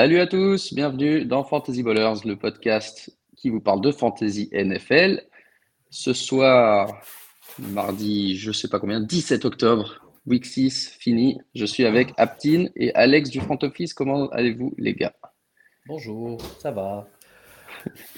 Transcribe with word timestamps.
Salut 0.00 0.20
à 0.20 0.28
tous, 0.28 0.74
bienvenue 0.74 1.24
dans 1.24 1.42
Fantasy 1.42 1.82
Ballers, 1.82 2.20
le 2.24 2.36
podcast 2.36 3.10
qui 3.36 3.48
vous 3.48 3.58
parle 3.58 3.80
de 3.80 3.90
fantasy 3.90 4.48
NFL. 4.52 5.24
Ce 5.90 6.12
soir, 6.12 7.02
mardi, 7.58 8.36
je 8.36 8.52
sais 8.52 8.68
pas 8.68 8.78
combien, 8.78 9.00
17 9.00 9.44
octobre, 9.44 10.08
week 10.24 10.46
6 10.46 10.90
fini. 11.00 11.40
Je 11.56 11.64
suis 11.64 11.84
avec 11.84 12.12
Aptin 12.16 12.66
et 12.76 12.94
Alex 12.94 13.28
du 13.28 13.40
front 13.40 13.58
office. 13.60 13.92
Comment 13.92 14.28
allez-vous 14.28 14.72
les 14.78 14.94
gars? 14.94 15.16
Bonjour, 15.88 16.40
ça 16.60 16.70
va? 16.70 17.08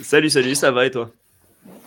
Salut, 0.02 0.28
salut, 0.28 0.54
ça 0.54 0.70
va 0.72 0.84
et 0.84 0.90
toi? 0.90 1.10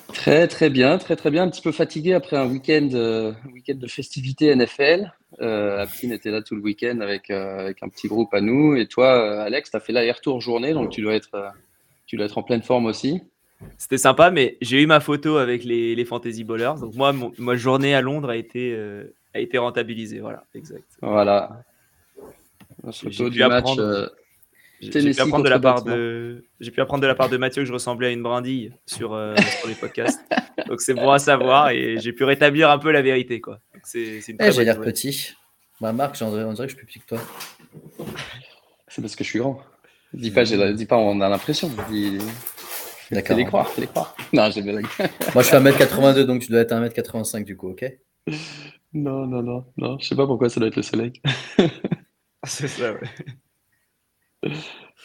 Très 0.08 0.48
très 0.48 0.72
bien, 0.72 0.98
très 0.98 1.16
très 1.16 1.30
bien. 1.30 1.44
Un 1.44 1.50
petit 1.50 1.62
peu 1.62 1.72
fatigué 1.72 2.14
après 2.14 2.36
un 2.36 2.48
week-end 2.48 2.90
euh, 2.94 3.32
week 3.54 3.68
de 3.68 3.88
festivités 3.88 4.56
NFL. 4.56 5.12
Euh, 5.42 5.86
était 6.04 6.32
là 6.32 6.42
tout 6.42 6.56
le 6.56 6.62
week-end 6.62 7.00
avec, 7.02 7.30
euh, 7.30 7.60
avec 7.60 7.82
un 7.84 7.90
petit 7.90 8.08
groupe 8.08 8.34
à 8.34 8.42
nous. 8.42 8.76
Et 8.76 8.88
toi, 8.88 9.08
euh, 9.08 9.46
Alex, 9.46 9.72
tu 9.72 9.78
as 9.78 9.80
fait 9.80 9.94
l'aller-retour 9.94 10.42
journée, 10.42 10.74
donc 10.74 10.90
tu 10.92 11.02
dois, 11.02 11.16
être, 11.16 11.34
euh, 11.36 11.48
tu 12.06 12.18
dois 12.18 12.26
être 12.28 12.38
en 12.38 12.44
pleine 12.44 12.62
forme 12.62 12.86
aussi. 12.86 13.22
C'était 13.78 13.98
sympa, 13.98 14.30
mais 14.30 14.58
j'ai 14.62 14.82
eu 14.82 14.86
ma 14.86 15.00
photo 15.00 15.38
avec 15.38 15.64
les, 15.64 15.96
les 15.96 16.06
Fantasy 16.06 16.44
Ballers. 16.44 16.74
Donc 16.82 16.96
moi, 16.96 17.14
mon, 17.14 17.32
ma 17.38 17.56
journée 17.56 17.96
à 17.96 18.02
Londres 18.02 18.30
a 18.30 18.36
été, 18.36 18.74
euh, 18.76 19.06
a 19.34 19.40
été 19.40 19.58
rentabilisée. 19.58 20.20
Voilà, 20.20 20.44
exact. 20.54 20.84
Voilà. 21.02 21.64
J'ai 22.92 23.10
Photo 23.12 23.24
pu 23.26 23.30
du 23.32 23.40
match. 23.40 23.60
apprendre- 23.60 24.10
J'ai 24.82 24.90
pu 24.90 25.22
apprendre 25.22 25.46
de 25.46 25.50
la 25.50 25.60
part 25.60 25.84
de, 25.84 26.44
pu 26.60 26.82
apprendre 26.82 27.02
de 27.02 27.08
la 27.08 27.16
part 27.16 27.30
de 27.30 27.38
Mathieu 27.38 27.62
que 27.62 27.68
je 27.68 27.74
ressemblais 27.74 28.08
à 28.08 28.12
une 28.12 28.22
brindille 28.22 28.74
sur, 28.86 29.14
euh, 29.14 29.34
sur 29.60 29.70
les 29.70 29.76
podcasts. 29.76 30.22
Donc 30.68 30.82
c'est 30.82 30.94
bon 30.94 31.10
à 31.12 31.20
savoir 31.20 31.70
et 31.70 31.98
j'ai 32.00 32.12
pu 32.12 32.26
rétablir 32.26 32.70
un 32.70 32.78
peu 32.78 32.92
la 32.92 33.02
vérité, 33.02 33.40
quoi. 33.40 33.60
C'est 33.84 34.20
une 34.20 34.36
Eh, 34.36 34.38
très 34.38 34.52
J'ai 34.52 34.58
bonne 34.58 34.66
l'air 34.66 34.82
petit. 34.82 35.34
Bah, 35.82 35.92
Marc, 35.92 36.18
on 36.22 36.30
dirait 36.32 36.46
que 36.56 36.64
je 36.64 36.68
suis 36.68 36.78
plus 36.78 36.86
petit 36.86 37.00
que 37.00 37.06
toi. 37.06 37.20
C'est 38.88 39.02
parce 39.02 39.16
que 39.16 39.24
je 39.24 39.30
suis 39.30 39.40
grand. 39.40 39.62
Dis 40.14 40.32
pas, 40.32 40.44
dis 40.44 40.86
pas 40.86 40.98
on 40.98 41.20
a 41.22 41.30
l'impression. 41.30 41.72
Dis... 41.90 42.20
D'accord. 43.12 43.36
Fais-les 43.36 43.46
croire, 43.46 43.70
fais-les 43.70 43.88
croire. 43.88 44.16
Non, 44.34 44.50
j'ai. 44.50 44.62
Moi, 44.64 44.82
je 44.82 45.42
suis 45.42 45.56
1m82, 45.58 46.22
donc 46.22 46.42
tu 46.42 46.52
dois 46.52 46.62
être 46.62 46.74
1m85 46.74 47.44
du 47.44 47.58
coup, 47.58 47.70
ok? 47.70 47.86
Non, 48.94 49.26
non, 49.26 49.42
non, 49.42 49.66
non. 49.78 49.98
Je 50.00 50.08
sais 50.08 50.16
pas 50.16 50.26
pourquoi 50.26 50.50
ça 50.50 50.60
doit 50.60 50.70
être 50.70 50.76
le 50.76 50.84
soleil. 50.84 51.14
C'est 52.46 52.68
ça, 52.68 52.94
ouais. 52.94 54.52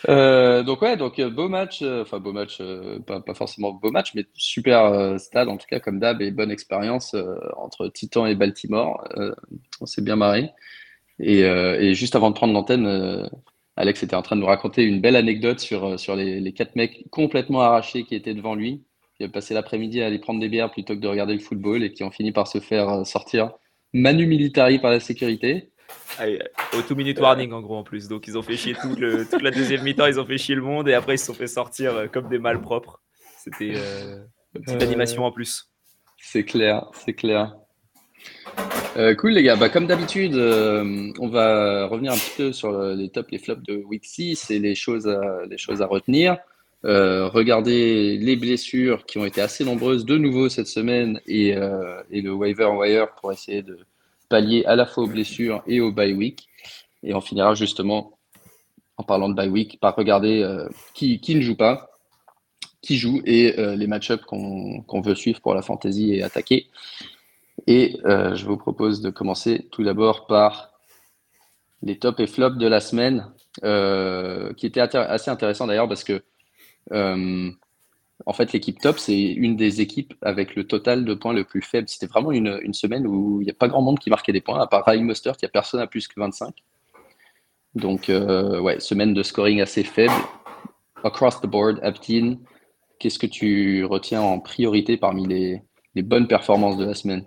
Euh, 0.09 0.63
donc 0.63 0.83
ouais, 0.83 0.97
donc 0.97 1.19
euh, 1.19 1.29
beau 1.29 1.49
match, 1.49 1.83
euh, 1.83 2.03
enfin 2.03 2.21
beau 2.21 2.33
match, 2.33 2.63
pas, 3.07 3.23
forcément 3.35 3.73
beau 3.73 3.91
match, 3.91 4.15
mais 4.15 4.25
super 4.35 5.19
stade 5.19 5.49
en 5.49 5.57
tout 5.57 5.67
cas 5.69 5.81
comme 5.81 5.99
d'hab 5.99 6.23
et 6.23 6.31
bonne 6.31 6.51
expérience 6.51 7.17
entre 7.57 7.89
Titan 7.89 8.27
et 8.27 8.35
Baltimore. 8.35 9.03
On 9.81 9.87
s'est 9.87 10.03
bien 10.03 10.17
marré. 10.17 10.51
Et, 11.21 11.95
juste 11.95 12.17
avant 12.17 12.31
de 12.31 12.37
prendre 12.37 12.53
l'antenne, 12.53 13.29
Alex 13.77 14.03
était 14.03 14.17
en 14.17 14.23
train 14.23 14.37
de 14.37 14.41
nous 14.41 14.47
raconter 14.47 14.83
une 14.85 15.01
belle 15.01 15.17
anecdote 15.17 15.61
sur, 15.61 15.99
sur 15.99 16.17
les, 16.17 16.41
les 16.41 16.53
quatre 16.53 16.77
mecs 16.77 17.09
complètement 17.11 17.61
arrachés 17.63 18.05
qui 18.05 18.15
étaient 18.15 18.35
devant 18.35 18.55
lui, 18.55 18.85
qui 19.17 19.25
avaient 19.25 19.33
passé 19.33 19.55
l'après-midi 19.55 20.03
à 20.03 20.07
aller 20.07 20.19
prendre 20.19 20.41
des 20.41 20.49
bières 20.49 20.71
plutôt 20.71 20.95
que 20.95 21.01
de 21.01 21.09
regarder 21.09 21.35
le 21.35 21.41
football 21.41 21.83
et 21.83 21.93
qui 21.93 22.05
ont 22.05 22.11
fini 22.11 22.33
par 22.33 22.47
se 22.47 22.61
faire 22.61 23.07
sortir 23.07 23.53
manu 23.93 24.27
militari 24.27 24.79
par 24.79 24.91
la 24.91 25.01
sécurité. 25.01 25.71
Allez, 26.19 26.43
au 26.77 26.83
two 26.83 26.95
minute 26.97 27.19
warning 27.21 27.53
en 27.53 27.61
gros 27.61 27.77
en 27.77 27.85
plus. 27.85 28.09
Donc 28.09 28.27
ils 28.27 28.37
ont 28.37 28.43
fait 28.43 28.57
chier 28.57 28.75
tout 28.75 28.95
le, 28.97 29.25
toute 29.29 29.43
la 29.43 29.51
deuxième 29.51 29.83
mi-temps, 29.83 30.07
ils 30.07 30.19
ont 30.19 30.27
fait 30.27 30.39
chier 30.39 30.55
le 30.55 30.63
monde 30.63 30.89
et 30.89 30.95
après 30.95 31.15
ils 31.15 31.19
se 31.19 31.27
sont 31.27 31.35
fait 31.35 31.47
sortir 31.47 31.95
euh, 31.95 32.07
comme 32.09 32.29
des 32.29 32.39
malpropres. 32.39 33.01
C'était 33.39 33.73
euh, 33.77 34.19
une 34.55 34.63
petite 34.65 34.83
Euh, 34.83 34.87
animation 34.87 35.25
en 35.25 35.31
plus. 35.33 35.71
C'est 36.21 36.45
clair, 36.45 36.91
c'est 36.93 37.13
clair. 37.15 37.55
Euh, 38.97 39.15
cool 39.15 39.31
les 39.33 39.45
gars, 39.45 39.55
bah, 39.55 39.69
comme 39.69 39.87
d'habitude, 39.87 40.35
on 40.35 41.29
va 41.29 41.87
revenir 41.87 42.13
un 42.13 42.17
petit 42.17 42.33
peu 42.37 42.53
sur 42.53 42.73
le- 42.73 42.95
les 42.95 43.09
tops, 43.11 43.31
les 43.31 43.39
flops 43.39 43.63
de 43.63 43.77
Week 43.77 44.05
6 44.05 44.51
et 44.51 44.59
les 44.59 44.75
choses 44.75 45.07
à, 45.07 45.45
les 45.49 45.57
choses 45.59 45.81
à 45.83 45.87
retenir. 45.87 46.37
Regardez 46.83 48.17
les 48.19 48.37
blessures 48.37 49.05
qui 49.07 49.19
ont 49.19 49.25
été 49.25 49.41
assez 49.41 49.65
nombreuses 49.65 50.05
de 50.05 50.17
nouveau 50.19 50.49
cette 50.49 50.67
semaine 50.67 51.21
et, 51.27 51.51
et 52.11 52.21
le 52.23 52.33
waiver 52.33 52.67
wire 52.77 53.15
pour 53.21 53.31
essayer 53.33 53.63
de 53.63 53.79
pallier 54.29 54.65
à 54.67 54.77
la 54.77 54.87
fois 54.87 55.05
aux 55.05 55.09
blessures 55.09 55.63
et 55.67 55.81
au 55.81 55.93
bye 55.93 56.13
week. 56.13 56.49
Et 57.03 57.15
on 57.15 57.21
finira 57.21 57.55
justement, 57.55 58.19
en 58.97 59.03
parlant 59.03 59.29
de 59.29 59.35
bye 59.35 59.49
week, 59.49 59.79
par 59.81 59.97
regarder 59.97 60.43
euh, 60.43 60.69
qui, 60.95 61.21
qui 61.21 61.35
ne 61.35 61.41
joue 61.41 61.57
pas, 61.57 61.91
qui 62.83 62.97
joue 62.97 63.21
et 63.25 63.59
euh, 63.59 63.77
les 63.77 63.87
match-ups 63.87 64.25
qu'on 64.25 65.01
veut 65.01 65.15
suivre 65.15 65.41
pour 65.41 65.55
la 65.55 65.63
fantasy 65.63 66.15
et 66.15 66.23
attaquer. 66.23 66.69
Et 67.67 67.99
euh, 68.05 68.35
je 68.35 68.47
vous 68.47 68.57
propose 68.57 69.01
de 69.01 69.11
commencer 69.11 69.67
tout 69.73 69.83
d'abord 69.83 70.27
par 70.27 70.73
les 71.83 71.99
tops 71.99 72.21
et 72.21 72.27
flops 72.27 72.59
de 72.59 72.67
la 72.67 72.81
semaine, 72.81 73.27
qui 74.57 74.67
était 74.67 74.81
assez 74.81 75.31
intéressant 75.31 75.67
d'ailleurs 75.67 75.89
parce 75.89 76.05
que 76.05 76.23
en 78.27 78.33
fait 78.33 78.53
l'équipe 78.53 78.81
top 78.81 78.99
c'est 78.99 79.21
une 79.21 79.57
des 79.57 79.81
équipes 79.81 80.15
avec 80.23 80.57
le 80.57 80.65
total 80.65 81.05
de 81.05 81.15
points 81.15 81.33
le 81.33 81.45
plus 81.45 81.63
faible. 81.63 81.89
C'était 81.89 82.07
vraiment 82.07 82.33
une, 82.33 82.59
une 82.63 82.75
semaine 82.75 83.07
où 83.07 83.41
il 83.41 83.45
n'y 83.45 83.51
a 83.51 83.55
pas 83.55 83.69
grand 83.69 83.83
monde 83.83 83.99
qui 83.99 84.11
marquait 84.11 84.33
des 84.33 84.41
points, 84.41 84.61
à 84.61 84.67
part 84.67 84.85
Raheem 84.85 85.05
Mostert, 85.05 85.35
il 85.41 85.45
n'y 85.45 85.49
a 85.49 85.51
personne 85.51 85.81
à 85.81 85.87
plus 85.87 86.09
que 86.09 86.19
25. 86.19 86.55
Donc 87.75 88.09
euh, 88.09 88.61
ouais, 88.61 88.81
semaine 88.81 89.15
de 89.15 89.23
scoring 89.23 89.61
assez 89.61 89.85
faible. 89.85 90.13
Across 91.05 91.41
the 91.41 91.47
board, 91.47 91.79
Aptin, 91.83 92.39
qu'est-ce 92.99 93.19
que 93.19 93.27
tu 93.27 93.85
retiens 93.85 94.21
en 94.21 94.41
priorité 94.41 94.97
parmi 94.97 95.27
les, 95.27 95.63
bonnes 96.03 96.29
performances 96.29 96.77
de 96.77 96.85
la 96.85 96.95
semaine? 96.95 97.25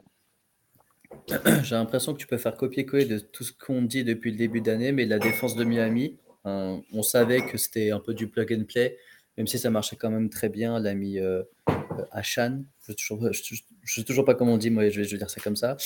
J'ai 1.63 1.75
l'impression 1.75 2.13
que 2.13 2.19
tu 2.19 2.27
peux 2.27 2.37
faire 2.37 2.55
copier-coller 2.55 3.05
de 3.05 3.19
tout 3.19 3.43
ce 3.43 3.53
qu'on 3.53 3.81
dit 3.81 4.03
depuis 4.03 4.31
le 4.31 4.37
début 4.37 4.61
d'année, 4.61 4.91
mais 4.91 5.05
la 5.05 5.19
défense 5.19 5.55
de 5.55 5.63
Miami, 5.63 6.17
euh, 6.45 6.77
on 6.93 7.03
savait 7.03 7.45
que 7.45 7.57
c'était 7.57 7.91
un 7.91 7.99
peu 7.99 8.13
du 8.13 8.27
plug 8.27 8.53
and 8.53 8.65
play, 8.65 8.97
même 9.37 9.47
si 9.47 9.57
ça 9.59 9.69
marchait 9.69 9.95
quand 9.95 10.09
même 10.09 10.29
très 10.29 10.49
bien. 10.49 10.79
L'ami 10.79 11.19
euh, 11.19 11.43
euh, 11.69 12.21
je 12.21 12.41
ne 12.41 12.63
sais 12.79 12.93
toujours, 12.95 13.31
je- 13.31 13.55
je 13.83 13.93
sais 13.93 14.03
toujours 14.03 14.25
pas 14.25 14.35
comment 14.35 14.53
on 14.53 14.57
dit, 14.57 14.69
moi 14.69 14.87
je 14.89 15.01
vais, 15.01 15.05
dire 15.17 15.29
ça 15.29 15.41
comme 15.41 15.55
ça. 15.55 15.77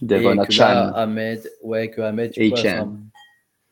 Devon 0.00 0.38
Achan. 0.38 0.64
là, 0.64 0.88
Ahmed, 0.94 1.50
ouais, 1.62 1.90
que 1.90 2.00
Ahmed, 2.00 2.32
tu 2.32 2.48
vois, 2.48 2.58
un 2.78 2.98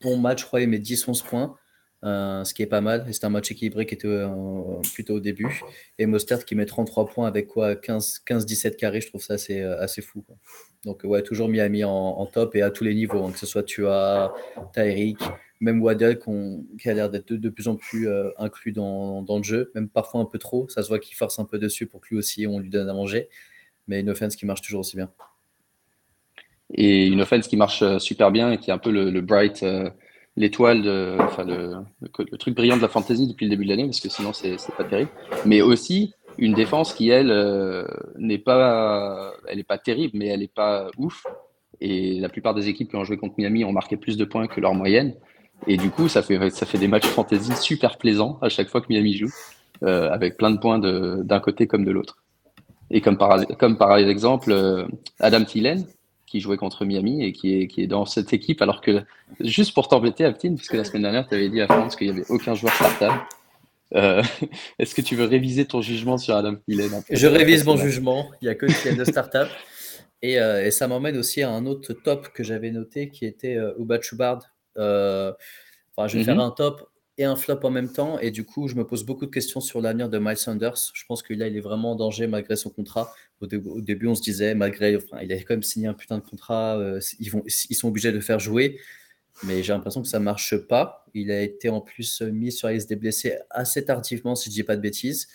bon 0.03 0.17
match, 0.19 0.41
je 0.43 0.47
crois, 0.47 0.61
il 0.61 0.69
met 0.69 0.79
10-11 0.79 1.23
points, 1.23 1.57
euh, 2.05 2.45
ce 2.45 2.53
qui 2.55 2.63
est 2.63 2.67
pas 2.67 2.81
mal. 2.81 3.07
C'était 3.13 3.25
un 3.27 3.31
match 3.31 3.51
équilibré 3.51 3.87
qui 3.87 3.95
était 3.95 4.07
euh, 4.09 4.29
plutôt 4.93 5.15
au 5.15 5.21
début. 5.21 5.63
Et 5.99 6.07
Mostert 6.07 6.45
qui 6.45 6.55
met 6.55 6.67
33 6.67 7.07
points 7.07 7.27
avec 7.27 7.47
quoi 7.49 7.75
15-17 7.75 8.77
carrés, 8.77 9.01
je 9.01 9.09
trouve 9.09 9.23
ça 9.23 9.35
assez, 9.35 9.63
assez 9.63 10.03
fou. 10.03 10.23
quoi. 10.23 10.37
Donc, 10.85 11.01
ouais, 11.05 11.23
toujours 11.23 11.49
Miami 11.49 11.83
en, 11.85 11.91
en 11.91 12.27
top 12.27 12.55
et 12.57 12.63
à 12.63 12.71
tous 12.71 12.85
les 12.85 12.95
niveaux, 12.95 13.25
hein, 13.25 13.33
que 13.33 13.39
ce 13.39 13.47
soit 13.47 13.63
tu 13.63 13.87
as 13.87 14.33
Tyreek, 14.75 15.19
même 15.61 15.83
Waddell 15.83 16.19
qu'on- 16.19 16.65
qui 16.79 16.89
a 16.89 16.95
l'air 16.95 17.11
d'être 17.11 17.33
de, 17.33 17.49
plus 17.49 17.69
en 17.69 17.77
plus 17.77 18.09
euh, 18.09 18.31
inclus 18.39 18.73
dans, 18.73 19.25
le 19.29 19.43
jeu, 19.43 19.71
même 19.75 19.89
parfois 19.89 20.21
un 20.21 20.25
peu 20.25 20.39
trop. 20.39 20.69
Ça 20.69 20.83
se 20.83 20.89
voit 20.89 20.99
qu'il 20.99 21.17
force 21.17 21.39
un 21.39 21.45
peu 21.45 21.59
dessus 21.59 21.87
pour 21.87 22.01
que 22.01 22.09
lui 22.11 22.19
aussi 22.19 22.47
on 22.47 22.59
lui 22.59 22.71
donne 22.71 22.89
à 22.89 22.95
manger. 22.95 23.29
Mais 23.89 24.01
une 24.01 24.11
offense 24.11 24.37
qui 24.37 24.47
marche 24.47 24.63
toujours 24.63 24.81
aussi 24.81 24.97
bien. 24.97 25.11
Et 26.73 27.07
une 27.07 27.21
offense 27.21 27.47
qui 27.47 27.57
marche 27.57 27.83
euh, 27.83 27.99
super 27.99 28.31
bien 28.31 28.53
et 28.53 28.59
qui 28.59 28.71
est 28.71 28.73
un 28.73 28.79
peu 28.79 28.91
le, 28.91 29.21
bright, 29.21 29.63
euh, 29.63 29.91
l'étoile, 30.37 30.89
enfin 31.21 31.45
le, 31.45 32.37
truc 32.39 32.55
brillant 32.55 32.77
de 32.77 32.83
la 32.83 32.89
fantasy 32.89 33.29
depuis 33.29 33.45
le 33.45 33.51
début 33.51 33.65
de 33.65 33.71
l'année, 33.71 33.85
parce 33.85 34.01
que 34.01 34.09
sinon 34.09 34.33
c'est 34.33 34.57
pas 34.77 34.85
terrible. 34.85 35.11
Mais 35.45 35.61
aussi 35.61 36.15
une 36.39 36.55
défense 36.55 36.95
qui, 36.95 37.11
elle, 37.11 37.33
n'est 38.19 38.39
pas, 38.39 39.35
pas 39.69 39.79
terrible, 39.79 40.19
mais 40.19 40.27
elle 40.27 40.43
est 40.43 40.53
pas 40.53 40.91
ouf. 40.99 41.25
Et 41.81 42.19
la 42.19 42.29
plupart 42.29 42.55
des 42.55 42.69
équipes 42.69 42.89
qui 42.89 42.97
ont 42.97 43.05
joué 43.05 43.17
contre 43.17 43.35
Miami 43.39 43.65
ont 43.65 43.73
marqué 43.73 43.97
plus 43.97 44.17
de 44.17 44.25
points 44.25 44.47
que 44.47 44.61
leur 44.61 44.75
moyenne. 44.75 45.15
Et 45.67 45.77
du 45.77 45.91
coup, 45.91 46.09
ça 46.09 46.23
fait, 46.23 46.51
ça 46.51 46.67
fait 46.67 46.79
des 46.79 46.89
matchs 46.89 47.07
fantasy 47.07 47.53
super 47.57 47.99
plaisants 47.99 48.39
à 48.43 48.49
chaque 48.49 48.69
fois 48.69 48.81
que 48.81 48.87
Miami 48.89 49.17
joue, 49.17 49.33
euh, 49.83 50.11
avec 50.11 50.37
plein 50.37 50.51
de 50.51 50.59
points 50.59 50.79
d'un 50.79 51.41
côté 51.41 51.67
comme 51.67 51.85
de 51.85 51.91
l'autre. 51.91 52.19
Et 52.91 53.01
comme 53.01 53.17
par, 53.17 53.97
exemple, 53.97 54.53
euh, 54.53 54.87
Adam 55.19 55.45
Thielen, 55.45 55.85
qui 56.27 56.41
jouait 56.41 56.57
contre 56.57 56.85
Miami 56.85 57.25
et 57.25 57.33
qui 57.33 57.55
est, 57.55 57.67
qui 57.69 57.83
est 57.83 57.87
dans 57.87 58.05
cette 58.05 58.33
équipe, 58.33 58.61
alors 58.61 58.81
que, 58.81 59.03
juste 59.41 59.73
pour 59.73 59.89
t'embêter, 59.89 60.25
Aptine, 60.25 60.57
puisque 60.57 60.75
la 60.75 60.85
semaine 60.85 61.03
dernière, 61.03 61.27
tu 61.27 61.35
avais 61.35 61.49
dit 61.49 61.61
à 61.61 61.67
France 61.67 61.97
qu'il 61.97 62.11
n'y 62.11 62.13
avait 62.13 62.29
aucun 62.29 62.55
joueur 62.55 62.75
startable. 62.75 63.21
Euh, 63.95 64.23
Est-ce 64.79 64.95
que 64.95 65.01
tu 65.01 65.17
veux 65.17 65.25
réviser 65.25 65.65
ton 65.65 65.81
jugement 65.81 66.19
sur 66.19 66.35
Adam 66.35 66.57
Thielen 66.57 67.03
Je 67.11 67.27
révise 67.27 67.65
mon 67.65 67.77
jugement. 67.77 68.31
Il 68.43 68.47
n'y 68.47 68.51
a 68.51 68.55
que 68.55 68.67
qui 68.67 68.97
de 68.97 69.05
startup. 69.05 69.49
Et, 70.23 70.41
euh, 70.41 70.65
et 70.65 70.71
ça 70.71 70.89
m'emmène 70.89 71.17
aussi 71.17 71.43
à 71.43 71.51
un 71.51 71.67
autre 71.67 71.93
top 71.93 72.29
que 72.33 72.43
j'avais 72.43 72.71
noté 72.71 73.11
qui 73.11 73.27
était 73.27 73.57
euh, 73.57 73.75
Uba 73.79 74.01
Chubard. 74.01 74.41
Euh, 74.79 75.33
enfin, 75.97 76.09
je 76.09 76.15
vais 76.15 76.21
Mhm. 76.21 76.25
faire 76.27 76.41
un 76.41 76.51
top 76.51 76.91
et 77.17 77.25
un 77.25 77.37
flop 77.37 77.61
en 77.63 77.71
même 77.71 77.93
temps. 77.93 78.19
Et 78.19 78.31
du 78.31 78.45
coup, 78.45 78.69
je 78.69 78.75
me 78.75 78.85
pose 78.87 79.05
beaucoup 79.05 79.27
de 79.27 79.31
questions 79.31 79.61
sur 79.61 79.81
l'avenir 79.81 80.09
de 80.09 80.19
Miles 80.19 80.37
Sanders. 80.37 80.77
Je 80.95 81.05
pense 81.07 81.23
que 81.23 81.33
là, 81.35 81.47
il 81.49 81.57
est 81.57 81.61
vraiment 81.61 81.93
en 81.93 81.97
danger 81.97 82.27
malgré 82.27 82.57
son 82.57 82.71
contrat. 82.71 83.13
Au, 83.41 83.47
dé- 83.47 83.57
au 83.65 83.81
début, 83.81 84.07
on 84.09 84.15
se 84.15 84.23
disait, 84.23 84.55
malgré, 84.55 84.97
enfin, 84.97 85.19
il 85.23 85.33
a 85.33 85.37
quand 85.37 85.55
même 85.55 85.63
signé 85.63 85.87
un 85.87 85.95
putain 85.95 86.19
de 86.19 86.25
contrat, 86.25 86.79
euh, 86.79 87.01
ils, 87.21 87.31
vont, 87.31 87.43
ils 87.47 87.75
sont 87.77 87.89
obligés 87.89 88.11
de 88.11 88.17
le 88.17 88.23
faire 88.23 88.41
jouer. 88.41 88.81
Mais 89.45 89.63
j'ai 89.63 89.73
l'impression 89.73 90.03
que 90.03 90.09
ça 90.09 90.21
marche 90.21 90.57
pas. 90.57 91.05
Il 91.15 91.31
a 91.31 91.43
été 91.43 91.69
en 91.69 91.81
plus 91.81 92.23
mis 92.23 92.53
sur 92.53 92.69
la 92.69 92.75
liste 92.75 92.89
des 92.89 92.97
blessés 92.97 93.37
assez 93.51 93.85
tardivement, 93.85 94.35
si 94.37 94.51
je 94.51 94.55
dis 94.55 94.63
pas 94.63 94.77
de 94.77 94.81
bêtises. 94.81 95.29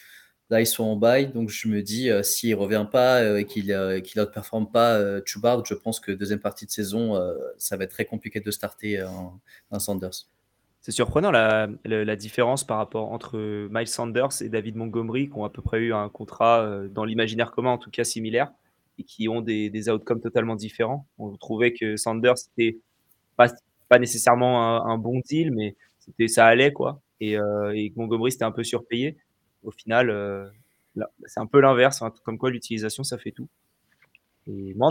Là, 0.49 0.61
ils 0.61 0.65
sont 0.65 0.83
en 0.83 0.95
bail, 0.95 1.31
donc 1.31 1.49
je 1.49 1.67
me 1.67 1.83
dis, 1.83 2.09
euh, 2.09 2.23
s'il 2.23 2.55
revient 2.55 2.87
pas 2.91 3.21
euh, 3.21 3.37
et 3.37 3.45
qu'il 3.45 3.71
euh, 3.71 3.99
qu'il 3.99 4.19
outperforme 4.19 4.71
pas 4.71 4.95
euh, 4.97 5.21
Chubard, 5.23 5.63
je 5.63 5.75
pense 5.75 5.99
que 5.99 6.11
deuxième 6.11 6.39
partie 6.39 6.65
de 6.65 6.71
saison, 6.71 7.15
euh, 7.15 7.35
ça 7.59 7.77
va 7.77 7.83
être 7.83 7.91
très 7.91 8.05
compliqué 8.05 8.39
de 8.39 8.49
starter 8.49 8.99
un, 8.99 9.79
Sanders. 9.79 10.27
C'est 10.81 10.91
surprenant 10.91 11.29
la, 11.29 11.67
la, 11.85 12.15
différence 12.15 12.63
par 12.63 12.77
rapport 12.77 13.11
entre 13.11 13.37
Miles 13.69 13.87
Sanders 13.87 14.41
et 14.41 14.49
David 14.49 14.75
Montgomery, 14.75 15.29
qui 15.29 15.37
ont 15.37 15.45
à 15.45 15.51
peu 15.51 15.61
près 15.61 15.81
eu 15.81 15.93
un 15.93 16.09
contrat 16.09 16.87
dans 16.89 17.05
l'imaginaire 17.05 17.51
commun, 17.51 17.71
en 17.71 17.77
tout 17.77 17.91
cas 17.91 18.05
similaire, 18.05 18.51
et 18.97 19.03
qui 19.03 19.29
ont 19.29 19.41
des, 19.41 19.69
des 19.69 19.89
outcomes 19.89 20.21
totalement 20.21 20.55
différents. 20.55 21.05
On 21.19 21.35
trouvait 21.35 21.73
que 21.73 21.95
Sanders 21.95 22.35
n'était 22.57 22.79
pas, 23.35 23.49
pas 23.87 23.99
nécessairement 23.99 24.83
un, 24.87 24.97
bon 24.97 25.19
deal, 25.19 25.51
mais 25.51 25.75
ça 26.27 26.47
allait 26.47 26.71
quoi. 26.71 27.01
Et, 27.19 27.33
et 27.33 27.93
Montgomery 27.95 28.31
c'était 28.31 28.45
un 28.45 28.51
peu 28.51 28.63
surpayé. 28.63 29.17
Au 29.63 29.71
final, 29.71 30.09
euh, 30.09 30.47
c'est 31.25 31.39
un 31.39 31.45
peu 31.45 31.59
l'inverse, 31.59 32.01
hein, 32.01 32.13
comme 32.23 32.37
quoi 32.37 32.49
l'utilisation 32.49 33.03
ça 33.03 33.17
fait 33.17 33.31
tout. 33.31 33.49
Et 34.47 34.73
moi, 34.75 34.89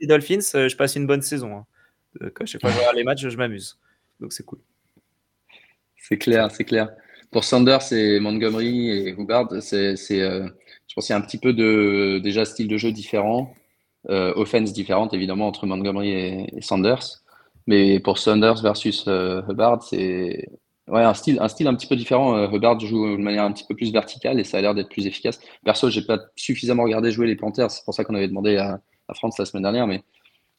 les 0.00 0.06
Dolphins, 0.06 0.40
je 0.40 0.76
passe 0.76 0.96
une 0.96 1.06
bonne 1.06 1.22
saison. 1.22 1.56
Hein. 1.56 1.66
Quand 2.34 2.44
je 2.44 2.52
sais 2.52 2.58
pas 2.58 2.70
je 2.70 2.96
les 2.96 3.04
matchs, 3.04 3.26
je 3.26 3.36
m'amuse. 3.36 3.78
Donc 4.20 4.32
c'est 4.32 4.44
cool. 4.44 4.58
C'est 5.96 6.18
clair, 6.18 6.50
c'est 6.50 6.64
clair. 6.64 6.90
Pour 7.30 7.44
Sanders 7.44 7.92
et 7.92 8.20
Montgomery 8.20 8.90
et 8.90 9.10
Hubbard, 9.10 9.48
c'est, 9.60 9.94
euh, 10.10 10.46
je 10.88 10.94
pense 10.94 11.06
qu'il 11.06 11.14
y 11.14 11.16
a 11.16 11.18
un 11.18 11.22
petit 11.22 11.38
peu 11.38 11.54
de 11.54 12.20
déjà 12.22 12.44
style 12.44 12.68
de 12.68 12.76
jeu 12.76 12.92
différent, 12.92 13.54
euh, 14.10 14.34
offense 14.36 14.72
différente 14.72 15.14
évidemment 15.14 15.46
entre 15.46 15.66
Montgomery 15.66 16.10
et, 16.10 16.60
Sanders. 16.60 17.22
Mais 17.66 18.00
pour 18.00 18.18
Sanders 18.18 18.60
versus 18.62 19.04
euh, 19.08 19.42
Hubbard, 19.48 19.82
c'est 19.82 20.48
ouais, 20.92 21.02
un, 21.02 21.14
style, 21.14 21.38
un 21.40 21.48
style 21.48 21.66
un 21.66 21.74
petit 21.74 21.86
peu 21.86 21.96
différent. 21.96 22.36
Euh, 22.36 22.48
Hubbard 22.48 22.78
joue 22.78 23.16
de 23.16 23.22
manière 23.22 23.44
un 23.44 23.52
petit 23.52 23.64
peu 23.64 23.74
plus 23.74 23.92
verticale 23.92 24.38
et 24.38 24.44
ça 24.44 24.58
a 24.58 24.60
l'air 24.60 24.74
d'être 24.74 24.90
plus 24.90 25.06
efficace. 25.06 25.40
Perso, 25.64 25.90
j'ai 25.90 26.02
pas 26.02 26.20
suffisamment 26.36 26.84
regardé 26.84 27.10
jouer 27.10 27.26
les 27.26 27.36
Panthers, 27.36 27.70
c'est 27.70 27.84
pour 27.84 27.94
ça 27.94 28.04
qu'on 28.04 28.14
avait 28.14 28.28
demandé 28.28 28.56
à, 28.56 28.80
à 29.08 29.14
France 29.14 29.38
la 29.38 29.44
semaine 29.44 29.64
dernière, 29.64 29.86
mais 29.86 30.02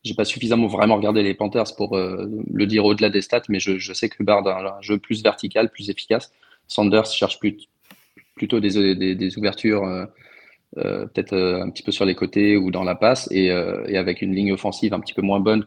j'ai 0.04 0.16
pas 0.16 0.26
suffisamment 0.26 0.68
vraiment 0.68 0.98
regardé 0.98 1.24
les 1.24 1.34
Panthers 1.34 1.76
pour 1.78 1.96
euh, 1.96 2.30
le 2.52 2.66
dire 2.66 2.84
au-delà 2.84 3.10
des 3.10 3.22
stats, 3.22 3.44
mais 3.48 3.60
je, 3.60 3.94
sais 3.94 4.10
que 4.10 4.22
Hubbard 4.22 4.46
a 4.48 4.78
un 4.78 4.82
jeu 4.82 4.98
plus 4.98 5.24
vertical, 5.24 5.70
plus 5.70 5.90
efficace. 5.90 6.32
Sanders 6.68 7.06
cherche 7.06 7.40
plutôt 7.40 8.60
des, 8.60 9.38
ouvertures 9.38 9.86
euh, 9.86 11.06
peut-être 11.06 11.38
un 11.38 11.70
petit 11.70 11.84
peu 11.84 11.92
sur 11.92 12.04
les 12.04 12.16
côtés 12.16 12.58
ou 12.58 12.72
dans 12.72 12.84
la 12.84 12.96
passe 12.96 13.30
et, 13.32 13.52
avec 13.52 14.22
une 14.22 14.34
ligne 14.34 14.52
offensive 14.52 14.94
un 14.94 15.00
petit 15.00 15.14
peu 15.14 15.22
moins 15.22 15.40
bonne, 15.40 15.64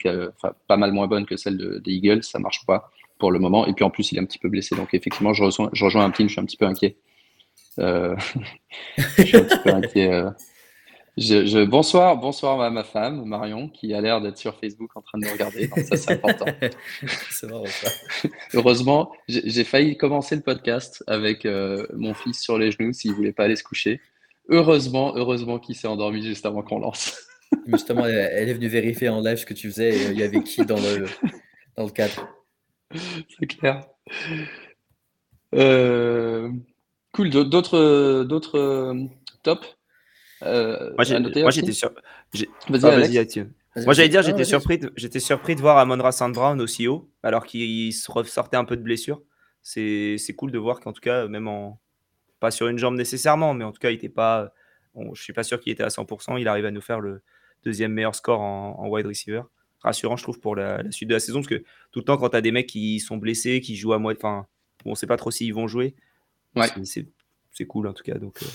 pas 0.67 0.77
mal 0.77 0.93
moins 0.93 1.07
bonne 1.07 1.25
que 1.25 1.37
celle 1.37 1.57
de, 1.57 1.79
des 1.79 1.93
Eagles, 1.93 2.23
ça 2.23 2.39
marche 2.39 2.67
pas 2.67 2.91
pour 3.19 3.33
le 3.33 3.39
moment. 3.39 3.67
Et 3.67 3.73
puis 3.73 3.85
en 3.85 3.91
plus, 3.91 4.13
il 4.13 4.19
est 4.19 4.21
un 4.21 4.25
petit 4.25 4.39
peu 4.39 4.49
blessé. 4.49 4.77
Donc 4.77 4.95
effectivement, 4.95 5.33
je 5.33 5.45
rejoins, 5.45 5.71
je 5.73 5.85
rejoins 5.85 6.05
un 6.05 6.11
team, 6.11 6.29
je 6.29 6.33
suis 6.33 6.41
un 6.41 6.45
petit 6.45 6.57
peu 6.57 6.67
inquiet. 6.67 6.97
je 7.79 8.17
suis 9.23 9.37
un 9.37 9.43
petit 9.43 9.59
peu 9.63 9.71
inquiet 9.71 10.23
je, 11.17 11.65
bonsoir, 11.65 12.19
bonsoir 12.19 12.61
à 12.61 12.71
ma 12.71 12.85
femme, 12.85 13.25
Marion, 13.25 13.69
qui 13.69 13.95
a 13.95 14.01
l'air 14.03 14.21
d'être 14.21 14.37
sur 14.37 14.55
Facebook 14.59 14.91
en 14.97 15.01
train 15.01 15.19
de 15.19 15.25
me 15.25 15.33
regarder. 15.33 15.69
ça, 15.85 15.97
c'est 15.97 16.13
important. 16.13 16.45
c'est 17.31 17.49
marrant, 17.49 17.65
ça. 17.67 17.91
Heureusement, 18.53 19.11
j'ai 19.27 19.65
failli 19.65 19.97
commencer 19.97 20.37
le 20.37 20.43
podcast 20.43 21.03
avec 21.07 21.47
euh, 21.47 21.87
mon 21.95 22.13
fils 22.13 22.41
sur 22.41 22.59
les 22.59 22.71
genoux 22.71 22.93
s'il 22.93 23.15
voulait 23.15 23.33
pas 23.33 23.45
aller 23.45 23.57
se 23.57 23.65
coucher. 23.65 24.01
Heureusement, 24.49 25.15
heureusement 25.17 25.59
qu'il 25.59 25.75
s'est 25.75 25.89
endormi 25.89 26.23
juste 26.23 26.45
avant 26.45 26.63
qu'on 26.63 26.81
lance. 26.81 27.19
Justement, 27.67 28.05
elle 28.05 28.49
est 28.49 28.55
venue 28.55 28.69
vérifier 28.69 29.09
en 29.09 29.21
live 29.21 29.39
ce 29.39 29.47
que 29.47 29.55
tu 29.55 29.71
faisais 29.71 29.97
et 29.97 30.11
il 30.11 30.19
y 30.19 30.23
avait 30.23 30.43
qui 30.43 30.67
dans 30.67 30.77
le, 30.77 31.07
dans 31.77 31.85
le 31.85 31.91
cadre? 31.91 32.29
C'est 33.39 33.47
clair. 33.47 33.87
Euh, 35.55 36.51
cool. 37.13 37.31
D'autres, 37.31 38.25
d'autres 38.25 38.59
euh, 38.59 39.05
top 39.43 39.65
euh, 40.43 40.93
moi, 40.97 41.05
j'étais 41.51 41.73
sur... 41.73 41.91
Moi, 42.69 42.79
j'allais 43.95 44.09
dire, 44.09 44.23
j'étais 44.23 44.45
surpris, 44.45 44.79
de... 44.79 44.93
j'étais 44.97 45.21
surpris 45.21 45.57
de 45.57 45.61
voir 45.61 45.79
Amon 45.79 46.11
Sand 46.11 46.35
Brown 46.35 46.61
aussi 46.61 46.89
haut, 46.89 47.11
alors 47.23 47.47
qu'il 47.47 47.93
ressortait 48.09 48.57
un 48.57 48.65
peu 48.65 48.77
de 48.77 48.83
blessure. 48.83 49.23
C'est 49.63 50.35
cool 50.37 50.53
de 50.53 50.59
voir 50.59 50.81
qu'en 50.81 50.93
tout 50.93 51.01
cas, 51.01 51.27
même 51.27 51.49
en 51.49 51.81
pas 52.41 52.51
sur 52.51 52.69
une 52.69 52.79
jambe 52.79 52.97
nécessairement, 52.97 53.55
mais 53.55 53.65
en 53.65 53.73
tout 53.73 53.79
cas, 53.79 53.91
il 53.91 53.95
était 53.95 54.09
pas. 54.09 54.53
Bon, 54.95 55.15
je 55.15 55.23
suis 55.23 55.33
pas 55.33 55.43
sûr 55.43 55.61
qu'il 55.61 55.73
était 55.73 55.83
à 55.83 55.89
100%. 55.89 56.39
Il 56.41 56.49
arrive 56.49 56.67
à 56.67 56.71
nous 56.71 56.81
faire 56.81 57.01
le 57.01 57.23
deuxième 57.65 57.93
meilleur 57.93 58.15
score 58.15 58.41
en, 58.41 58.89
wide 58.89 59.07
receiver. 59.07 59.43
Rassurant, 59.81 60.17
je 60.17 60.23
trouve, 60.23 60.41
pour 60.41 60.57
la, 60.57 60.83
suite 60.91 61.09
de 61.09 61.15
la 61.15 61.21
saison, 61.21 61.41
parce 61.41 61.49
que 61.49 61.65
tout 61.93 62.01
le 62.01 62.05
temps, 62.05 62.17
quand 62.17 62.31
tu 62.31 62.37
as 62.37 62.41
des 62.41 62.53
mecs 62.53 62.67
qui 62.67 62.99
sont 63.01 63.17
blessés, 63.17 63.61
qui 63.61 63.77
jouent 63.77 63.93
à 63.93 63.99
moitié, 63.99 64.25
enfin, 64.25 64.47
on 64.85 64.95
sait 64.95 65.07
pas 65.07 65.17
trop 65.17 65.31
s'ils 65.31 65.55
vont 65.55 65.69
jouer. 65.69 65.95
Ouais. 66.55 66.67
C'est 66.85 67.67
cool 67.67 67.87
en 67.87 67.93
tout 67.93 68.03
cas. 68.03 68.19
Donc, 68.19 68.43
euh, 68.43 68.47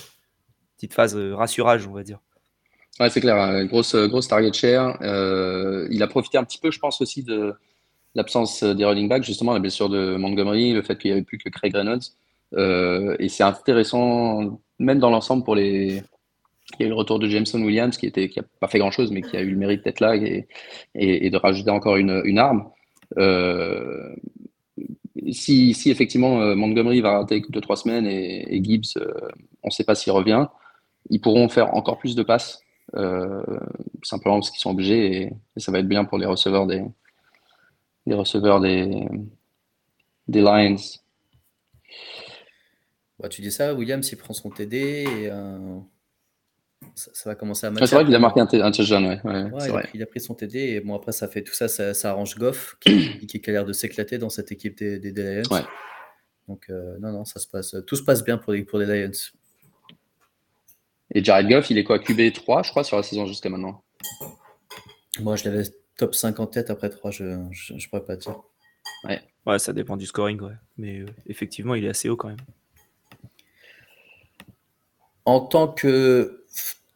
petite 0.76 0.94
phase 0.94 1.16
euh, 1.16 1.34
rassurage, 1.34 1.86
on 1.86 1.92
va 1.92 2.02
dire. 2.02 2.18
Ouais, 3.00 3.08
c'est 3.08 3.20
clair, 3.20 3.36
hein. 3.36 3.64
grosse, 3.64 3.96
grosse 3.96 4.28
target 4.28 4.52
share. 4.52 4.98
Euh, 5.02 5.88
il 5.90 6.02
a 6.02 6.06
profité 6.06 6.38
un 6.38 6.44
petit 6.44 6.58
peu, 6.58 6.70
je 6.70 6.78
pense, 6.78 7.00
aussi 7.00 7.22
de 7.22 7.54
l'absence 8.14 8.62
des 8.62 8.84
running 8.84 9.08
backs, 9.08 9.24
justement, 9.24 9.54
la 9.54 9.60
blessure 9.60 9.88
de 9.88 10.16
Montgomery, 10.16 10.72
le 10.72 10.82
fait 10.82 10.98
qu'il 10.98 11.10
n'y 11.10 11.12
avait 11.12 11.24
plus 11.24 11.38
que 11.38 11.48
Craig 11.48 11.74
Reynolds. 11.74 12.12
Euh, 12.54 13.16
et 13.18 13.28
c'est 13.28 13.44
intéressant, 13.44 14.60
même 14.78 14.98
dans 14.98 15.10
l'ensemble, 15.10 15.44
pour 15.44 15.54
les. 15.54 16.02
Il 16.78 16.82
y 16.82 16.84
a 16.84 16.86
eu 16.86 16.90
le 16.90 16.94
retour 16.94 17.18
de 17.18 17.28
Jameson 17.28 17.62
Williams, 17.62 17.96
qui 17.96 18.06
n'a 18.06 18.28
qui 18.28 18.38
a 18.38 18.44
pas 18.60 18.68
fait 18.68 18.78
grand-chose, 18.78 19.10
mais 19.10 19.22
qui 19.22 19.36
a 19.36 19.42
eu 19.42 19.50
le 19.50 19.56
mérite 19.56 19.84
d'être 19.84 20.00
là 20.00 20.16
et, 20.16 20.46
et, 20.94 21.30
de 21.30 21.36
rajouter 21.36 21.70
encore 21.70 21.96
une, 21.96 22.38
arme. 22.38 22.70
si, 25.30 25.74
si, 25.74 25.90
effectivement 25.90 26.54
Montgomery 26.56 27.00
va 27.00 27.18
rater 27.18 27.40
2-3 27.40 27.76
semaines 27.76 28.06
et, 28.06 28.60
Gibbs, 28.62 28.98
on 29.62 29.68
ne 29.68 29.70
sait 29.70 29.84
pas 29.84 29.94
s'il 29.94 30.12
revient, 30.12 30.46
ils 31.10 31.20
pourront 31.20 31.48
faire 31.48 31.74
encore 31.74 31.98
plus 31.98 32.14
de 32.14 32.22
passes, 32.22 32.62
euh, 32.94 33.42
simplement 34.02 34.36
parce 34.36 34.50
qu'ils 34.50 34.60
sont 34.60 34.70
obligés, 34.70 35.22
et, 35.22 35.32
ça 35.56 35.72
va 35.72 35.78
être 35.78 35.88
bien 35.88 36.04
pour 36.04 36.18
les 36.18 36.26
receveurs 36.26 36.66
des, 36.66 36.84
les 38.06 38.14
receveurs 38.14 38.60
des, 38.60 39.06
des 40.28 40.40
Lions. 40.40 40.76
Bah, 43.18 43.28
tu 43.28 43.40
dis 43.40 43.52
ça, 43.52 43.74
Williams, 43.74 44.10
il 44.10 44.16
prend 44.16 44.34
son 44.34 44.50
TD 44.50 45.04
et 45.04 45.30
ça, 46.94 47.30
va 47.30 47.34
commencer 47.34 47.66
à 47.66 47.70
matcher. 47.70 47.86
c'est 47.86 47.94
vrai 47.96 48.04
qu'il 48.04 48.14
a 48.14 48.18
marqué 48.18 48.40
un, 48.40 48.70
touchdown, 48.70 49.04
ouais. 49.04 49.20
ouais, 49.24 49.90
il, 49.94 50.02
a 50.02 50.06
pris 50.06 50.20
son 50.20 50.34
TD 50.34 50.58
et 50.58 50.80
bon, 50.80 50.94
après, 50.94 51.12
ça 51.12 51.28
fait 51.28 51.42
tout 51.42 51.54
ça, 51.54 51.68
ça, 51.68 52.10
arrange 52.10 52.36
Goff 52.36 52.76
qui, 52.80 53.26
qui, 53.26 53.40
a 53.48 53.52
l'air 53.52 53.64
de 53.64 53.72
s'éclater 53.72 54.18
dans 54.18 54.28
cette 54.28 54.52
équipe 54.52 54.76
des, 54.78 54.98
des, 54.98 55.12
Lions. 55.12 55.64
Donc, 56.48 56.66
euh, 56.70 56.96
non, 57.00 57.12
non, 57.12 57.24
ça 57.24 57.40
se 57.40 57.48
passe, 57.48 57.76
tout 57.86 57.96
se 57.96 58.02
passe 58.02 58.24
bien 58.24 58.38
pour 58.38 58.52
les, 58.52 58.64
pour 58.64 58.78
les 58.78 58.86
Lions. 58.86 59.12
Et 61.14 61.22
Jared 61.22 61.48
Goff, 61.48 61.70
il 61.70 61.78
est 61.78 61.84
quoi 61.84 61.98
QB 61.98 62.32
3, 62.32 62.62
je 62.62 62.70
crois, 62.70 62.84
sur 62.84 62.96
la 62.96 63.02
saison 63.02 63.26
jusqu'à 63.26 63.50
maintenant? 63.50 63.82
Moi, 65.20 65.36
je 65.36 65.44
l'avais 65.44 65.64
top 65.96 66.14
5 66.14 66.40
en 66.40 66.46
tête 66.46 66.70
après 66.70 66.88
3, 66.88 67.10
je 67.10 67.24
ne 67.24 67.88
pourrais 67.88 68.04
pas 68.04 68.16
dire. 68.16 68.40
Ouais. 69.04 69.20
ouais, 69.46 69.58
ça 69.58 69.72
dépend 69.72 69.96
du 69.96 70.06
scoring, 70.06 70.40
ouais. 70.40 70.54
mais 70.76 71.00
euh, 71.00 71.06
effectivement, 71.26 71.74
il 71.74 71.84
est 71.84 71.88
assez 71.88 72.08
haut 72.08 72.16
quand 72.16 72.28
même. 72.28 72.38
En 75.24 75.40
tant 75.40 75.68
que 75.68 76.41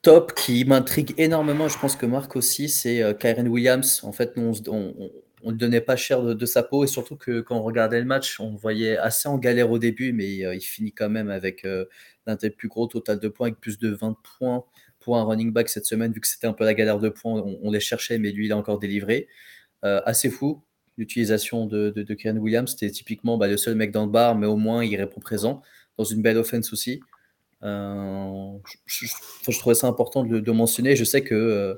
top 0.06 0.34
qui 0.34 0.64
m'intrigue 0.64 1.14
énormément, 1.18 1.66
je 1.66 1.76
pense 1.80 1.96
que 1.96 2.06
Marc 2.06 2.36
aussi, 2.36 2.68
c'est 2.68 3.02
euh, 3.02 3.12
Kyren 3.12 3.48
Williams. 3.48 4.04
En 4.04 4.12
fait, 4.12 4.34
on, 4.36 4.52
ne 5.42 5.50
donnait 5.50 5.80
pas 5.80 5.96
cher 5.96 6.22
de, 6.22 6.46
sa 6.46 6.62
peau 6.62 6.84
et 6.84 6.86
surtout 6.86 7.16
que 7.16 7.40
quand 7.40 7.56
on 7.56 7.62
regardait 7.64 7.98
le 7.98 8.06
match, 8.06 8.38
on 8.38 8.52
le 8.52 8.56
voyait 8.56 8.96
assez 8.98 9.28
en 9.28 9.36
galère 9.36 9.68
au 9.68 9.80
début, 9.80 10.12
mais 10.12 10.46
euh, 10.46 10.54
il 10.54 10.60
finit 10.60 10.92
quand 10.92 11.10
même 11.10 11.28
avec 11.28 11.66
d'un 12.24 12.36
des 12.36 12.50
plus 12.50 12.68
gros 12.68 12.86
total 12.86 13.18
de 13.18 13.26
points 13.26 13.48
avec 13.48 13.58
plus 13.58 13.80
de 13.80 13.88
20 13.88 14.16
points 14.38 14.64
pour 15.00 15.16
un 15.16 15.24
running 15.24 15.52
back 15.52 15.68
cette 15.68 15.86
semaine, 15.86 16.12
vu 16.12 16.20
que 16.20 16.28
c'était 16.28 16.46
un 16.46 16.52
peu 16.52 16.64
la 16.64 16.74
galère 16.74 17.00
de 17.00 17.08
points, 17.08 17.42
on, 17.60 17.70
les 17.72 17.80
cherchait, 17.80 18.18
mais 18.18 18.30
lui, 18.30 18.46
il 18.46 18.52
a 18.52 18.56
encore 18.56 18.78
délivré. 18.78 19.26
Euh, 19.84 20.00
assez 20.04 20.30
fou, 20.30 20.62
l'utilisation 20.96 21.66
de, 21.66 21.90
de 21.90 22.38
Williams, 22.38 22.70
c'était 22.70 22.92
typiquement 22.92 23.38
bah, 23.38 23.48
le 23.48 23.56
seul 23.56 23.74
mec 23.74 23.90
dans 23.90 24.06
le 24.06 24.12
bar, 24.12 24.36
mais 24.36 24.46
au 24.46 24.56
moins 24.56 24.84
il 24.84 24.94
répond 24.94 25.18
présent, 25.18 25.62
dans 25.98 26.04
une 26.04 26.22
belle 26.22 26.38
offense 26.38 26.72
aussi. 26.72 27.00
Euh, 27.66 28.58
je, 28.86 29.58
trouvais 29.58 29.74
ça 29.74 29.86
important 29.86 30.24
de, 30.24 30.52
mentionner. 30.52 30.96
Je 30.96 31.04
sais 31.04 31.22
que 31.22 31.34
euh, 31.34 31.74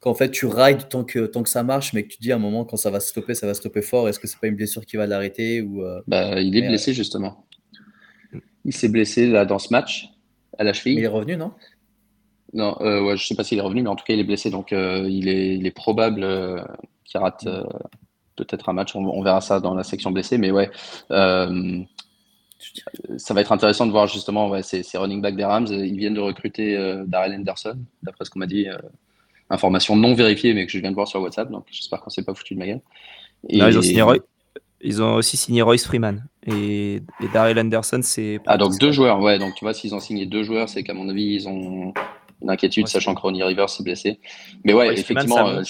qu'en 0.00 0.14
fait 0.14 0.30
tu 0.30 0.46
rides 0.46 0.88
tant 0.88 1.02
que, 1.02 1.26
tant 1.26 1.42
que 1.42 1.48
ça 1.48 1.62
marche, 1.62 1.92
mais 1.92 2.04
que 2.04 2.08
tu 2.08 2.18
dis 2.20 2.30
à 2.30 2.36
un 2.36 2.40
moment 2.40 2.64
quand 2.64 2.76
ça 2.76 2.90
va 2.90 3.00
stopper, 3.00 3.34
ça 3.34 3.46
va 3.46 3.54
stopper 3.54 3.82
fort. 3.82 4.08
Est-ce 4.08 4.20
que 4.20 4.26
c'est 4.26 4.38
pas 4.38 4.46
une 4.46 4.56
blessure 4.56 4.84
qui 4.84 4.96
va 4.96 5.06
l'arrêter 5.06 5.62
ou 5.62 5.82
bah, 6.06 6.40
Il 6.40 6.56
est 6.56 6.68
blessé 6.68 6.92
justement. 6.92 7.46
Il 8.64 8.74
s'est 8.74 8.88
blessé 8.88 9.26
là, 9.26 9.44
dans 9.44 9.58
ce 9.58 9.72
match 9.72 10.10
à 10.58 10.64
la 10.64 10.72
cheville. 10.72 10.98
il 10.98 11.04
est 11.04 11.08
revenu, 11.08 11.36
non? 11.36 11.52
Non, 12.54 12.76
euh, 12.80 13.02
ouais, 13.02 13.16
je 13.16 13.26
sais 13.26 13.34
pas 13.34 13.44
s'il 13.44 13.58
est 13.58 13.62
revenu, 13.62 13.82
mais 13.82 13.90
en 13.90 13.96
tout 13.96 14.04
cas, 14.04 14.14
il 14.14 14.20
est 14.20 14.24
blessé. 14.24 14.50
Donc, 14.50 14.72
euh, 14.72 15.06
il, 15.08 15.28
est, 15.28 15.56
il, 15.56 15.66
est, 15.66 15.70
probable 15.70 16.22
euh, 16.24 16.62
qu'il 17.04 17.20
rate 17.20 17.46
peut-être 18.36 18.68
un 18.68 18.72
match. 18.72 18.96
On, 18.96 19.22
verra 19.22 19.40
ça 19.40 19.60
dans 19.60 19.74
la 19.74 19.84
section 19.84 20.10
blessé. 20.10 20.38
Mais 20.38 20.50
ouais, 20.50 20.70
ça 23.16 23.34
va 23.34 23.40
être 23.40 23.52
intéressant 23.52 23.86
de 23.86 23.92
voir 23.92 24.06
justement 24.06 24.48
ouais, 24.48 24.62
ces, 24.62 24.82
running 24.94 25.20
backs 25.22 25.36
des 25.36 25.44
Rams. 25.44 25.66
Ils 25.66 25.96
viennent 25.96 26.14
de 26.14 26.20
recruter 26.20 26.76
Darrell 27.06 27.34
Henderson, 27.34 27.78
d'après 28.02 28.24
ce 28.24 28.30
qu'on 28.30 28.38
m'a 28.40 28.46
dit. 28.46 28.66
information 29.50 29.96
non 29.96 30.14
vérifiée, 30.14 30.54
mais 30.54 30.66
que 30.66 30.72
je 30.72 30.78
viens 30.78 30.90
de 30.90 30.94
voir 30.94 31.08
sur 31.08 31.20
WhatsApp. 31.20 31.50
Donc, 31.50 31.66
j'espère 31.70 32.00
qu'on 32.00 32.10
s'est 32.10 32.24
pas 32.24 32.34
foutu 32.34 32.54
de 32.54 32.58
ma 32.58 32.66
gueule. 32.66 32.80
Et... 33.48 33.58
ils 33.58 33.78
ont 33.78 33.82
signé 33.82 34.02
ils 34.80 35.02
ont 35.02 35.14
aussi 35.14 35.36
signé 35.36 35.62
Royce 35.62 35.84
Freeman 35.84 36.24
et, 36.46 36.96
et 37.20 37.28
Daryl 37.32 37.58
Anderson, 37.58 38.00
c'est. 38.02 38.38
Ah, 38.46 38.56
donc 38.56 38.78
deux 38.78 38.92
joueurs, 38.92 39.20
ouais. 39.20 39.38
Donc 39.38 39.54
tu 39.54 39.64
vois, 39.64 39.74
s'ils 39.74 39.94
ont 39.94 40.00
signé 40.00 40.26
deux 40.26 40.44
joueurs, 40.44 40.68
c'est 40.68 40.82
qu'à 40.82 40.94
mon 40.94 41.08
avis, 41.08 41.34
ils 41.34 41.48
ont 41.48 41.92
une 42.42 42.50
inquiétude, 42.50 42.86
sachant 42.86 43.14
que 43.14 43.20
Ronnie 43.20 43.42
Rivers 43.42 43.68
s'est 43.68 43.82
blessé. 43.82 44.20
Mais 44.64 44.72
ouais, 44.72 44.92
effectivement. 44.92 45.48
Euh, 45.48 45.62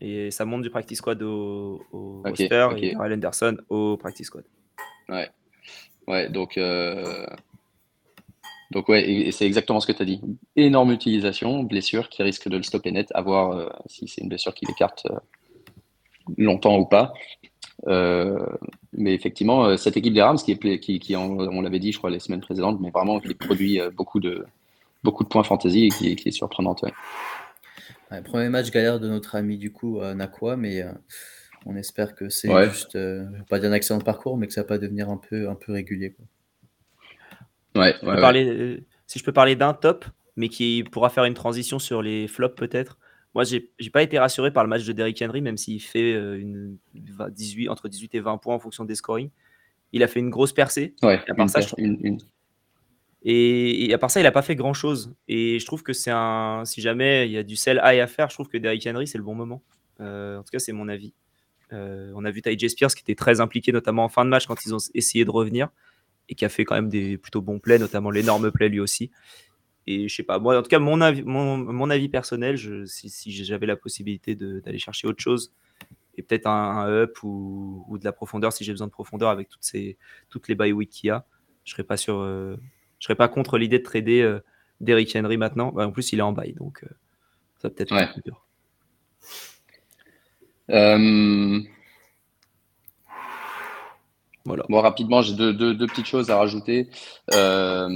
Et 0.00 0.30
ça 0.30 0.44
monte 0.44 0.62
du 0.62 0.70
practice 0.70 0.98
squad 0.98 1.22
au, 1.22 1.82
au 1.90 2.22
roster 2.22 2.68
et 2.76 2.90
Kyle 2.90 3.12
Anderson 3.12 3.56
au 3.70 3.96
practice 3.96 4.26
squad. 4.26 4.44
Ouais. 5.08 5.30
Ouais, 6.08 6.28
donc, 6.28 6.56
euh, 6.56 7.26
donc 8.70 8.88
ouais, 8.88 9.08
et, 9.08 9.32
c'est 9.32 9.46
exactement 9.46 9.80
ce 9.80 9.86
que 9.86 9.92
tu 9.92 10.02
as 10.02 10.04
dit. 10.04 10.20
Énorme 10.54 10.92
utilisation, 10.92 11.62
blessure 11.64 12.08
qui 12.08 12.22
risque 12.22 12.48
de 12.48 12.56
le 12.56 12.62
stopper 12.62 12.92
net, 12.92 13.08
à 13.14 13.22
voir 13.22 13.52
euh, 13.52 13.68
si 13.86 14.06
c'est 14.06 14.20
une 14.22 14.28
blessure 14.28 14.54
qui 14.54 14.66
l'écarte 14.66 15.06
euh, 15.10 15.18
longtemps 16.38 16.78
ou 16.78 16.86
pas. 16.86 17.12
mais 17.86 19.14
effectivement, 19.14 19.76
cette 19.76 19.96
équipe 19.96 20.14
des 20.14 20.22
Rams, 20.22 20.38
qui, 20.38 20.52
est, 20.52 20.78
qui, 20.78 21.16
on 21.16 21.60
l'avait 21.60 21.78
dit, 21.78 21.92
je 21.92 21.98
crois, 21.98 22.10
les 22.10 22.20
semaines 22.20 22.40
précédentes, 22.40 22.80
mais 22.80 22.90
vraiment 22.90 23.20
qui 23.20 23.34
produit 23.34 23.80
beaucoup 23.94 24.20
de, 24.20 24.46
beaucoup 25.04 25.24
de 25.24 25.28
points 25.28 25.44
fantasy 25.44 25.86
et 25.86 25.88
qui, 25.90 26.16
qui 26.16 26.28
est 26.28 26.32
surprenante. 26.32 26.84
premier 28.24 28.48
match 28.48 28.70
galère 28.70 28.98
de 28.98 29.08
notre 29.08 29.34
ami 29.36 29.58
du 29.58 29.72
coup 29.72 30.00
Nakwa, 30.00 30.56
mais 30.56 30.84
on 31.64 31.76
espère 31.76 32.14
que 32.14 32.28
c'est 32.28 32.50
juste, 32.68 32.96
euh, 32.96 33.24
pas 33.48 33.58
dire 33.58 33.70
un 33.70 33.72
accident 33.72 33.98
de 33.98 34.04
parcours, 34.04 34.36
mais 34.36 34.46
que 34.46 34.52
ça 34.52 34.62
va 34.62 34.68
pas 34.68 34.78
devenir 34.78 35.08
un 35.08 35.16
peu, 35.16 35.48
un 35.48 35.54
peu 35.54 35.72
régulier. 35.72 36.14
Ouais, 37.74 37.94
parler, 38.02 38.84
si 39.06 39.18
je 39.18 39.24
peux 39.24 39.32
parler 39.32 39.56
d'un 39.56 39.74
top, 39.74 40.04
mais 40.36 40.48
qui 40.48 40.84
pourra 40.84 41.08
faire 41.08 41.24
une 41.24 41.34
transition 41.34 41.78
sur 41.78 42.02
les 42.02 42.28
flops 42.28 42.56
peut-être. 42.56 42.98
Moi, 43.34 43.44
j'ai 43.44 43.70
n'ai 43.80 43.90
pas 43.90 44.02
été 44.02 44.18
rassuré 44.18 44.50
par 44.50 44.64
le 44.64 44.70
match 44.70 44.84
de 44.84 44.92
Derrick 44.92 45.20
Henry, 45.20 45.42
même 45.42 45.58
s'il 45.58 45.82
fait 45.82 46.14
euh, 46.14 46.40
une, 46.40 46.78
18, 46.94 47.68
entre 47.68 47.88
18 47.88 48.14
et 48.14 48.20
20 48.20 48.38
points 48.38 48.54
en 48.54 48.58
fonction 48.58 48.84
des 48.84 48.94
scoring. 48.94 49.30
Il 49.92 50.02
a 50.02 50.08
fait 50.08 50.20
une 50.20 50.30
grosse 50.30 50.52
percée. 50.52 50.94
Ouais, 51.02 51.20
à 51.28 51.34
part 51.34 51.50
ça, 51.50 51.60
Et, 53.22 53.92
à 53.92 53.98
part 53.98 54.10
ça, 54.10 54.20
il 54.20 54.22
n'a 54.22 54.32
pas 54.32 54.42
fait 54.42 54.56
grand 54.56 54.72
chose. 54.72 55.14
Et 55.28 55.58
je 55.58 55.66
trouve 55.66 55.82
que 55.82 55.92
c'est 55.92 56.12
un. 56.12 56.62
Si 56.64 56.80
jamais 56.80 57.28
il 57.28 57.32
y 57.32 57.36
a 57.36 57.42
du 57.42 57.56
sell 57.56 57.80
high 57.84 58.00
à 58.00 58.06
faire, 58.06 58.30
je 58.30 58.36
trouve 58.36 58.48
que 58.48 58.56
Derrick 58.56 58.86
Henry, 58.86 59.06
c'est 59.06 59.18
le 59.18 59.24
bon 59.24 59.34
moment. 59.34 59.62
Euh, 60.00 60.38
en 60.38 60.42
tout 60.42 60.50
cas, 60.50 60.58
c'est 60.58 60.72
mon 60.72 60.88
avis. 60.88 61.12
Euh, 61.72 62.12
on 62.14 62.24
a 62.24 62.30
vu 62.30 62.42
Ty 62.42 62.68
Spears 62.68 62.94
qui 62.94 63.02
était 63.02 63.14
très 63.14 63.40
impliqué, 63.40 63.72
notamment 63.72 64.04
en 64.04 64.08
fin 64.08 64.24
de 64.24 64.30
match 64.30 64.46
quand 64.46 64.64
ils 64.64 64.74
ont 64.74 64.78
essayé 64.94 65.24
de 65.24 65.30
revenir 65.30 65.68
et 66.28 66.34
qui 66.34 66.44
a 66.44 66.48
fait 66.48 66.64
quand 66.64 66.74
même 66.74 66.88
des 66.88 67.18
plutôt 67.18 67.40
bons 67.40 67.58
plays, 67.58 67.78
notamment 67.78 68.10
l'énorme 68.10 68.50
play 68.50 68.68
lui 68.68 68.80
aussi. 68.80 69.10
Et 69.86 70.08
je 70.08 70.14
sais 70.14 70.24
pas, 70.24 70.40
moi, 70.40 70.58
en 70.58 70.62
tout 70.62 70.68
cas, 70.68 70.80
mon 70.80 71.00
avis, 71.00 71.22
mon, 71.22 71.90
avis 71.90 72.08
personnel, 72.08 72.58
si, 72.86 73.44
j'avais 73.44 73.66
la 73.66 73.76
possibilité 73.76 74.34
d'aller 74.34 74.78
chercher 74.78 75.06
autre 75.06 75.22
chose 75.22 75.52
et 76.16 76.22
peut-être 76.22 76.46
un, 76.46 76.88
up 76.88 77.22
ou, 77.22 77.96
de 78.00 78.04
la 78.04 78.12
profondeur 78.12 78.52
si 78.52 78.64
j'ai 78.64 78.72
besoin 78.72 78.88
de 78.88 78.92
profondeur 78.92 79.28
avec 79.28 79.48
toutes, 79.48 79.62
ces, 79.62 79.96
toutes 80.28 80.48
les 80.48 80.56
bye 80.56 80.72
week 80.72 80.90
qu'il 80.90 81.08
y 81.08 81.10
a, 81.10 81.24
je 81.64 81.72
serais 81.72 81.84
pas 81.84 81.96
sur, 81.96 82.18
euh, 82.18 82.56
je 82.98 83.06
serais 83.06 83.14
pas 83.14 83.28
contre 83.28 83.58
l'idée 83.58 83.78
de 83.78 83.84
trader 83.84 84.22
euh, 84.22 84.40
Derrick 84.80 85.14
Henry 85.14 85.36
maintenant. 85.36 85.70
Bah, 85.70 85.86
en 85.86 85.92
plus, 85.92 86.12
il 86.12 86.18
est 86.18 86.22
en 86.22 86.32
bye, 86.32 86.52
donc 86.54 86.84
ça 87.58 87.70
peut 87.70 87.82
être 87.82 88.12
plus 88.12 88.22
dur. 88.22 88.45
Euh, 90.70 91.60
voilà. 94.46 94.64
Bon, 94.68 94.80
rapidement, 94.80 95.22
j'ai 95.22 95.34
deux, 95.34 95.52
deux, 95.52 95.86
petites 95.86 96.06
choses 96.06 96.30
à 96.30 96.36
rajouter. 96.36 96.88
Euh, 97.34 97.88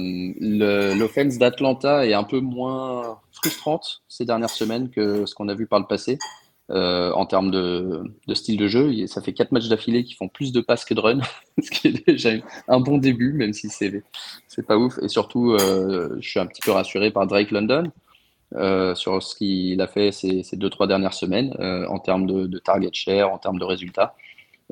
L'offense 0.95 1.37
d'Atlanta 1.37 2.05
est 2.05 2.13
un 2.13 2.25
peu 2.25 2.41
moins 2.41 3.19
frustrante 3.31 4.03
ces 4.09 4.25
dernières 4.25 4.49
semaines 4.49 4.89
que 4.89 5.25
ce 5.25 5.33
qu'on 5.33 5.47
a 5.47 5.55
vu 5.55 5.65
par 5.65 5.79
le 5.79 5.87
passé 5.87 6.19
euh, 6.69 7.11
en 7.13 7.25
termes 7.25 7.51
de, 7.51 8.03
de, 8.27 8.33
style 8.33 8.57
de 8.57 8.67
jeu. 8.67 9.07
Ça 9.07 9.21
fait 9.21 9.33
quatre 9.33 9.51
matchs 9.53 9.69
d'affilée 9.69 10.03
qui 10.03 10.13
font 10.13 10.27
plus 10.27 10.51
de 10.51 10.59
passes 10.61 10.83
que 10.85 10.93
de 10.93 10.99
runs, 10.99 11.21
ce 11.61 11.71
qui 11.71 11.87
est 11.87 12.05
déjà 12.05 12.31
un 12.67 12.79
bon 12.79 12.97
début, 12.97 13.33
même 13.33 13.53
si 13.53 13.69
c'est 13.69 14.03
pas 14.67 14.77
ouf. 14.77 14.97
Et 15.01 15.07
surtout, 15.07 15.51
euh, 15.51 16.17
je 16.19 16.29
suis 16.29 16.39
un 16.39 16.45
petit 16.45 16.61
peu 16.61 16.71
rassuré 16.71 17.11
par 17.11 17.27
Drake 17.27 17.51
London. 17.51 17.91
Euh, 18.55 18.95
sur 18.95 19.23
ce 19.23 19.33
qu'il 19.33 19.79
a 19.79 19.87
fait 19.87 20.11
ces, 20.11 20.43
ces, 20.43 20.57
deux, 20.57 20.69
trois 20.69 20.85
dernières 20.85 21.13
semaines 21.13 21.55
euh, 21.61 21.87
en 21.87 21.99
termes 21.99 22.25
de, 22.27 22.59
target 22.59 22.89
share, 22.91 23.31
en 23.31 23.37
termes 23.37 23.57
de 23.57 23.63
résultats. 23.63 24.13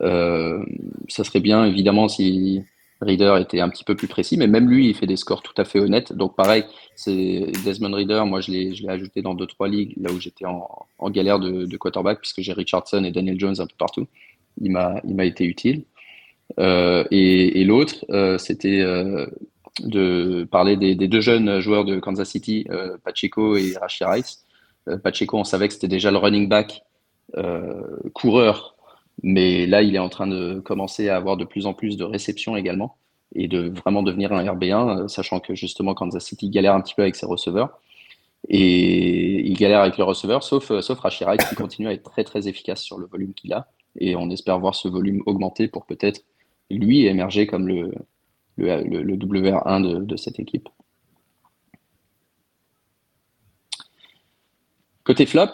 Euh, 0.02 0.66
ça 1.08 1.24
serait 1.24 1.40
bien, 1.40 1.64
évidemment, 1.64 2.10
si 2.10 2.62
Reader 3.00 3.38
était 3.40 3.62
un 3.62 3.70
petit 3.70 3.86
peu 3.86 3.96
plus 3.96 4.10
précis, 4.10 4.36
mais 4.36 4.48
même 4.48 4.70
lui, 4.70 4.90
il 4.90 4.96
fait 4.96 5.08
des 5.08 5.16
scores 5.16 5.42
tout 5.42 5.54
à 5.56 5.64
fait 5.64 5.80
honnêtes. 5.80 6.12
Donc, 6.12 6.36
pareil, 6.36 6.66
c'est 6.96 7.52
Desmond 7.64 7.94
Reader, 7.96 8.26
moi, 8.26 8.42
je 8.42 8.52
l'ai 8.52 8.90
ajouté 8.90 9.22
dans 9.22 9.34
deux, 9.34 9.48
trois 9.48 9.70
ligues, 9.70 9.94
là 9.98 10.12
où 10.12 10.20
j'étais 10.20 10.46
en, 10.46 11.10
galère 11.10 11.40
de, 11.40 11.78
quarterback, 11.78 12.20
puisque 12.20 12.42
j'ai 12.42 12.52
Richardson 12.52 13.06
et 13.06 13.12
Daniel 13.12 13.40
Jones 13.40 13.56
un 13.60 13.66
peu 13.66 13.76
partout. 13.78 14.08
Il 14.62 14.72
m'a 14.74 15.26
été 15.26 15.46
utile. 15.46 15.86
et, 16.58 17.62
et 17.62 17.64
l'autre, 17.64 18.06
c'était 18.40 18.84
de 19.84 20.48
parler 20.50 20.78
des, 20.78 20.96
deux 20.96 21.22
jeunes 21.22 21.60
joueurs 21.60 21.86
de 21.86 22.00
Kansas 22.00 22.30
City, 22.30 22.66
euh, 22.70 22.98
Pacheco 23.04 23.56
et 23.56 23.76
Rashi 23.80 24.04
Rice. 24.04 24.46
Euh, 24.88 24.98
Pacheco, 24.98 25.38
on 25.38 25.44
savait 25.44 25.68
que 25.68 25.74
c'était 25.74 25.88
déjà 25.88 26.12
le 26.12 26.18
running 26.18 26.48
back 26.48 26.84
euh, 27.38 27.82
coureur, 28.14 28.76
mais 29.24 29.66
là, 29.66 29.82
il 29.82 29.96
est 29.96 30.00
en 30.00 30.10
train 30.10 30.28
de 30.28 30.60
commencer 30.60 31.10
à 31.10 31.16
avoir 31.16 31.38
de 31.38 31.46
plus 31.46 31.66
en 31.66 31.74
plus 31.74 31.98
de 31.98 32.04
réceptions 32.04 32.56
également 32.56 32.98
et 33.36 33.48
de 33.48 33.70
vraiment 33.70 34.02
devenir 34.02 34.34
un 34.34 34.44
RB1, 34.44 35.08
sachant 35.08 35.40
que 35.40 35.54
justement 35.54 35.94
Kansas 35.94 36.26
City 36.26 36.50
galère 36.50 36.74
un 36.74 36.82
petit 36.82 36.96
peu 36.96 37.04
avec 37.04 37.16
ses 37.16 37.28
receveurs. 37.28 37.80
Et 38.48 39.48
il 39.48 39.58
galère 39.58 39.82
avec 39.82 39.98
le 39.98 40.04
receveur, 40.04 40.44
sauf, 40.44 40.72
sauf 40.80 41.00
Rice 41.02 41.46
qui 41.50 41.56
continue 41.56 41.90
à 41.90 41.94
être 41.94 42.10
très 42.10 42.24
très 42.24 42.48
efficace 42.48 42.82
sur 42.82 42.98
le 42.98 43.06
volume 43.06 43.34
qu'il 43.34 43.54
a. 43.54 43.68
Et 44.00 44.16
on 44.16 44.30
espère 44.30 44.58
voir 44.60 44.74
ce 44.74 44.88
volume 44.88 45.22
augmenter 45.26 45.68
pour 45.68 45.86
peut-être 45.86 46.22
lui 46.72 47.06
émerger 47.06 47.46
comme 47.46 47.68
le, 47.68 47.92
le, 48.60 49.16
WR1 49.16 50.06
de, 50.06 50.16
cette 50.18 50.40
équipe. 50.40 50.70
Côté 55.04 55.26
flop, 55.26 55.52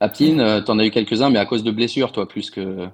Aptine, 0.00 0.40
euh, 0.40 0.60
tu 0.62 0.70
en 0.70 0.78
as 0.78 0.86
eu 0.86 0.90
quelques-uns, 0.90 1.30
mais 1.30 1.38
à 1.38 1.44
cause 1.44 1.62
de 1.62 1.70
blessures, 1.70 2.12
toi, 2.12 2.26
plus 2.26 2.50
que. 2.50 2.88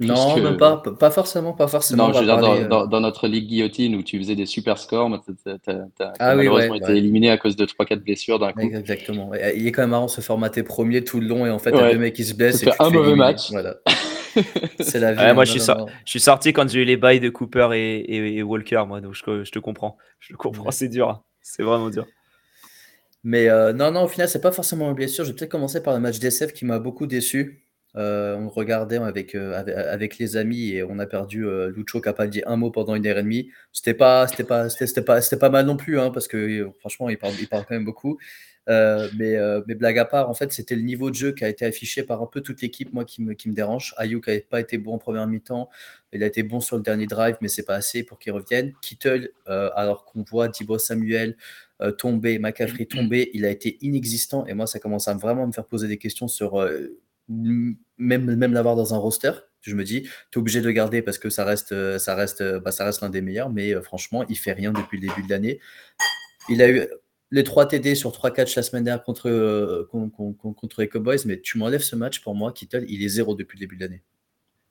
non, 0.00 0.36
même 0.36 0.58
pas, 0.58 0.76
pas 0.76 1.10
forcément, 1.10 1.54
pas 1.54 1.66
forcément. 1.66 2.08
Non, 2.08 2.12
je 2.12 2.18
veux 2.18 2.26
dire, 2.26 2.44
euh, 2.44 2.86
dans, 2.86 3.00
notre 3.00 3.26
ligue 3.26 3.46
guillotine 3.46 3.96
où 3.96 4.02
tu 4.02 4.18
faisais 4.18 4.34
des 4.34 4.44
super 4.44 4.76
scores, 4.76 5.10
tu 5.24 5.50
as, 5.50 6.12
ah 6.18 6.34
malheureusement 6.34 6.74
été 6.74 6.92
éliminé 6.92 7.30
à 7.30 7.38
cause 7.38 7.56
de 7.56 7.64
3-4 7.64 7.96
blessures 8.00 8.38
d'un 8.38 8.52
coup. 8.52 8.60
Exactement. 8.60 9.32
Il 9.56 9.66
est 9.66 9.72
quand 9.72 9.82
même 9.82 9.90
marrant 9.90 10.08
se 10.08 10.20
formater 10.20 10.62
premier 10.62 11.02
tout 11.02 11.20
le 11.20 11.26
long 11.26 11.46
et 11.46 11.50
en 11.50 11.58
fait, 11.58 11.72
ouais. 11.74 11.92
deux 11.92 11.98
mecs 11.98 12.14
qui 12.14 12.24
se 12.24 12.34
blessent. 12.34 12.64
un 12.78 12.90
mauvais 12.90 13.14
match. 13.14 13.50
Voilà. 13.50 13.76
C'est 14.80 14.98
la 14.98 15.12
vie. 15.12 15.34
moi, 15.34 15.44
je, 15.44 15.58
suis 16.04 16.20
sorti 16.20 16.52
quand 16.52 16.68
j'ai 16.68 16.82
eu 16.82 16.84
les 16.84 16.96
bails 16.96 17.20
de 17.20 17.28
Cooper 17.28 17.68
et, 17.72 18.42
Walker, 18.42 18.84
moi, 18.86 19.00
donc 19.00 19.14
je, 19.14 19.50
te 19.50 19.58
comprends. 19.58 19.96
Je 20.20 20.34
comprends, 20.34 20.70
c'est 20.70 20.88
dur. 20.88 21.08
Hein. 21.08 21.22
C'est 21.40 21.62
vraiment 21.62 21.90
dur. 21.90 22.06
Mais 23.24 23.48
euh, 23.48 23.72
non, 23.72 23.90
non, 23.90 24.04
au 24.04 24.08
final, 24.08 24.28
c'est 24.28 24.40
pas 24.40 24.52
forcément 24.52 24.88
une 24.88 24.94
blessure. 24.94 25.24
Je 25.24 25.30
vais 25.30 25.36
peut-être 25.36 25.50
commencer 25.50 25.82
par 25.82 25.94
le 25.94 26.00
match 26.00 26.18
d'SF 26.18 26.52
qui 26.52 26.64
m'a 26.64 26.78
beaucoup 26.78 27.06
déçu. 27.06 27.64
Euh, 27.94 28.36
on 28.36 28.48
regardait 28.48 28.96
avec, 28.96 29.34
euh, 29.34 29.62
avec, 29.90 30.16
les 30.16 30.38
amis 30.38 30.70
et 30.70 30.82
on 30.82 30.98
a 30.98 31.06
perdu 31.06 31.44
Lucho 31.74 32.00
qui 32.00 32.08
n'a 32.08 32.14
pas 32.14 32.26
dit 32.26 32.42
un 32.46 32.56
mot 32.56 32.70
pendant 32.70 32.94
une 32.94 33.06
heure 33.06 33.18
et 33.18 33.22
demie. 33.22 33.50
C'était 33.72 33.94
pas, 33.94 34.26
c'était 34.26 34.44
pas, 34.44 34.70
c'était, 34.70 35.02
pas, 35.02 35.20
pas 35.20 35.50
mal 35.50 35.66
non 35.66 35.76
plus, 35.76 36.00
hein, 36.00 36.10
parce 36.10 36.26
que 36.26 36.70
franchement, 36.80 37.10
il 37.10 37.18
parle, 37.18 37.34
il 37.38 37.48
parle 37.48 37.64
quand 37.68 37.74
même 37.74 37.84
beaucoup. 37.84 38.18
Euh, 38.68 39.08
mais, 39.16 39.36
euh, 39.36 39.60
mais, 39.66 39.74
blague 39.74 39.98
à 39.98 40.04
part, 40.04 40.30
en 40.30 40.34
fait, 40.34 40.52
c'était 40.52 40.76
le 40.76 40.82
niveau 40.82 41.10
de 41.10 41.14
jeu 41.16 41.32
qui 41.32 41.44
a 41.44 41.48
été 41.48 41.64
affiché 41.64 42.02
par 42.02 42.22
un 42.22 42.26
peu 42.26 42.40
toute 42.40 42.62
l'équipe, 42.62 42.92
moi, 42.92 43.04
qui 43.04 43.22
me, 43.22 43.34
qui 43.34 43.48
me 43.48 43.54
dérange. 43.54 43.94
Ayuk 43.96 44.28
n'avait 44.28 44.40
pas 44.40 44.60
été 44.60 44.78
bon 44.78 44.94
en 44.94 44.98
première 44.98 45.26
mi-temps. 45.26 45.68
Il 46.12 46.22
a 46.22 46.26
été 46.26 46.42
bon 46.42 46.60
sur 46.60 46.76
le 46.76 46.82
dernier 46.82 47.06
drive, 47.06 47.36
mais 47.40 47.48
c'est 47.48 47.64
pas 47.64 47.74
assez 47.74 48.04
pour 48.04 48.18
qu'il 48.18 48.32
revienne. 48.32 48.72
Kittle, 48.80 49.30
euh, 49.48 49.70
alors 49.74 50.04
qu'on 50.04 50.22
voit 50.22 50.48
Dibo 50.48 50.78
Samuel 50.78 51.36
tomber, 51.98 52.38
McCaffrey 52.38 52.84
tomber, 52.84 53.32
il 53.34 53.44
a 53.44 53.50
été 53.50 53.76
inexistant. 53.80 54.46
Et 54.46 54.54
moi, 54.54 54.68
ça 54.68 54.78
commence 54.78 55.08
à 55.08 55.14
vraiment 55.14 55.48
me 55.48 55.52
faire 55.52 55.66
poser 55.66 55.88
des 55.88 55.98
questions 55.98 56.28
sur 56.28 56.64
même, 57.28 57.76
même 57.98 58.52
l'avoir 58.52 58.76
dans 58.76 58.94
un 58.94 58.98
roster. 58.98 59.32
Je 59.62 59.74
me 59.74 59.82
dis, 59.82 60.02
tu 60.02 60.08
es 60.08 60.38
obligé 60.38 60.60
de 60.60 60.66
le 60.66 60.72
garder 60.72 61.02
parce 61.02 61.18
que 61.18 61.28
ça 61.28 61.44
reste, 61.44 61.98
ça 61.98 62.14
reste, 62.14 62.40
bah, 62.60 62.70
reste 62.78 63.00
l'un 63.00 63.10
des 63.10 63.20
meilleurs, 63.20 63.50
mais 63.50 63.74
franchement, 63.82 64.24
il 64.28 64.38
fait 64.38 64.52
rien 64.52 64.70
depuis 64.70 65.00
le 65.00 65.08
début 65.08 65.24
de 65.24 65.30
l'année. 65.30 65.58
Il 66.48 66.62
a 66.62 66.70
eu 66.70 66.86
les 67.32 67.44
3 67.44 67.66
TD 67.66 67.94
sur 67.94 68.12
3 68.12 68.30
catchs 68.30 68.54
la 68.54 68.62
semaine 68.62 68.84
dernière 68.84 69.02
contre, 69.02 69.28
euh, 69.28 69.88
contre, 69.90 70.82
les 70.82 70.88
Cowboys, 70.88 71.16
mais 71.24 71.40
tu 71.40 71.56
m'enlèves 71.56 71.82
ce 71.82 71.96
match, 71.96 72.20
pour 72.20 72.34
moi, 72.34 72.52
Kittle, 72.52 72.84
il 72.88 73.02
est 73.02 73.08
zéro 73.08 73.34
depuis 73.34 73.56
le 73.56 73.60
début 73.60 73.76
de 73.76 73.80
l'année. 73.80 74.02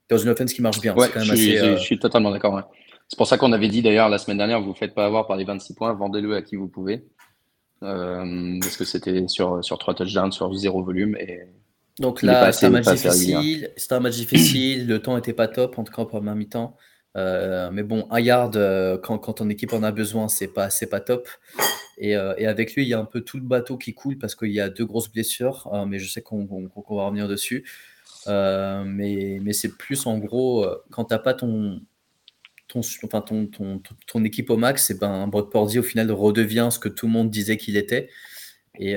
Dans 0.09 0.19
une 0.19 0.29
offense 0.29 0.53
qui 0.53 0.61
marche 0.61 0.79
bien. 0.79 0.93
je, 0.95 1.77
suis, 1.77 1.97
totalement 1.97 2.29
d'accord. 2.29 2.71
C'est 3.07 3.17
pour 3.17 3.27
ça 3.27 3.37
qu'on 3.37 3.51
avait 3.51 3.67
dit 3.67 3.81
d'ailleurs 3.81 4.09
la 4.09 4.19
semaine 4.19 4.37
dernière, 4.37 4.61
vous 4.61 4.69
ne 4.69 4.75
faites 4.75 4.93
pas 4.93 5.05
avoir 5.05 5.25
par 5.25 5.37
les 5.37 5.43
26 5.43 5.73
points, 5.73 5.93
vendez-le 5.93 6.35
à 6.35 6.43
qui 6.43 6.55
vous 6.55 6.67
pouvez. 6.67 7.03
Euh, 7.81 8.59
parce 8.61 8.77
que 8.77 8.85
c'était 8.85 9.27
sur, 9.27 9.63
sur 9.63 9.79
3 9.79 9.95
touchdowns, 9.95 10.31
sur 10.31 10.53
zéro 10.53 10.83
volume. 10.83 11.17
Et 11.19 11.39
Donc 11.97 12.21
là, 12.21 12.51
c'est 12.51 12.67
un 12.67 12.69
match 12.69 12.87
difficile. 12.87 13.71
C'était 13.75 13.95
un 13.95 13.99
match 14.01 14.15
difficile. 14.17 14.87
le 14.87 15.01
temps 15.01 15.15
n'était 15.15 15.33
pas 15.33 15.47
top, 15.47 15.79
en 15.79 15.83
tout 15.83 15.91
cas 15.91 16.03
en 16.03 16.05
première 16.05 16.35
mi-temps. 16.35 16.77
Euh, 17.17 17.69
mais 17.73 17.83
bon, 17.83 18.07
un 18.11 18.19
yard, 18.19 18.55
euh, 18.55 18.97
quand, 18.97 19.17
quand, 19.17 19.33
ton 19.33 19.49
équipe 19.49 19.73
en 19.73 19.83
a 19.83 19.91
besoin, 19.91 20.27
c'est 20.27 20.47
pas, 20.47 20.69
c'est 20.69 20.87
pas 20.87 20.99
top. 21.01 21.27
Et, 22.01 22.15
euh, 22.15 22.33
et, 22.39 22.47
avec 22.47 22.73
lui, 22.73 22.81
il 22.81 22.87
y 22.87 22.95
a 22.95 22.99
un 22.99 23.05
peu 23.05 23.21
tout 23.21 23.37
le 23.37 23.43
bateau 23.43 23.77
qui 23.77 23.93
coule 23.93 24.17
parce 24.17 24.33
qu'il 24.33 24.51
y 24.51 24.59
a 24.59 24.69
deux 24.69 24.85
grosses 24.85 25.11
blessures, 25.11 25.71
mais 25.87 25.99
je 25.99 26.09
sais 26.11 26.23
qu'on, 26.23 26.45
va 26.45 27.05
revenir 27.05 27.27
dessus. 27.27 27.63
mais, 28.27 29.37
mais 29.39 29.53
c'est 29.53 29.77
plus 29.77 30.07
en 30.07 30.17
gros, 30.17 30.65
quand 30.89 31.05
t'as 31.05 31.19
pas 31.19 31.35
ton, 31.35 31.79
équipe 34.25 34.49
au 34.49 34.57
max, 34.57 34.89
et 34.89 34.95
ben 34.95 35.27
Brock 35.27 35.51
Pordy 35.51 35.77
au 35.77 35.83
final 35.83 36.11
redevient 36.11 36.69
ce 36.71 36.79
que 36.79 36.89
tout 36.89 37.05
le 37.05 37.11
monde 37.11 37.29
disait 37.29 37.57
qu'il 37.57 37.77
était. 37.77 38.09
Et, 38.79 38.95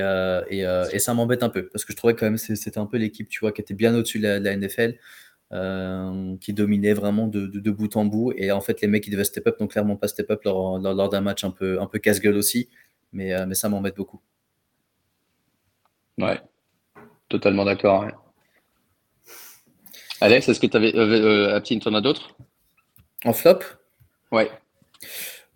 ça 0.99 1.13
m'embête 1.13 1.43
un 1.43 1.51
peu 1.51 1.69
parce 1.69 1.85
que 1.85 1.93
je 1.93 1.99
trouvais 1.99 2.15
quand 2.15 2.25
même 2.25 2.39
c'était 2.39 2.79
un 2.79 2.87
peu 2.87 2.97
l'équipe 2.97 3.29
tu 3.29 3.41
vois 3.41 3.53
qui 3.53 3.61
était 3.61 3.75
bien 3.75 3.95
au-dessus 3.95 4.19
de, 4.19 4.29
la, 4.29 4.57
NFL, 4.57 4.95
qui 6.41 6.55
dominait 6.55 6.95
vraiment 6.95 7.29
de, 7.29 7.71
bout 7.71 7.95
en 7.99 8.07
bout. 8.07 8.33
Et 8.35 8.51
en 8.51 8.63
fait, 8.63 8.81
les 8.81 8.89
mecs 8.89 9.05
qui 9.05 9.11
devaient 9.11 9.25
step 9.25 9.47
up 9.47 9.61
n'ont 9.61 9.67
clairement 9.67 9.97
pas 9.97 10.09
step 10.09 10.31
up 10.31 10.43
lors, 10.45 10.81
d'un 11.11 11.21
match 11.21 11.45
un 11.45 11.51
peu 11.51 11.99
casse-gueule 12.03 12.37
aussi. 12.37 12.71
Mais, 13.15 13.47
mais 13.47 13.55
ça 13.55 13.71
m'embête 13.71 13.97
beaucoup. 13.97 14.21
Ouais, 16.19 16.41
totalement 17.29 17.65
d'accord. 17.65 18.07
Alex, 20.21 20.49
est-ce 20.49 20.61
que 20.61 20.67
tu 20.67 20.77
avais. 20.77 20.95
Euh, 20.97 21.61
tu 21.61 21.79
en 21.87 21.95
as 21.95 22.01
d'autres? 22.01 22.37
En 23.25 23.33
flop? 23.33 23.61
Ouais. 24.31 24.51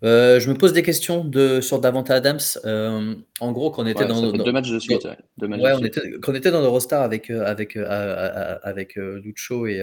Euh, 0.03 0.39
je 0.39 0.49
me 0.49 0.55
pose 0.55 0.73
des 0.73 0.83
questions 0.83 1.25
de, 1.25 1.59
sur 1.59 1.79
Davante 1.79 2.09
Adams. 2.09 2.39
Euh, 2.65 3.15
en 3.39 3.51
gros, 3.51 3.69
quand 3.71 3.83
on 3.83 3.87
était 3.87 4.05
dans, 4.05 4.31
deux 4.31 4.51
matchs 4.51 4.71
de 4.71 4.79
suite. 4.79 5.05
ouais, 5.41 5.73
on 5.73 5.83
était, 5.83 6.01
quand 6.21 6.31
on 6.31 6.35
était 6.35 6.51
dans 6.51 6.61
l'Eurostar 6.61 7.01
avec, 7.01 7.29
euh, 7.29 7.45
avec, 7.45 7.75
avec 7.75 8.95
Lucho 8.95 9.67
et, 9.67 9.81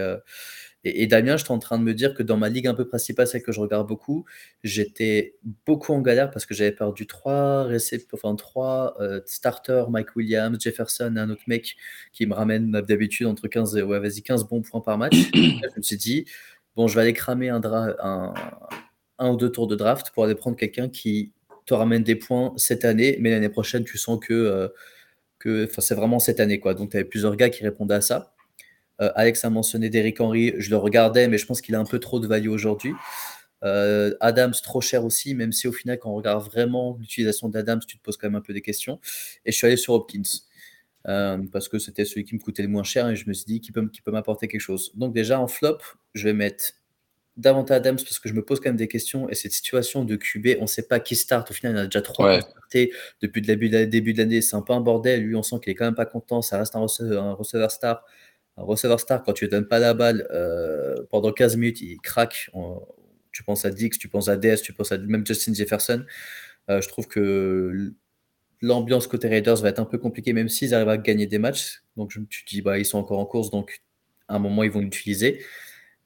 et, 0.88 1.06
Damien, 1.06 1.36
j'étais 1.36 1.50
en 1.50 1.58
train 1.58 1.78
de 1.78 1.82
me 1.84 1.94
dire 1.94 2.14
que 2.14 2.22
dans 2.22 2.36
ma 2.36 2.48
ligue 2.48 2.66
un 2.66 2.74
peu 2.74 2.86
principale, 2.86 3.26
celle 3.26 3.42
que 3.42 3.52
je 3.52 3.60
regarde 3.60 3.86
beaucoup, 3.86 4.24
j'étais 4.62 5.36
beaucoup 5.64 5.92
en 5.92 6.00
galère 6.00 6.30
parce 6.30 6.46
que 6.46 6.54
j'avais 6.54 6.72
perdu 6.72 7.06
trois, 7.06 7.68
enfin, 8.12 8.34
trois 8.36 8.96
starters, 9.24 9.90
Mike 9.90 10.14
Williams, 10.16 10.58
Jefferson 10.60 11.14
et 11.16 11.20
un 11.20 11.30
autre 11.30 11.44
mec 11.46 11.76
qui 12.12 12.26
me 12.26 12.34
ramène 12.34 12.70
d'habitude 12.72 13.26
entre 13.26 13.48
15 13.48 13.76
et 13.76 13.82
ouais, 13.82 14.00
vas 14.00 14.08
15 14.08 14.48
bons 14.48 14.62
points 14.62 14.80
par 14.80 14.98
match. 14.98 15.14
je 15.34 15.76
me 15.76 15.82
suis 15.82 15.96
dit, 15.96 16.26
bon, 16.76 16.88
je 16.88 16.94
vais 16.94 17.02
aller 17.02 17.12
cramer 17.12 17.48
un, 17.48 17.60
un, 17.64 18.34
un 19.18 19.30
ou 19.30 19.36
deux 19.36 19.50
tours 19.50 19.66
de 19.66 19.76
draft 19.76 20.10
pour 20.12 20.24
aller 20.24 20.34
prendre 20.34 20.56
quelqu'un 20.56 20.88
qui 20.88 21.32
te 21.64 21.74
ramène 21.74 22.02
des 22.02 22.16
points 22.16 22.52
cette 22.56 22.84
année, 22.84 23.16
mais 23.20 23.30
l'année 23.30 23.48
prochaine, 23.48 23.84
tu 23.84 23.98
sens 23.98 24.18
que, 24.20 24.32
euh, 24.32 24.68
que 25.38 25.68
c'est 25.78 25.94
vraiment 25.94 26.18
cette 26.18 26.40
année. 26.40 26.60
Quoi. 26.60 26.74
Donc, 26.74 26.90
tu 26.90 26.96
avais 26.96 27.04
plusieurs 27.04 27.36
gars 27.36 27.50
qui 27.50 27.64
répondaient 27.64 27.96
à 27.96 28.00
ça. 28.00 28.35
Euh, 29.00 29.10
Alex 29.14 29.44
a 29.44 29.50
mentionné 29.50 29.90
Derrick 29.90 30.20
Henry, 30.20 30.54
je 30.58 30.70
le 30.70 30.76
regardais, 30.76 31.28
mais 31.28 31.38
je 31.38 31.46
pense 31.46 31.60
qu'il 31.60 31.74
a 31.74 31.78
un 31.78 31.84
peu 31.84 31.98
trop 31.98 32.20
de 32.20 32.26
value 32.26 32.48
aujourd'hui. 32.48 32.92
Euh, 33.64 34.14
Adams, 34.20 34.54
trop 34.62 34.80
cher 34.80 35.04
aussi, 35.04 35.34
même 35.34 35.52
si 35.52 35.66
au 35.66 35.72
final, 35.72 35.98
quand 35.98 36.10
on 36.10 36.14
regarde 36.14 36.44
vraiment 36.44 36.96
l'utilisation 37.00 37.48
d'Adams, 37.48 37.80
tu 37.86 37.98
te 37.98 38.02
poses 38.02 38.16
quand 38.16 38.28
même 38.28 38.36
un 38.36 38.40
peu 38.40 38.52
des 38.52 38.62
questions. 38.62 39.00
Et 39.44 39.52
je 39.52 39.56
suis 39.56 39.66
allé 39.66 39.76
sur 39.76 39.94
Hopkins. 39.94 40.22
parce 41.04 41.68
que 41.68 41.78
c'était 41.78 42.04
celui 42.04 42.24
qui 42.24 42.34
me 42.34 42.40
coûtait 42.40 42.62
le 42.62 42.68
moins 42.68 42.84
cher 42.84 43.08
et 43.08 43.16
je 43.16 43.28
me 43.28 43.34
suis 43.34 43.46
dit 43.46 43.60
qu'il 43.60 43.72
peut, 43.72 43.88
peut 44.04 44.12
m'apporter 44.12 44.48
quelque 44.48 44.60
chose. 44.60 44.92
Donc 44.94 45.14
déjà 45.14 45.40
en 45.40 45.48
flop, 45.48 45.78
je 46.14 46.24
vais 46.24 46.32
mettre 46.32 46.74
davantage 47.36 47.76
Adams 47.76 47.96
parce 47.96 48.18
que 48.18 48.28
je 48.28 48.34
me 48.34 48.42
pose 48.42 48.60
quand 48.60 48.70
même 48.70 48.76
des 48.76 48.88
questions 48.88 49.28
et 49.28 49.34
cette 49.34 49.52
situation 49.52 50.04
de 50.04 50.16
QB, 50.16 50.56
on 50.58 50.62
ne 50.62 50.66
sait 50.66 50.86
pas 50.86 51.00
qui 51.00 51.16
start. 51.16 51.50
Au 51.50 51.54
final, 51.54 51.74
il 51.74 51.76
y 51.76 51.80
en 51.80 51.82
a 51.82 51.86
déjà 51.86 52.02
trois 52.02 52.40
qui 52.70 52.90
depuis 53.20 53.40
le 53.40 53.46
début 53.86 54.12
de, 54.12 54.18
l'année. 54.18 54.40
C'est 54.40 54.56
un 54.56 54.62
peu 54.62 54.72
un 54.72 54.80
bordel. 54.80 55.22
Lui, 55.22 55.36
on 55.36 55.42
sent 55.42 55.56
qu'il 55.62 55.72
est 55.72 55.74
quand 55.74 55.84
même 55.84 55.94
pas 55.94 56.06
content. 56.06 56.42
Ça 56.42 56.58
reste 56.58 56.74
un 56.76 56.80
receveur, 56.80 57.70
star. 57.70 58.04
Un 58.56 58.62
receveur 58.62 59.00
star, 59.00 59.22
quand 59.22 59.32
tu 59.32 59.44
ne 59.44 59.50
donnes 59.50 59.68
pas 59.68 59.78
la 59.78 59.94
balle 59.94 60.26
euh, 60.30 60.96
pendant 61.10 61.32
15 61.32 61.56
minutes, 61.56 61.80
il 61.82 62.00
craque. 62.00 62.50
tu 63.32 63.42
penses 63.44 63.64
à 63.64 63.70
Dix, 63.70 63.90
tu 63.90 64.08
penses 64.08 64.28
à 64.28 64.36
DS, 64.36 64.62
tu 64.62 64.72
penses 64.72 64.92
à 64.92 64.98
même 64.98 65.26
Justin 65.26 65.52
Jefferson. 65.52 66.04
Euh, 66.70 66.80
je 66.80 66.88
trouve 66.88 67.06
que 67.06 67.92
l'ambiance 68.62 69.06
côté 69.06 69.28
Raiders 69.28 69.56
va 69.56 69.68
être 69.68 69.78
un 69.78 69.84
peu 69.84 69.98
compliquée, 69.98 70.32
même 70.32 70.48
s'ils 70.48 70.74
arrivent 70.74 70.88
à 70.88 70.96
gagner 70.98 71.26
des 71.26 71.38
matchs. 71.38 71.82
Donc 71.96 72.10
tu 72.30 72.44
te 72.44 72.48
dis, 72.48 72.62
bah, 72.62 72.78
ils 72.78 72.86
sont 72.86 72.98
encore 72.98 73.18
en 73.18 73.26
course, 73.26 73.50
donc 73.50 73.82
à 74.28 74.36
un 74.36 74.38
moment, 74.38 74.62
ils 74.62 74.70
vont 74.70 74.80
l'utiliser. 74.80 75.44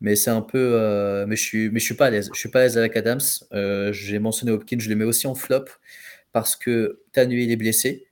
Mais 0.00 0.16
c'est 0.16 0.30
un 0.30 0.42
peu. 0.42 0.58
Euh, 0.58 1.26
mais 1.26 1.36
je 1.36 1.42
suis, 1.42 1.70
mais 1.70 1.78
je 1.78 1.84
suis 1.84 1.94
pas 1.94 2.06
à 2.06 2.10
l'aise. 2.10 2.30
Je 2.34 2.38
suis 2.38 2.48
pas 2.48 2.60
à 2.60 2.62
l'aise 2.62 2.78
avec 2.78 2.96
Adams. 2.96 3.20
J'ai 3.92 4.18
mentionné 4.18 4.50
Hopkins, 4.52 4.78
je 4.80 4.88
le 4.88 4.96
mets 4.96 5.04
aussi 5.04 5.26
en 5.26 5.34
flop 5.34 5.66
parce 6.32 6.56
que 6.56 7.02
Tanu 7.12 7.42
il 7.42 7.50
est 7.50 7.56
blessé. 7.56 8.09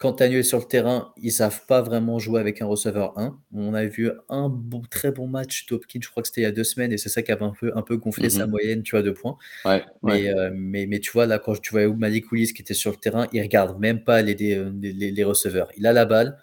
Quand 0.00 0.14
Tanu 0.14 0.38
est 0.38 0.42
sur 0.44 0.56
le 0.58 0.64
terrain, 0.64 1.12
ils 1.18 1.30
savent 1.30 1.66
pas 1.66 1.82
vraiment 1.82 2.18
jouer 2.18 2.40
avec 2.40 2.62
un 2.62 2.66
receveur 2.66 3.18
1. 3.18 3.38
On 3.52 3.74
a 3.74 3.84
vu 3.84 4.10
un 4.30 4.50
très 4.90 5.12
bon 5.12 5.26
match 5.26 5.66
d'Hopkins, 5.66 6.00
je 6.02 6.08
crois 6.08 6.22
que 6.22 6.28
c'était 6.28 6.40
il 6.40 6.44
y 6.44 6.46
a 6.46 6.52
deux 6.52 6.64
semaines, 6.64 6.90
et 6.90 6.96
c'est 6.96 7.10
ça 7.10 7.20
qui 7.20 7.30
avait 7.30 7.44
un 7.44 7.52
peu, 7.52 7.70
un 7.76 7.82
peu 7.82 7.98
gonflé 7.98 8.30
sa 8.30 8.46
mhm. 8.46 8.50
moyenne, 8.50 8.82
tu 8.82 8.92
vois, 8.92 9.02
de 9.02 9.10
points. 9.10 9.36
Ouais, 9.66 9.84
mais, 10.02 10.30
euh, 10.30 10.50
mais, 10.54 10.86
mais, 10.86 11.00
tu 11.00 11.12
vois, 11.12 11.26
là, 11.26 11.38
quand 11.38 11.60
tu 11.60 11.72
vois 11.72 11.86
Malik 11.94 12.32
Willis 12.32 12.54
qui 12.54 12.62
était 12.62 12.72
sur 12.72 12.92
le 12.92 12.96
terrain, 12.96 13.26
il 13.34 13.42
regarde 13.42 13.78
même 13.78 14.02
pas 14.02 14.22
les, 14.22 14.34
les, 14.34 15.10
les 15.10 15.24
receveurs. 15.24 15.68
Il 15.76 15.86
a 15.86 15.92
la 15.92 16.06
balle, 16.06 16.38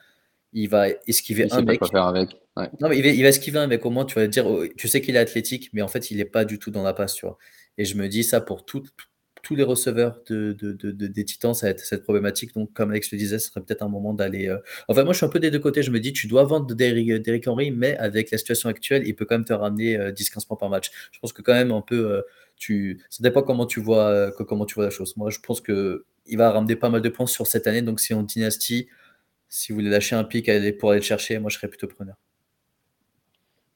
il 0.53 0.69
va 0.69 0.89
esquiver 1.07 1.47
un 1.51 1.63
mec. 1.63 1.83
faire 1.91 2.05
avec. 2.05 2.39
Non, 2.79 2.89
mais 2.89 2.97
il 2.97 3.03
va, 3.03 3.09
il 3.09 3.23
va, 3.23 3.29
esquiver 3.29 3.57
un 3.57 3.65
mec. 3.65 3.83
Au 3.87 3.89
moins, 3.89 4.05
tu 4.05 4.13
vas 4.13 4.27
dire, 4.27 4.45
oh, 4.45 4.67
tu 4.77 4.87
sais 4.87 5.01
qu'il 5.01 5.15
est 5.15 5.19
athlétique, 5.19 5.71
mais 5.73 5.81
en 5.81 5.87
fait, 5.87 6.11
il 6.11 6.17
n'est 6.17 6.25
pas 6.25 6.45
du 6.45 6.59
tout 6.59 6.69
dans 6.69 6.83
la 6.83 6.93
passe, 6.93 7.15
tu 7.15 7.25
vois. 7.25 7.39
Et 7.79 7.85
je 7.85 7.97
me 7.97 8.07
dis 8.07 8.23
ça 8.23 8.39
pour 8.39 8.65
tous 9.47 9.55
les 9.55 9.63
receveurs 9.63 10.19
de, 10.29 10.51
de, 10.51 10.73
de, 10.73 11.07
des 11.07 11.23
Titans, 11.23 11.53
ça 11.53 11.67
va 11.67 11.71
être 11.71 11.79
cette 11.79 12.03
problématique. 12.03 12.53
Donc, 12.53 12.73
comme 12.73 12.91
Alex 12.91 13.13
le 13.13 13.17
disait, 13.17 13.39
ce 13.39 13.47
serait 13.47 13.61
peut-être 13.61 13.81
un 13.81 13.87
moment 13.87 14.13
d'aller. 14.13 14.49
Euh, 14.49 14.57
enfin, 14.89 15.05
moi, 15.05 15.13
je 15.13 15.17
suis 15.19 15.25
un 15.25 15.29
peu 15.29 15.39
des 15.39 15.51
deux 15.51 15.59
côtés. 15.59 15.83
Je 15.83 15.91
me 15.91 16.01
dis, 16.01 16.11
tu 16.11 16.27
dois 16.27 16.43
vendre 16.43 16.75
Derrick 16.75 17.47
Henry, 17.47 17.71
mais 17.71 17.95
avec 17.95 18.29
la 18.29 18.37
situation 18.37 18.67
actuelle, 18.67 19.07
il 19.07 19.15
peut 19.15 19.23
quand 19.23 19.35
même 19.35 19.45
te 19.45 19.53
ramener 19.53 19.95
10-15 19.97 20.39
euh, 20.39 20.47
points 20.49 20.57
par 20.57 20.69
match. 20.69 20.91
Je 21.13 21.19
pense 21.19 21.31
que 21.31 21.41
quand 21.41 21.53
même 21.53 21.71
un 21.71 21.79
peu. 21.79 22.11
Euh, 22.11 22.21
tu... 22.57 22.99
Ça 23.09 23.23
dépend 23.23 23.41
comment 23.41 23.65
tu 23.65 23.79
vois, 23.79 24.31
comment 24.33 24.65
tu 24.65 24.75
vois 24.75 24.83
la 24.83 24.89
chose. 24.89 25.15
Moi, 25.15 25.29
je 25.29 25.39
pense 25.39 25.61
que 25.61 26.03
il 26.25 26.37
va 26.37 26.51
ramener 26.51 26.75
pas 26.75 26.89
mal 26.89 27.01
de 27.01 27.07
points 27.07 27.25
sur 27.25 27.47
cette 27.47 27.67
année. 27.67 27.81
Donc, 27.81 28.01
si 28.01 28.13
on 28.13 28.23
dynastie, 28.23 28.89
si 29.47 29.71
vous 29.71 29.77
voulez 29.77 29.89
lâcher 29.89 30.17
un 30.17 30.25
pic 30.25 30.51
pour 30.77 30.89
aller 30.91 30.99
le 30.99 31.05
chercher, 31.05 31.39
moi 31.39 31.49
je 31.49 31.55
serais 31.55 31.69
plutôt 31.69 31.87
preneur. 31.87 32.15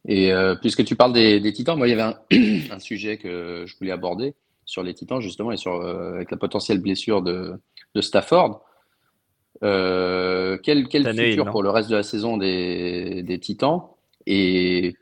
Et 0.05 0.33
euh, 0.33 0.55
puisque 0.55 0.83
tu 0.83 0.97
parles 0.97 1.13
des, 1.13 1.53
titans, 1.53 1.77
moi 1.77 1.87
il 1.87 1.91
y 1.91 1.99
avait 1.99 2.15
un, 2.69 2.79
sujet 2.79 3.17
que 3.17 3.63
je 3.65 3.77
voulais 3.77 3.91
aborder 3.91 4.33
sur 4.65 4.83
les 4.83 4.93
titans 4.93 5.21
justement 5.21 5.51
et 5.51 5.57
sur 5.57 5.73
euh, 5.73 6.15
avec 6.15 6.31
la 6.31 6.37
potentielle 6.37 6.79
blessure 6.79 7.21
de, 7.21 7.59
Stafford. 7.99 8.61
Euh, 9.63 10.57
quel, 10.63 10.87
futur 10.87 11.45
pour 11.51 11.61
le 11.61 11.69
reste 11.69 11.89
de 11.89 11.95
la 11.95 12.03
saison 12.03 12.37
des, 12.37 13.39
titans 13.41 13.81
et, 14.25 14.95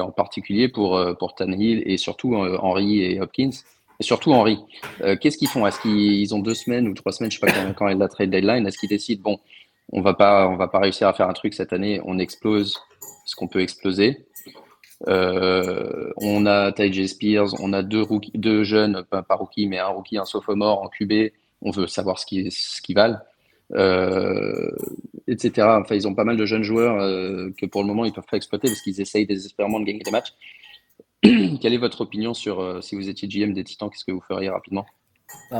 en 0.00 0.10
particulier 0.10 0.68
pour, 0.68 1.00
pour 1.18 1.34
Tannehill 1.34 1.82
et 1.86 1.96
surtout 1.96 2.34
Henry 2.34 3.02
et 3.02 3.20
Hopkins 3.20 3.50
et 4.00 4.02
surtout 4.02 4.32
Henry. 4.32 4.58
Qu'est-ce 5.20 5.38
qu'ils 5.38 5.48
font? 5.48 5.66
Est-ce 5.66 5.80
qu'ils 5.80 6.34
ont 6.34 6.40
deux 6.40 6.54
semaines 6.54 6.88
ou 6.88 6.94
trois 6.94 7.12
semaines, 7.12 7.30
je 7.30 7.36
ne 7.36 7.40
sais 7.40 7.46
pas 7.46 7.52
quand, 7.52 7.72
quand 7.74 7.88
est 7.88 7.94
la 7.94 8.08
trade 8.08 8.30
deadline, 8.30 8.66
est-ce 8.66 8.78
qu'ils 8.78 8.88
décident, 8.88 9.22
bon, 9.22 9.38
on 9.92 10.00
va 10.00 10.14
pas, 10.14 10.48
on 10.48 10.56
va 10.56 10.68
pas 10.68 10.80
réussir 10.80 11.06
à 11.06 11.12
faire 11.12 11.28
un 11.28 11.32
truc 11.34 11.54
cette 11.54 11.72
année. 11.72 12.00
On 12.04 12.18
explose 12.18 12.80
ce 13.26 13.36
qu'on 13.36 13.48
peut 13.48 13.60
exploser. 13.60 14.26
Euh, 15.08 16.12
on 16.16 16.46
a 16.46 16.72
Ty 16.72 17.08
Spears, 17.08 17.60
on 17.60 17.72
a 17.72 17.82
deux, 17.82 18.64
jeunes, 18.64 19.04
pas, 19.10 19.22
pas 19.22 19.34
rookie, 19.34 19.66
mais 19.66 19.78
un 19.78 19.88
rookie, 19.88 20.18
un 20.18 20.24
sophomore 20.24 20.82
en 20.82 20.88
QB. 20.88 21.32
On 21.62 21.70
veut 21.70 21.86
savoir 21.86 22.18
ce 22.18 22.26
qu'ils 22.26 22.94
valent, 22.94 23.18
euh, 23.74 24.70
etc. 25.28 25.66
Enfin, 25.80 25.94
ils 25.94 26.08
ont 26.08 26.14
pas 26.14 26.24
mal 26.24 26.36
de 26.36 26.44
jeunes 26.44 26.64
joueurs 26.64 27.00
euh, 27.00 27.50
que 27.56 27.66
pour 27.66 27.82
le 27.82 27.86
moment 27.86 28.04
ils 28.04 28.12
peuvent 28.12 28.26
pas 28.28 28.36
exploiter 28.36 28.66
parce 28.66 28.82
qu'ils 28.82 29.00
essayent 29.00 29.26
désespérément 29.26 29.78
de 29.78 29.84
gagner 29.84 30.00
des 30.00 30.10
matchs. 30.10 30.34
Quelle 31.22 31.72
est 31.72 31.78
votre 31.78 32.00
opinion 32.00 32.34
sur 32.34 32.82
si 32.82 32.96
vous 32.96 33.08
étiez 33.08 33.28
GM 33.28 33.52
des 33.52 33.62
Titans 33.62 33.88
Qu'est-ce 33.90 34.04
que 34.04 34.12
vous 34.12 34.24
feriez 34.26 34.50
rapidement? 34.50 34.86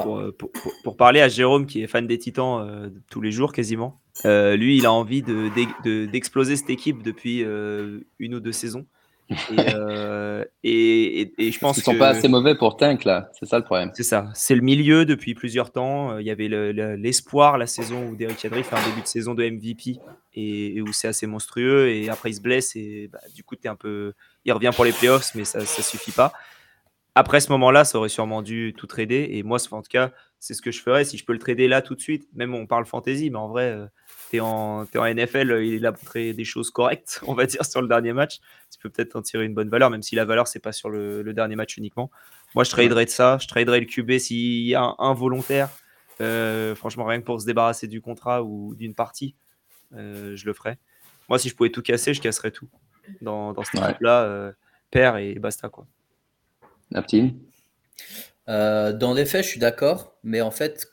Pour, 0.03 0.23
pour, 0.37 0.51
pour, 0.85 0.97
parler 0.99 1.23
à 1.23 1.31
Jérôme 1.31 1.67
qui 1.67 1.83
est 1.83 1.87
fan 1.87 2.07
des 2.07 2.19
Titans 2.19 2.93
tous 3.09 3.23
les 3.23 3.33
jours 3.33 3.53
quasiment, 3.53 4.01
lui, 4.25 4.77
il 4.77 4.85
a 4.85 4.93
envie 4.93 5.23
d'exploser 5.23 6.55
de, 6.55 6.59
cette 6.59 6.69
équipe 6.69 7.03
depuis 7.03 7.41
une 8.19 8.35
ou 8.35 8.41
deux 8.41 8.53
saisons. 8.53 8.87
Et, 9.51 9.75
euh, 9.75 10.45
et, 10.63 11.33
et, 11.39 11.53
je 11.53 11.59
pense 11.59 11.77
Ils 11.77 11.83
sont 11.83 11.97
pas 11.97 12.09
assez 12.09 12.29
mauvais 12.29 12.55
pour 12.55 12.77
Tank, 12.77 13.05
là. 13.05 13.31
C'est 13.39 13.47
ça 13.47 13.59
le 13.59 13.65
problème. 13.65 13.91
C'est 13.95 14.03
ça. 14.03 14.31
C'est 14.35 14.55
le 14.55 14.61
milieu 14.61 15.05
depuis 15.05 15.35
plusieurs 15.35 15.71
temps. 15.71 16.19
Il 16.19 16.27
y 16.27 16.31
avait 16.31 16.49
l'espoir 16.49 17.59
la 17.59 17.67
saison 17.67 18.09
où 18.09 18.17
Derrick 18.17 18.45
Henry 18.45 18.63
fait 18.63 18.77
un 18.77 18.89
début 18.89 19.03
de 19.03 19.07
saison 19.07 19.35
de 19.35 19.45
MVP 19.45 19.99
et, 20.35 20.81
où 20.83 20.93
c'est 20.93 21.09
assez 21.09 21.27
monstrueux. 21.27 21.89
Et 21.91 22.09
après, 22.09 22.31
il 22.31 22.35
se 22.35 22.41
blesse 22.41 22.77
et 22.77 23.09
bah, 23.13 23.21
du 23.35 23.45
coup, 23.45 23.57
es 23.63 23.69
un 23.69 23.77
peu... 23.77 24.13
il 24.45 24.53
revient 24.53 24.71
pour 24.75 24.85
les 24.85 24.93
playoffs, 24.93 25.35
mais 25.35 25.45
ça 25.45 25.61
ne 25.61 25.65
suffit 25.65 26.13
pas. 26.13 26.33
Après 27.15 27.41
ce 27.41 27.51
moment-là, 27.53 27.85
ça 27.85 27.99
aurait 27.99 28.09
sûrement 28.09 28.43
dû 28.43 28.75
tout 28.77 28.87
trader. 28.87 29.29
Et 29.33 29.43
moi, 29.43 29.59
en 29.71 29.83
tout 29.83 29.89
cas, 29.91 30.13
c'est 30.43 30.55
ce 30.55 30.63
que 30.63 30.73
je 30.73 30.83
ferais 30.83 31.05
si 31.05 31.17
je 31.17 31.25
peux 31.25 31.33
le 31.33 31.39
trader 31.39 31.69
là 31.69 31.83
tout 31.83 31.95
de 31.95 32.01
suite. 32.01 32.29
Même 32.35 32.53
on 32.53 32.67
parle 32.67 32.85
fantasy, 32.85 33.31
mais 33.31 33.39
en 33.39 33.47
vrai, 33.47 33.79
tu 34.29 34.39
es, 34.39 34.41
en 34.41 34.85
NFL, 34.93 35.63
il 35.63 35.87
a 35.87 35.93
montré 35.93 36.33
des 36.33 36.43
choses 36.43 36.73
correctes, 36.73 37.21
on 37.29 37.35
va 37.35 37.47
dire, 37.47 37.65
sur 37.65 37.81
le 37.81 37.87
dernier 37.87 38.13
match. 38.13 38.41
Tu 38.73 38.81
peux 38.81 38.91
peut-être 38.91 39.15
en 39.15 39.23
tirer 39.23 39.45
une 39.45 39.55
bonne 39.55 39.69
valeur, 39.69 39.89
même 39.89 40.03
si 40.03 40.17
la 40.17 40.25
valeur, 40.25 40.49
c'est 40.49 40.59
pas 40.59 40.73
sur 40.73 40.91
le, 40.91 41.23
dernier 41.33 41.55
match 41.55 41.77
uniquement. 41.77 42.11
Moi, 42.57 42.65
je 42.65 42.71
traderais 42.71 43.05
de 43.05 43.11
ça. 43.11 43.39
Je 43.41 43.47
traderais 43.47 43.79
le 43.79 43.87
QB 43.87 44.19
s'il 44.19 44.67
y 44.67 44.75
a 44.75 44.97
un, 44.99 45.15
volontaire. 45.15 45.69
Euh, 46.21 46.75
franchement, 46.75 47.05
rien 47.05 47.21
que 47.21 47.25
pour 47.25 47.41
se 47.41 47.47
débarrasser 47.47 47.87
du 47.87 48.01
contrat 48.01 48.43
ou 48.43 48.75
d'une 48.75 48.95
partie, 48.95 49.37
euh, 49.95 50.35
je 50.35 50.45
le 50.45 50.55
ferais. 50.55 50.77
Moi, 51.29 51.39
si 51.39 51.51
je 51.51 51.55
pouvais 51.55 51.71
tout 51.71 51.83
casser, 51.83 52.15
je 52.15 52.21
casserais 52.21 52.51
tout. 52.51 52.69
Dans, 53.21 53.53
dans 53.53 53.63
cette 53.63 53.81
équipe-là, 53.81 54.25
euh, 54.25 54.53
père 54.91 55.19
et 55.19 55.35
basta. 55.35 55.69
quoi. 55.69 55.87
Naptine? 56.91 57.39
Dans 58.47 59.15
les 59.15 59.25
faits, 59.25 59.45
je 59.45 59.49
suis 59.49 59.61
d'accord, 59.61 60.19
mais 60.23 60.41
en 60.41 60.51
fait, 60.51 60.89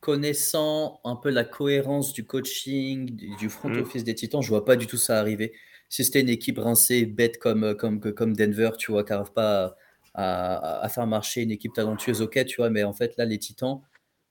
connaissant 0.00 1.00
un 1.04 1.16
peu 1.16 1.30
la 1.30 1.44
cohérence 1.44 2.12
du 2.12 2.24
coaching, 2.24 3.16
du 3.38 3.48
front 3.48 3.68
mm. 3.68 3.78
office 3.80 4.04
des 4.04 4.14
Titans, 4.14 4.42
je 4.42 4.48
vois 4.48 4.64
pas 4.64 4.76
du 4.76 4.86
tout 4.86 4.96
ça 4.96 5.18
arriver. 5.18 5.52
Si 5.88 6.04
c'était 6.04 6.20
une 6.20 6.28
équipe 6.28 6.58
rincée, 6.58 7.06
bête 7.06 7.38
comme, 7.38 7.74
comme, 7.74 8.00
comme 8.00 8.36
Denver, 8.36 8.70
tu 8.78 8.92
vois, 8.92 9.04
qui 9.04 9.12
n'arrive 9.12 9.32
pas 9.32 9.76
à, 10.14 10.84
à, 10.84 10.88
faire 10.88 11.06
marcher 11.06 11.42
une 11.42 11.50
équipe 11.50 11.72
talentueuse, 11.72 12.20
ok, 12.22 12.44
tu 12.44 12.56
vois, 12.56 12.70
mais 12.70 12.84
en 12.84 12.92
fait, 12.92 13.16
là, 13.16 13.24
les 13.24 13.38
Titans, 13.38 13.80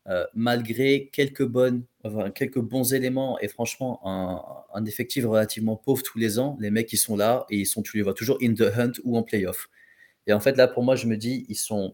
euh, 0.10 0.26
malgré 0.34 1.10
quelques, 1.12 1.44
bonnes, 1.44 1.84
quelques 2.34 2.60
bons 2.62 2.94
éléments 2.94 3.38
et 3.42 3.50
franchement 3.50 4.00
un, 4.74 4.86
effectif 4.86 5.26
relativement 5.26 5.76
pauvre 5.76 6.02
tous 6.02 6.18
les 6.18 6.40
ans, 6.40 6.56
les 6.62 6.72
mecs 6.72 6.94
ils 6.94 6.98
sont 6.98 7.18
là 7.18 7.46
et 7.50 7.58
ils 7.58 7.66
sont, 7.66 7.82
tu 7.82 7.98
les 7.98 8.04
vois 8.04 8.14
toujours 8.14 8.38
in 8.42 8.54
the 8.54 8.72
hunt 8.78 8.94
ou 9.04 9.18
en 9.18 9.24
playoff. 9.24 9.68
Et 10.26 10.32
en 10.32 10.40
fait 10.40 10.56
là 10.56 10.70
pour 10.70 10.84
moi 10.84 10.96
je 10.96 11.08
me 11.08 11.18
dis 11.18 11.46
ils 11.50 11.56
sont, 11.58 11.94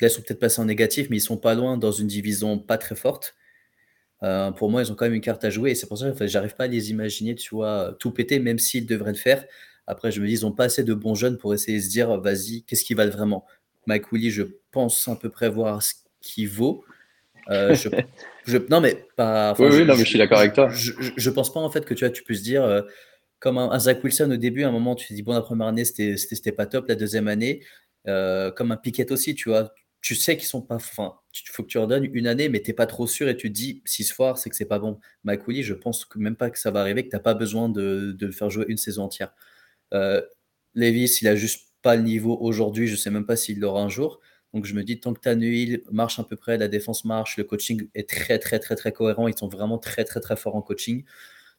là 0.00 0.08
ils 0.08 0.10
sont 0.10 0.22
peut-être 0.22 0.40
passés 0.40 0.60
en 0.60 0.64
négatif 0.64 1.08
mais 1.10 1.16
ils 1.16 1.20
sont 1.20 1.36
pas 1.36 1.54
loin 1.54 1.76
dans 1.76 1.92
une 1.92 2.06
division 2.06 2.58
pas 2.58 2.78
très 2.78 2.94
forte. 2.94 3.36
Euh, 4.22 4.50
pour 4.50 4.70
moi 4.70 4.82
ils 4.82 4.92
ont 4.92 4.94
quand 4.94 5.06
même 5.06 5.14
une 5.14 5.20
carte 5.20 5.44
à 5.44 5.50
jouer 5.50 5.70
et 5.70 5.74
c'est 5.74 5.86
pour 5.86 5.98
ça 5.98 6.10
que 6.10 6.26
j'arrive 6.26 6.54
pas 6.54 6.64
à 6.64 6.66
les 6.66 6.90
imaginer 6.90 7.34
tu 7.34 7.54
vois 7.54 7.96
tout 7.98 8.10
péter 8.10 8.38
même 8.38 8.58
s'ils 8.58 8.86
devraient 8.86 9.12
le 9.12 9.18
faire. 9.18 9.44
Après 9.86 10.10
je 10.10 10.20
me 10.20 10.26
dis 10.26 10.32
ils 10.34 10.46
ont 10.46 10.52
pas 10.52 10.64
assez 10.64 10.84
de 10.84 10.94
bons 10.94 11.14
jeunes 11.14 11.38
pour 11.38 11.54
essayer 11.54 11.78
de 11.78 11.82
se 11.82 11.88
dire 11.88 12.20
vas-y 12.20 12.62
qu'est-ce 12.64 12.84
qui 12.84 12.94
valent 12.94 13.12
vraiment? 13.12 13.46
Mike 13.86 14.12
Willy 14.12 14.30
je 14.30 14.42
pense 14.70 15.08
à 15.08 15.16
peu 15.16 15.30
près 15.30 15.48
voir 15.48 15.82
ce 15.82 15.94
qu'il 16.20 16.48
vaut. 16.48 16.84
Euh, 17.50 17.74
je, 18.46 18.58
non, 18.68 18.80
mais 18.80 19.06
pas. 19.16 19.54
oui, 19.58 19.68
oui, 19.70 19.84
non, 19.84 19.94
mais 19.96 20.04
je 20.04 20.08
suis 20.08 20.18
d'accord 20.18 20.38
avec 20.38 20.52
toi. 20.52 20.68
Je, 20.68 20.92
je, 21.16 21.30
pense 21.30 21.52
pas 21.52 21.60
en 21.60 21.70
fait 21.70 21.84
que 21.84 21.94
tu 21.94 22.04
vois, 22.04 22.10
tu 22.10 22.22
puisses 22.22 22.42
dire 22.42 22.62
euh, 22.62 22.82
comme 23.38 23.58
un, 23.58 23.78
Zach 23.78 24.02
Wilson 24.04 24.30
au 24.30 24.36
début, 24.36 24.62
à 24.64 24.68
un 24.68 24.72
moment, 24.72 24.94
tu 24.94 25.08
te 25.08 25.14
dis 25.14 25.22
bon, 25.22 25.32
la 25.32 25.40
première 25.40 25.68
année 25.68 25.84
c'était 25.84 26.52
pas 26.52 26.66
top, 26.66 26.88
la 26.88 26.94
deuxième 26.94 27.28
année, 27.28 27.64
euh, 28.06 28.50
comme 28.50 28.70
un 28.72 28.76
Piquet 28.76 29.10
aussi, 29.10 29.34
tu 29.34 29.48
vois. 29.48 29.72
Tu 30.00 30.14
sais 30.14 30.36
qu'ils 30.36 30.46
sont 30.46 30.62
pas. 30.62 30.76
Enfin, 30.76 31.14
il 31.34 31.48
faut 31.50 31.62
que 31.62 31.68
tu 31.68 31.78
leur 31.78 31.86
donnes 31.86 32.08
une 32.12 32.26
année, 32.26 32.48
mais 32.48 32.60
t'es 32.60 32.72
pas 32.72 32.86
trop 32.86 33.06
sûr 33.06 33.28
et 33.28 33.36
tu 33.36 33.48
te 33.48 33.54
dis 33.54 33.82
six 33.84 34.10
fois, 34.10 34.34
c'est 34.36 34.50
que 34.50 34.56
c'est 34.56 34.64
pas 34.64 34.78
bon. 34.78 34.98
Willy, 35.24 35.62
je 35.62 35.74
pense 35.74 36.08
même 36.16 36.36
pas 36.36 36.50
que 36.50 36.58
ça 36.58 36.70
va 36.70 36.80
arriver, 36.80 37.04
que 37.04 37.10
t'as 37.10 37.20
pas 37.20 37.34
besoin 37.34 37.68
de, 37.68 38.16
le 38.18 38.32
faire 38.32 38.50
jouer 38.50 38.64
une 38.68 38.78
saison 38.78 39.04
entière. 39.04 39.32
Levis, 40.74 41.18
il 41.22 41.28
a 41.28 41.36
juste 41.36 41.68
pas 41.82 41.96
le 41.96 42.02
niveau 42.02 42.36
aujourd'hui, 42.40 42.86
je 42.86 42.96
sais 42.96 43.10
même 43.10 43.26
pas 43.26 43.36
s'il 43.36 43.60
l'aura 43.60 43.82
un 43.82 43.88
jour. 43.88 44.20
Donc 44.52 44.64
je 44.64 44.74
me 44.74 44.82
dis, 44.82 44.98
tant 45.00 45.14
que 45.14 45.20
Tanuil 45.20 45.82
marche 45.90 46.18
à 46.18 46.24
peu 46.24 46.36
près, 46.36 46.58
la 46.58 46.68
défense 46.68 47.04
marche, 47.04 47.36
le 47.36 47.44
coaching 47.44 47.88
est 47.94 48.08
très 48.08 48.38
très 48.38 48.58
très 48.58 48.74
très 48.74 48.92
cohérent, 48.92 49.28
ils 49.28 49.38
sont 49.38 49.48
vraiment 49.48 49.78
très 49.78 50.04
très 50.04 50.20
très 50.20 50.36
forts 50.36 50.56
en 50.56 50.62
coaching. 50.62 51.04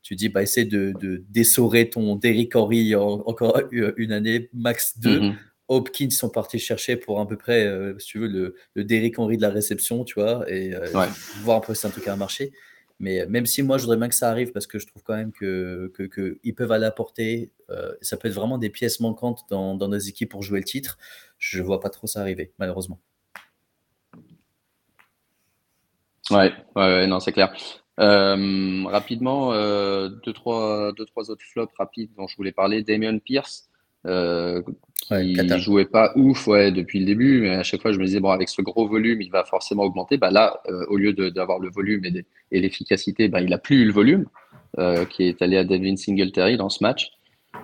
Tu 0.02 0.16
dis, 0.16 0.30
bah, 0.30 0.42
essaie 0.42 0.66
de, 0.66 0.94
de 1.00 1.24
d'essorer 1.30 1.90
ton 1.90 2.16
Derrick 2.16 2.56
Henry 2.56 2.96
encore 2.96 3.62
une 3.72 4.12
année, 4.12 4.50
max 4.54 4.98
deux. 5.00 5.20
Mm-hmm. 5.20 5.36
Hopkins 5.72 6.10
sont 6.10 6.30
partis 6.30 6.60
chercher 6.60 6.98
pour 6.98 7.22
à 7.22 7.28
peu 7.28 7.38
près, 7.38 7.66
euh, 7.66 7.98
si 7.98 8.08
tu 8.08 8.20
veux, 8.20 8.28
le, 8.28 8.56
le 8.74 8.84
Derrick 8.84 9.18
Henry 9.18 9.38
de 9.38 9.42
la 9.42 9.50
réception, 9.50 10.04
tu 10.04 10.20
vois, 10.20 10.44
et 10.52 10.76
euh, 10.76 10.86
voir 11.44 11.58
un 11.58 11.62
peu 11.62 11.74
si 11.74 11.88
un 11.88 11.90
truc 11.90 12.08
a 12.10 12.16
marché. 12.18 12.52
Mais 13.00 13.26
même 13.26 13.46
si 13.46 13.64
moi, 13.64 13.78
je 13.78 13.84
voudrais 13.84 13.98
bien 13.98 14.10
que 14.10 14.16
ça 14.16 14.30
arrive 14.30 14.52
parce 14.52 14.68
que 14.68 14.80
je 14.80 14.86
trouve 14.86 15.02
quand 15.02 15.16
même 15.16 15.32
qu'ils 15.32 15.90
que, 15.94 16.08
que 16.08 16.52
peuvent 16.52 16.72
aller 16.74 16.86
apporter, 16.86 17.52
euh, 17.70 17.94
ça 18.02 18.18
peut 18.18 18.28
être 18.28 18.34
vraiment 18.34 18.58
des 18.58 18.70
pièces 18.70 19.00
manquantes 19.00 19.44
dans, 19.50 19.74
dans, 19.76 19.88
nos 19.88 19.98
équipes 19.98 20.30
pour 20.30 20.44
jouer 20.44 20.60
le 20.60 20.66
titre. 20.66 20.98
Je 21.40 21.64
vois 21.64 21.80
pas 21.80 21.90
trop 21.90 22.06
ça 22.06 22.20
arriver, 22.20 22.52
malheureusement. 22.60 23.00
Ouais, 26.30 26.52
ouais, 26.76 27.08
non, 27.08 27.20
c'est 27.22 27.32
clair. 27.32 27.56
Euh, 28.00 28.84
rapidement, 28.88 29.54
euh, 29.54 30.10
deux, 30.26 30.34
trois, 30.34 30.92
deux, 30.92 31.06
trois 31.06 31.32
autres 31.32 31.46
flops 31.46 31.74
rapides 31.78 32.12
dont 32.18 32.28
je 32.28 32.36
voulais 32.36 32.52
parler. 32.52 32.84
Damien 32.84 33.18
Pierce, 33.20 33.71
euh, 34.06 34.62
qui 35.20 35.36
ne 35.36 35.58
jouait 35.58 35.86
pas 35.86 36.14
ouf 36.16 36.48
ouais, 36.48 36.72
depuis 36.72 37.00
le 37.00 37.06
début, 37.06 37.42
mais 37.42 37.56
à 37.56 37.64
chaque 37.64 37.82
fois 37.82 37.92
je 37.92 38.00
me 38.00 38.06
disais, 38.06 38.20
bon, 38.20 38.30
avec 38.30 38.50
ce 38.50 38.62
gros 38.62 38.88
volume, 38.88 39.22
il 39.22 39.30
va 39.30 39.44
forcément 39.44 39.84
augmenter. 39.84 40.18
Bah, 40.18 40.32
là, 40.32 40.62
euh, 40.70 40.86
au 40.88 40.98
lieu 40.98 41.14
d'avoir 41.32 41.60
le 41.60 41.70
volume 41.70 42.06
et, 42.06 42.26
et 42.52 42.60
l'efficacité, 42.60 43.28
bah, 43.28 43.42
il 43.42 43.50
n'a 43.50 43.58
plus 43.58 43.82
eu 43.82 43.86
le 43.86 43.92
volume, 43.92 44.26
euh, 44.80 45.06
qui 45.06 45.24
est 45.24 45.42
allé 45.42 45.58
à 45.58 45.64
Devin 45.64 45.96
Singletary 45.98 46.58
dans 46.58 46.70
ce 46.70 46.84
match. 46.84 47.12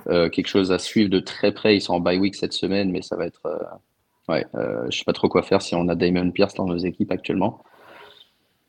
Euh, 0.07 0.29
quelque 0.29 0.47
chose 0.47 0.71
à 0.71 0.79
suivre 0.79 1.09
de 1.09 1.19
très 1.19 1.53
près. 1.53 1.77
Ils 1.77 1.81
sont 1.81 1.93
en 1.93 1.99
bye 1.99 2.19
week 2.19 2.35
cette 2.35 2.53
semaine, 2.53 2.91
mais 2.91 3.01
ça 3.01 3.15
va 3.15 3.25
être. 3.25 3.41
ouais, 4.27 4.45
je 4.89 4.97
sais 4.97 5.05
pas 5.05 5.13
trop 5.13 5.29
quoi 5.29 5.41
faire 5.41 5.61
si 5.61 5.75
on 5.75 5.87
a 5.87 5.95
Damon 5.95 6.31
Pierce 6.31 6.55
dans 6.55 6.65
nos 6.65 6.77
équipes 6.77 7.11
actuellement. 7.11 7.63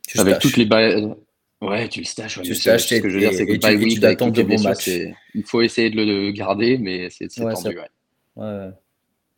Tu 0.07 0.21
avec 0.21 0.39
toutes 0.39 0.57
les. 0.57 0.69
Ouais, 1.61 1.89
tu 1.89 2.01
le 2.01 2.05
stages. 2.05 2.41
tu 2.43 2.55
ce 2.55 3.01
que 3.01 3.09
je 3.09 3.15
veux 3.15 3.21
dire, 3.21 3.33
c'est 3.33 3.47
que 3.47 3.59
bye 3.59 3.77
week, 3.77 3.99
de 4.01 4.43
bons 4.43 4.63
matchs. 4.63 4.91
Il 5.35 5.45
faut 5.45 5.61
essayer 5.61 5.91
de 5.91 5.97
le 5.97 6.31
garder, 6.31 6.79
mais 6.79 7.11
c'est 7.11 7.29
tendu. 7.29 7.77
Ouais. 7.77 7.89
Ouais. 8.37 8.71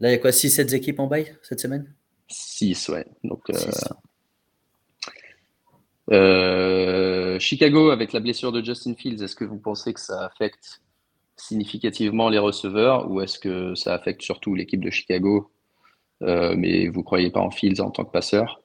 Là, 0.01 0.09
il 0.09 0.13
y 0.13 0.15
a 0.15 0.19
quoi 0.19 0.31
6-7 0.31 0.75
équipes 0.75 0.99
en 0.99 1.07
bail 1.07 1.37
cette 1.43 1.61
semaine? 1.61 1.95
6, 2.29 2.89
ouais. 2.89 3.07
Donc, 3.25 3.43
euh, 3.51 3.55
euh, 6.11 7.39
Chicago, 7.39 7.91
avec 7.91 8.13
la 8.13 8.21
blessure 8.21 8.53
de 8.53 8.65
Justin 8.65 8.95
Fields, 8.95 9.23
est-ce 9.23 9.37
que 9.37 9.45
vous 9.45 9.59
pensez 9.59 9.93
que 9.93 10.01
ça 10.01 10.25
affecte 10.25 10.81
significativement 11.37 12.29
les 12.29 12.39
receveurs 12.39 13.11
ou 13.11 13.21
est-ce 13.21 13.39
que 13.39 13.75
ça 13.75 13.95
affecte 13.95 14.23
surtout 14.23 14.55
l'équipe 14.55 14.83
de 14.83 14.91
Chicago? 14.91 15.51
Euh, 16.23 16.55
Mais 16.57 16.89
vous 16.89 17.01
ne 17.01 17.05
croyez 17.05 17.31
pas 17.31 17.41
en 17.41 17.51
Fields 17.51 17.81
en 17.81 17.91
tant 17.91 18.05
que 18.05 18.11
passeur? 18.11 18.63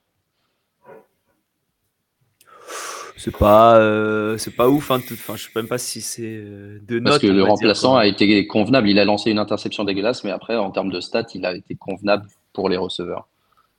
C'est 3.16 3.36
pas 3.36 3.78
euh, 3.78 4.36
c'est 4.36 4.54
pas 4.54 4.68
ouf 4.68 4.90
hein, 4.90 5.00
enfin 5.12 5.36
je 5.36 5.44
sais 5.44 5.50
même 5.56 5.68
pas 5.68 5.78
si 5.78 6.00
c'est 6.02 6.22
euh, 6.24 6.78
de 6.82 6.98
parce 7.00 7.18
que 7.18 7.26
le 7.26 7.42
remplaçant 7.42 7.96
a 7.96 8.06
été 8.06 8.46
convenable. 8.46 8.88
Il 8.90 8.98
a 8.98 9.04
lancé 9.04 9.30
une 9.30 9.38
interception 9.38 9.84
dégueulasse 9.84 10.22
mais 10.22 10.30
après 10.30 10.56
en 10.56 10.70
termes 10.70 10.90
de 10.90 11.00
stats 11.00 11.26
il 11.34 11.46
a 11.46 11.54
été 11.54 11.74
convenable 11.74 12.26
pour 12.52 12.68
les 12.68 12.76
receveurs. 12.76 13.28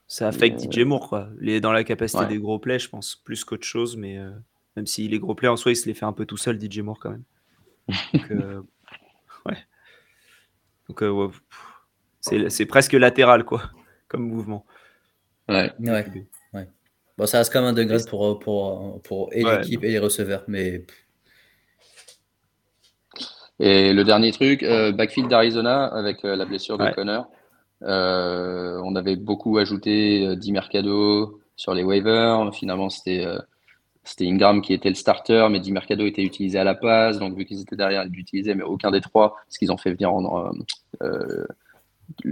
Ça 0.08 0.28
affecte 0.28 0.72
DJ 0.72 0.80
Moore 0.80 1.10
quoi. 1.10 1.30
Il 1.42 1.50
est 1.50 1.62
dans 1.62 1.72
la 1.72 1.84
capacité 1.84 2.26
des 2.26 2.40
gros 2.40 2.60
plays 2.60 2.80
je 2.80 2.90
pense 2.90 3.16
plus 3.16 3.44
qu'autre 3.44 3.66
chose 3.66 3.96
mais 3.96 4.18
euh, 4.18 4.32
même 4.76 4.88
si 4.88 5.08
les 5.08 5.20
gros 5.20 5.36
plays 5.36 5.50
en 5.50 5.58
soi 5.58 5.72
il 5.72 5.76
se 5.76 5.86
les 5.86 5.94
fait 5.94 6.06
un 6.06 6.14
peu 6.14 6.26
tout 6.26 6.38
seul 6.38 6.60
DJ 6.60 6.80
Moore 6.80 7.00
quand 7.00 7.12
même. 7.12 7.24
Donc 8.14 8.30
ouais. 9.46 9.58
Donc 10.90 11.02
ouais, 11.02 12.48
c'est 12.50 12.66
presque 12.66 12.94
latéral 12.94 13.44
quoi 13.44 13.62
comme 14.08 14.28
mouvement. 14.28 14.66
Ouais, 15.50 15.72
ouais. 15.80 16.06
Bon, 17.18 17.26
ça 17.26 17.40
reste 17.40 17.52
quand 17.52 17.62
même 17.62 17.70
un 17.70 17.74
degré 17.74 17.98
pour, 18.08 18.40
pour, 18.40 19.02
pour 19.02 19.30
et 19.32 19.44
l'équipe 19.44 19.84
et 19.84 19.90
les 19.90 20.00
receveurs, 20.00 20.44
mais. 20.48 20.86
Et 23.60 23.92
le 23.92 24.04
dernier 24.04 24.32
truc, 24.32 24.62
euh, 24.62 24.92
backfield 24.92 25.30
d'Arizona 25.30 25.86
avec 25.86 26.24
euh, 26.24 26.36
la 26.36 26.46
blessure 26.46 26.78
de 26.78 26.88
Connor. 26.92 27.28
Euh, 27.82 28.80
on 28.84 28.96
avait 28.96 29.16
beaucoup 29.16 29.58
ajouté 29.58 30.36
Di 30.36 30.52
Mercado 30.52 31.42
sur 31.56 31.74
les 31.74 31.84
waivers. 31.84 32.54
Finalement, 32.54 32.90
c'était 32.90 33.26
c'était 34.04 34.28
Ingram 34.28 34.62
qui 34.62 34.74
était 34.74 34.90
le 34.90 34.96
starter, 34.96 35.48
mais 35.50 35.60
Di 35.60 35.72
Mercado 35.72 36.06
était 36.06 36.22
utilisé 36.22 36.60
à 36.60 36.64
la 36.64 36.76
passe. 36.76 37.18
Donc, 37.18 37.36
vu 37.36 37.46
qu'ils 37.46 37.62
étaient 37.62 37.76
derrière, 37.76 38.04
ils 38.06 38.12
l'utilisaient, 38.12 38.54
mais 38.54 38.64
aucun 38.64 38.92
des 38.92 39.02
trois, 39.02 39.36
parce 39.48 39.58
qu'ils 39.58 39.72
ont 39.72 39.78
fait 39.78 39.92
venir 39.92 40.14
en, 40.14 40.52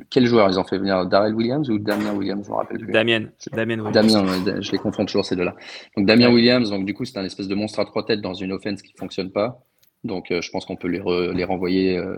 quel 0.09 0.25
joueur? 0.25 0.49
Ils 0.49 0.59
ont 0.59 0.63
fait 0.63 0.77
venir 0.77 1.05
Darrell 1.05 1.33
Williams 1.33 1.69
ou 1.69 1.77
Damien 1.79 2.13
Williams 2.13 2.45
Je 2.45 2.51
me 2.51 2.55
rappelle 2.55 2.79
plus. 2.79 2.91
Damien. 2.91 3.25
Damien 3.51 3.91
Damien, 3.91 4.61
je 4.61 4.71
les 4.71 4.77
confonds 4.77 5.05
toujours 5.05 5.25
ces 5.25 5.35
deux-là. 5.35 5.55
Donc 5.97 6.05
Damien 6.05 6.31
Williams, 6.31 6.69
donc 6.69 6.85
du 6.85 6.93
coup 6.93 7.05
c'est 7.05 7.17
un 7.17 7.25
espèce 7.25 7.47
de 7.47 7.55
monstre 7.55 7.79
à 7.79 7.85
trois 7.85 8.05
têtes 8.05 8.21
dans 8.21 8.33
une 8.33 8.51
offense 8.51 8.81
qui 8.81 8.93
ne 8.93 8.97
fonctionne 8.97 9.31
pas. 9.31 9.61
Donc 10.03 10.31
euh, 10.31 10.41
je 10.41 10.51
pense 10.51 10.65
qu'on 10.65 10.75
peut 10.75 10.87
les, 10.87 11.01
les 11.33 11.43
renvoyer 11.43 11.97
euh, 11.97 12.15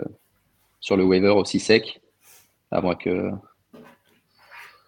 sur 0.79 0.97
le 0.97 1.03
waiver 1.03 1.29
aussi 1.29 1.59
sec, 1.59 2.01
à 2.71 2.81
moins 2.81 2.95
que 2.95 3.31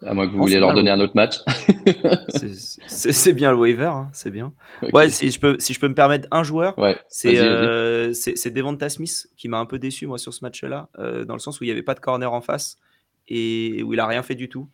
à 0.05 0.13
moins 0.13 0.27
que 0.27 0.31
vous 0.31 0.39
vouliez 0.39 0.59
leur 0.59 0.73
donner 0.73 0.91
un 0.91 0.99
autre 0.99 1.15
match. 1.15 1.39
c'est 2.87 3.33
bien 3.33 3.51
le 3.51 3.57
waiver, 3.57 3.85
hein, 3.85 4.09
c'est 4.13 4.31
bien. 4.31 4.53
Ouais, 4.93 5.09
si 5.09 5.29
je, 5.29 5.39
peux, 5.39 5.57
si 5.59 5.73
je 5.73 5.79
peux 5.79 5.89
me 5.89 5.93
permettre 5.93 6.27
un 6.31 6.43
joueur, 6.43 6.77
ouais, 6.79 6.97
c'est 7.09 7.37
euh, 7.37 8.13
Devonta 8.45 8.89
Smith 8.89 9.27
qui 9.35 9.49
m'a 9.49 9.59
un 9.59 9.65
peu 9.65 9.77
déçu 9.77 10.07
moi 10.07 10.17
sur 10.17 10.33
ce 10.33 10.43
match-là, 10.43 10.89
euh, 10.99 11.25
dans 11.25 11.33
le 11.33 11.39
sens 11.39 11.59
où 11.59 11.63
il 11.63 11.67
n'y 11.67 11.71
avait 11.71 11.83
pas 11.83 11.95
de 11.95 11.99
corner 11.99 12.31
en 12.31 12.41
face 12.41 12.77
et 13.27 13.83
où 13.83 13.93
il 13.93 13.99
a 13.99 14.07
rien 14.07 14.23
fait 14.23 14.35
du 14.35 14.47
tout. 14.47 14.69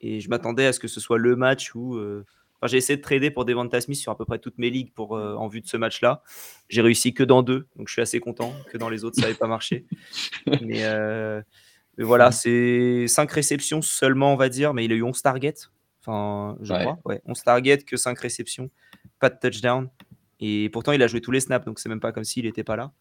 Et 0.00 0.20
je 0.20 0.28
m'attendais 0.28 0.66
à 0.66 0.72
ce 0.72 0.80
que 0.80 0.88
ce 0.88 1.00
soit 1.00 1.18
le 1.18 1.36
match 1.36 1.74
où. 1.74 1.96
Euh, 1.96 2.24
enfin, 2.56 2.66
j'ai 2.66 2.78
essayé 2.78 2.96
de 2.96 3.02
trader 3.02 3.30
pour 3.30 3.44
Devonta 3.44 3.80
Smith 3.80 3.98
sur 3.98 4.12
à 4.12 4.16
peu 4.16 4.24
près 4.24 4.38
toutes 4.38 4.58
mes 4.58 4.70
ligues 4.70 4.92
pour, 4.94 5.16
euh, 5.16 5.34
en 5.34 5.48
vue 5.48 5.60
de 5.60 5.66
ce 5.66 5.76
match-là. 5.76 6.22
J'ai 6.68 6.80
réussi 6.80 7.12
que 7.12 7.22
dans 7.22 7.42
deux, 7.42 7.66
donc 7.76 7.88
je 7.88 7.92
suis 7.92 8.02
assez 8.02 8.18
content. 8.18 8.52
Que 8.72 8.78
dans 8.78 8.88
les 8.88 9.04
autres, 9.04 9.16
ça 9.16 9.22
n'avait 9.22 9.34
pas 9.34 9.46
marché. 9.46 9.86
Mais 10.46 10.58
mais 10.62 10.82
voilà, 11.98 12.32
c'est 12.32 13.06
5 13.06 13.30
réceptions 13.30 13.82
seulement, 13.82 14.32
on 14.32 14.36
va 14.36 14.48
dire, 14.48 14.74
mais 14.74 14.84
il 14.84 14.92
a 14.92 14.94
eu 14.94 15.02
11 15.02 15.20
targets. 15.22 15.54
Enfin, 16.00 16.56
je 16.60 16.74
crois. 16.74 16.98
Ouais, 17.04 17.20
11 17.26 17.42
targets 17.42 17.78
que 17.78 17.96
5 17.96 18.18
réceptions, 18.18 18.70
pas 19.20 19.30
de 19.30 19.38
touchdown. 19.38 19.88
Et 20.40 20.68
pourtant, 20.70 20.92
il 20.92 21.02
a 21.02 21.06
joué 21.06 21.20
tous 21.20 21.30
les 21.30 21.40
snaps, 21.40 21.64
donc 21.64 21.78
c'est 21.78 21.88
même 21.88 22.00
pas 22.00 22.12
comme 22.12 22.24
s'il 22.24 22.44
n'était 22.44 22.64
pas 22.64 22.76
là. 22.76 22.92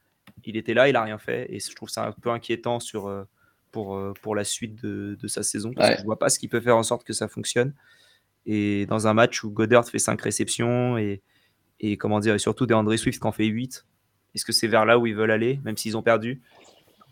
Il 0.46 0.56
était 0.56 0.74
là, 0.74 0.88
il 0.88 0.96
a 0.96 1.04
rien 1.04 1.18
fait. 1.18 1.48
Et 1.50 1.60
je 1.60 1.76
trouve 1.76 1.90
ça 1.90 2.08
un 2.08 2.12
peu 2.12 2.30
inquiétant 2.30 2.80
sur, 2.80 3.08
euh, 3.08 3.24
pour, 3.72 3.96
euh, 3.96 4.14
pour 4.22 4.36
la 4.36 4.44
suite 4.44 4.82
de, 4.84 5.18
de 5.20 5.28
sa 5.28 5.44
saison. 5.44 5.74
Parce 5.74 5.96
que 5.96 6.00
je 6.00 6.06
vois 6.06 6.20
pas 6.20 6.30
ce 6.30 6.40
qui 6.40 6.48
peut 6.48 6.62
faire 6.62 6.78
en 6.78 6.84
sorte 6.84 7.04
que 7.04 7.14
ça 7.14 7.28
fonctionne. 7.28 7.74
Et 8.46 8.86
dans 8.86 9.08
un 9.08 9.14
match 9.14 9.44
où 9.44 9.50
Goddard 9.52 9.88
fait 9.88 10.00
5 10.00 10.22
réceptions 10.22 10.98
et, 10.98 11.22
et 11.80 11.98
comment 11.98 12.20
dire, 12.20 12.36
et 12.36 12.40
surtout 12.40 12.66
des 12.66 12.74
André 12.74 12.98
Swift 12.98 13.22
qui 13.22 13.28
en 13.28 13.32
fait 13.32 13.46
8, 13.46 13.86
est-ce 14.36 14.46
que 14.46 14.52
c'est 14.52 14.68
vers 14.68 14.86
là 14.86 14.98
où 14.98 15.08
ils 15.08 15.16
veulent 15.16 15.32
aller, 15.32 15.60
même 15.64 15.78
s'ils 15.78 15.96
ont 15.98 16.02
perdu? 16.02 16.42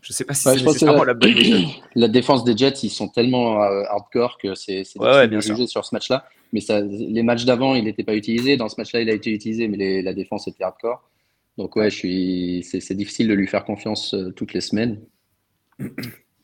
Je 0.02 0.12
sais 0.12 0.24
pas 0.24 0.34
si 0.34 0.42
c'est 0.42 0.56
nécessairement 0.56 1.04
la... 1.04 1.14
bonne 1.14 1.32
La 1.94 2.08
défense 2.08 2.42
des 2.44 2.56
Jets, 2.56 2.80
ils 2.82 2.90
sont 2.90 3.08
tellement 3.08 3.62
euh, 3.62 3.84
hardcore 3.88 4.36
que 4.36 4.54
c'est 4.54 4.78
difficile 4.78 5.00
ouais, 5.00 5.28
de 5.28 5.40
juger 5.40 5.66
sur 5.68 5.84
ce 5.84 5.94
match-là. 5.94 6.26
Mais 6.52 6.60
ça, 6.60 6.80
les 6.80 7.22
matchs 7.22 7.44
d'avant, 7.44 7.76
il 7.76 7.84
n'était 7.84 8.02
pas 8.02 8.16
utilisé. 8.16 8.56
Dans 8.56 8.68
ce 8.68 8.74
match-là, 8.76 9.00
il 9.00 9.08
a 9.08 9.14
été 9.14 9.30
utilisé, 9.30 9.68
mais 9.68 10.02
la 10.02 10.12
défense 10.12 10.48
était 10.48 10.64
hardcore. 10.64 11.08
Donc 11.56 11.76
ouais, 11.76 11.88
je 11.88 11.96
suis, 11.96 12.66
c'est 12.68 12.94
difficile 12.94 13.28
de 13.28 13.34
lui 13.34 13.46
faire 13.46 13.64
confiance 13.64 14.14
euh, 14.14 14.32
toutes 14.32 14.52
les 14.52 14.60
semaines. 14.60 15.00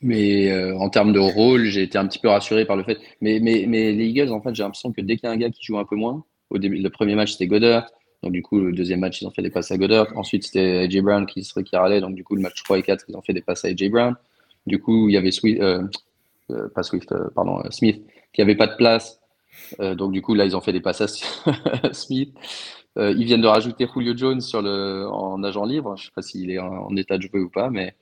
Mais 0.01 0.49
en 0.75 0.89
termes 0.89 1.11
de 1.11 1.19
rôle, 1.19 1.65
j'ai 1.65 1.83
été 1.83 1.97
un 1.97 2.07
petit 2.07 2.19
peu 2.19 2.29
rassuré 2.29 2.63
par 2.63 2.77
le 2.77 2.85
fait. 2.85 2.97
Mais, 3.19 3.41
mais, 3.41 3.65
mais 3.67 3.91
les 3.91 4.05
Eagles, 4.05 4.31
en 4.31 4.41
fait, 4.41 4.55
j'ai 4.55 4.63
l'impression 4.63 4.93
que 4.93 5.01
dès 5.01 5.17
qu'il 5.17 5.27
y 5.27 5.29
a 5.29 5.33
un 5.33 5.35
gars 5.35 5.49
qui 5.49 5.61
joue 5.61 5.77
un 5.77 5.83
peu 5.83 5.97
moins, 5.97 6.23
au 6.49 6.57
début, 6.57 6.77
le 6.77 6.89
premier 6.89 7.15
match, 7.15 7.33
c'était 7.33 7.47
Goddard. 7.47 7.91
Donc, 8.21 8.33
du 8.33 8.41
coup, 8.41 8.59
le 8.59 8.73
deuxième 8.73 8.99
match, 8.99 9.21
ils 9.21 9.27
ont 9.27 9.31
fait 9.31 9.41
des 9.41 9.49
passes 9.49 9.71
à 9.71 9.77
Goddard. 9.77 10.07
Ensuite, 10.15 10.43
c'était 10.43 10.79
AJ 10.79 11.01
Brown 11.01 11.25
qui 11.25 11.43
serait 11.43 11.63
qui 11.63 11.75
râlait. 11.75 12.01
Donc, 12.01 12.15
du 12.15 12.23
coup, 12.23 12.35
le 12.35 12.41
match 12.41 12.61
3 12.63 12.79
et 12.79 12.83
4, 12.83 13.05
ils 13.07 13.15
ont 13.15 13.21
fait 13.21 13.33
des 13.33 13.41
passes 13.41 13.63
à 13.63 13.69
AJ 13.69 13.89
Brown. 13.89 14.15
Du 14.67 14.79
coup, 14.79 15.07
il 15.07 15.13
y 15.13 15.17
avait 15.17 15.31
Swift, 15.31 15.61
euh, 15.61 15.83
euh, 16.51 16.67
pas 16.69 16.83
Swift, 16.83 17.11
euh, 17.11 17.29
pardon, 17.33 17.61
Smith, 17.71 18.03
qui 18.33 18.41
avait 18.41 18.55
pas 18.55 18.67
de 18.67 18.75
place. 18.75 19.19
donc, 19.79 20.11
du 20.11 20.21
coup, 20.21 20.35
là, 20.35 20.45
ils 20.45 20.55
ont 20.55 20.61
fait 20.61 20.73
des 20.73 20.81
passes 20.81 21.01
à 21.01 21.07
Smith. 21.93 22.33
ils 22.97 23.23
viennent 23.23 23.41
de 23.41 23.47
rajouter 23.47 23.87
Julio 23.93 24.15
Jones 24.15 24.41
sur 24.41 24.61
le, 24.61 25.07
en 25.09 25.41
agent 25.43 25.65
libre. 25.65 25.95
Je 25.95 26.05
sais 26.05 26.11
pas 26.13 26.21
s'il 26.21 26.51
est 26.51 26.59
en, 26.59 26.95
état 26.97 27.17
de 27.17 27.23
jouer 27.23 27.39
ou 27.39 27.49
pas, 27.49 27.69
mais 27.69 27.95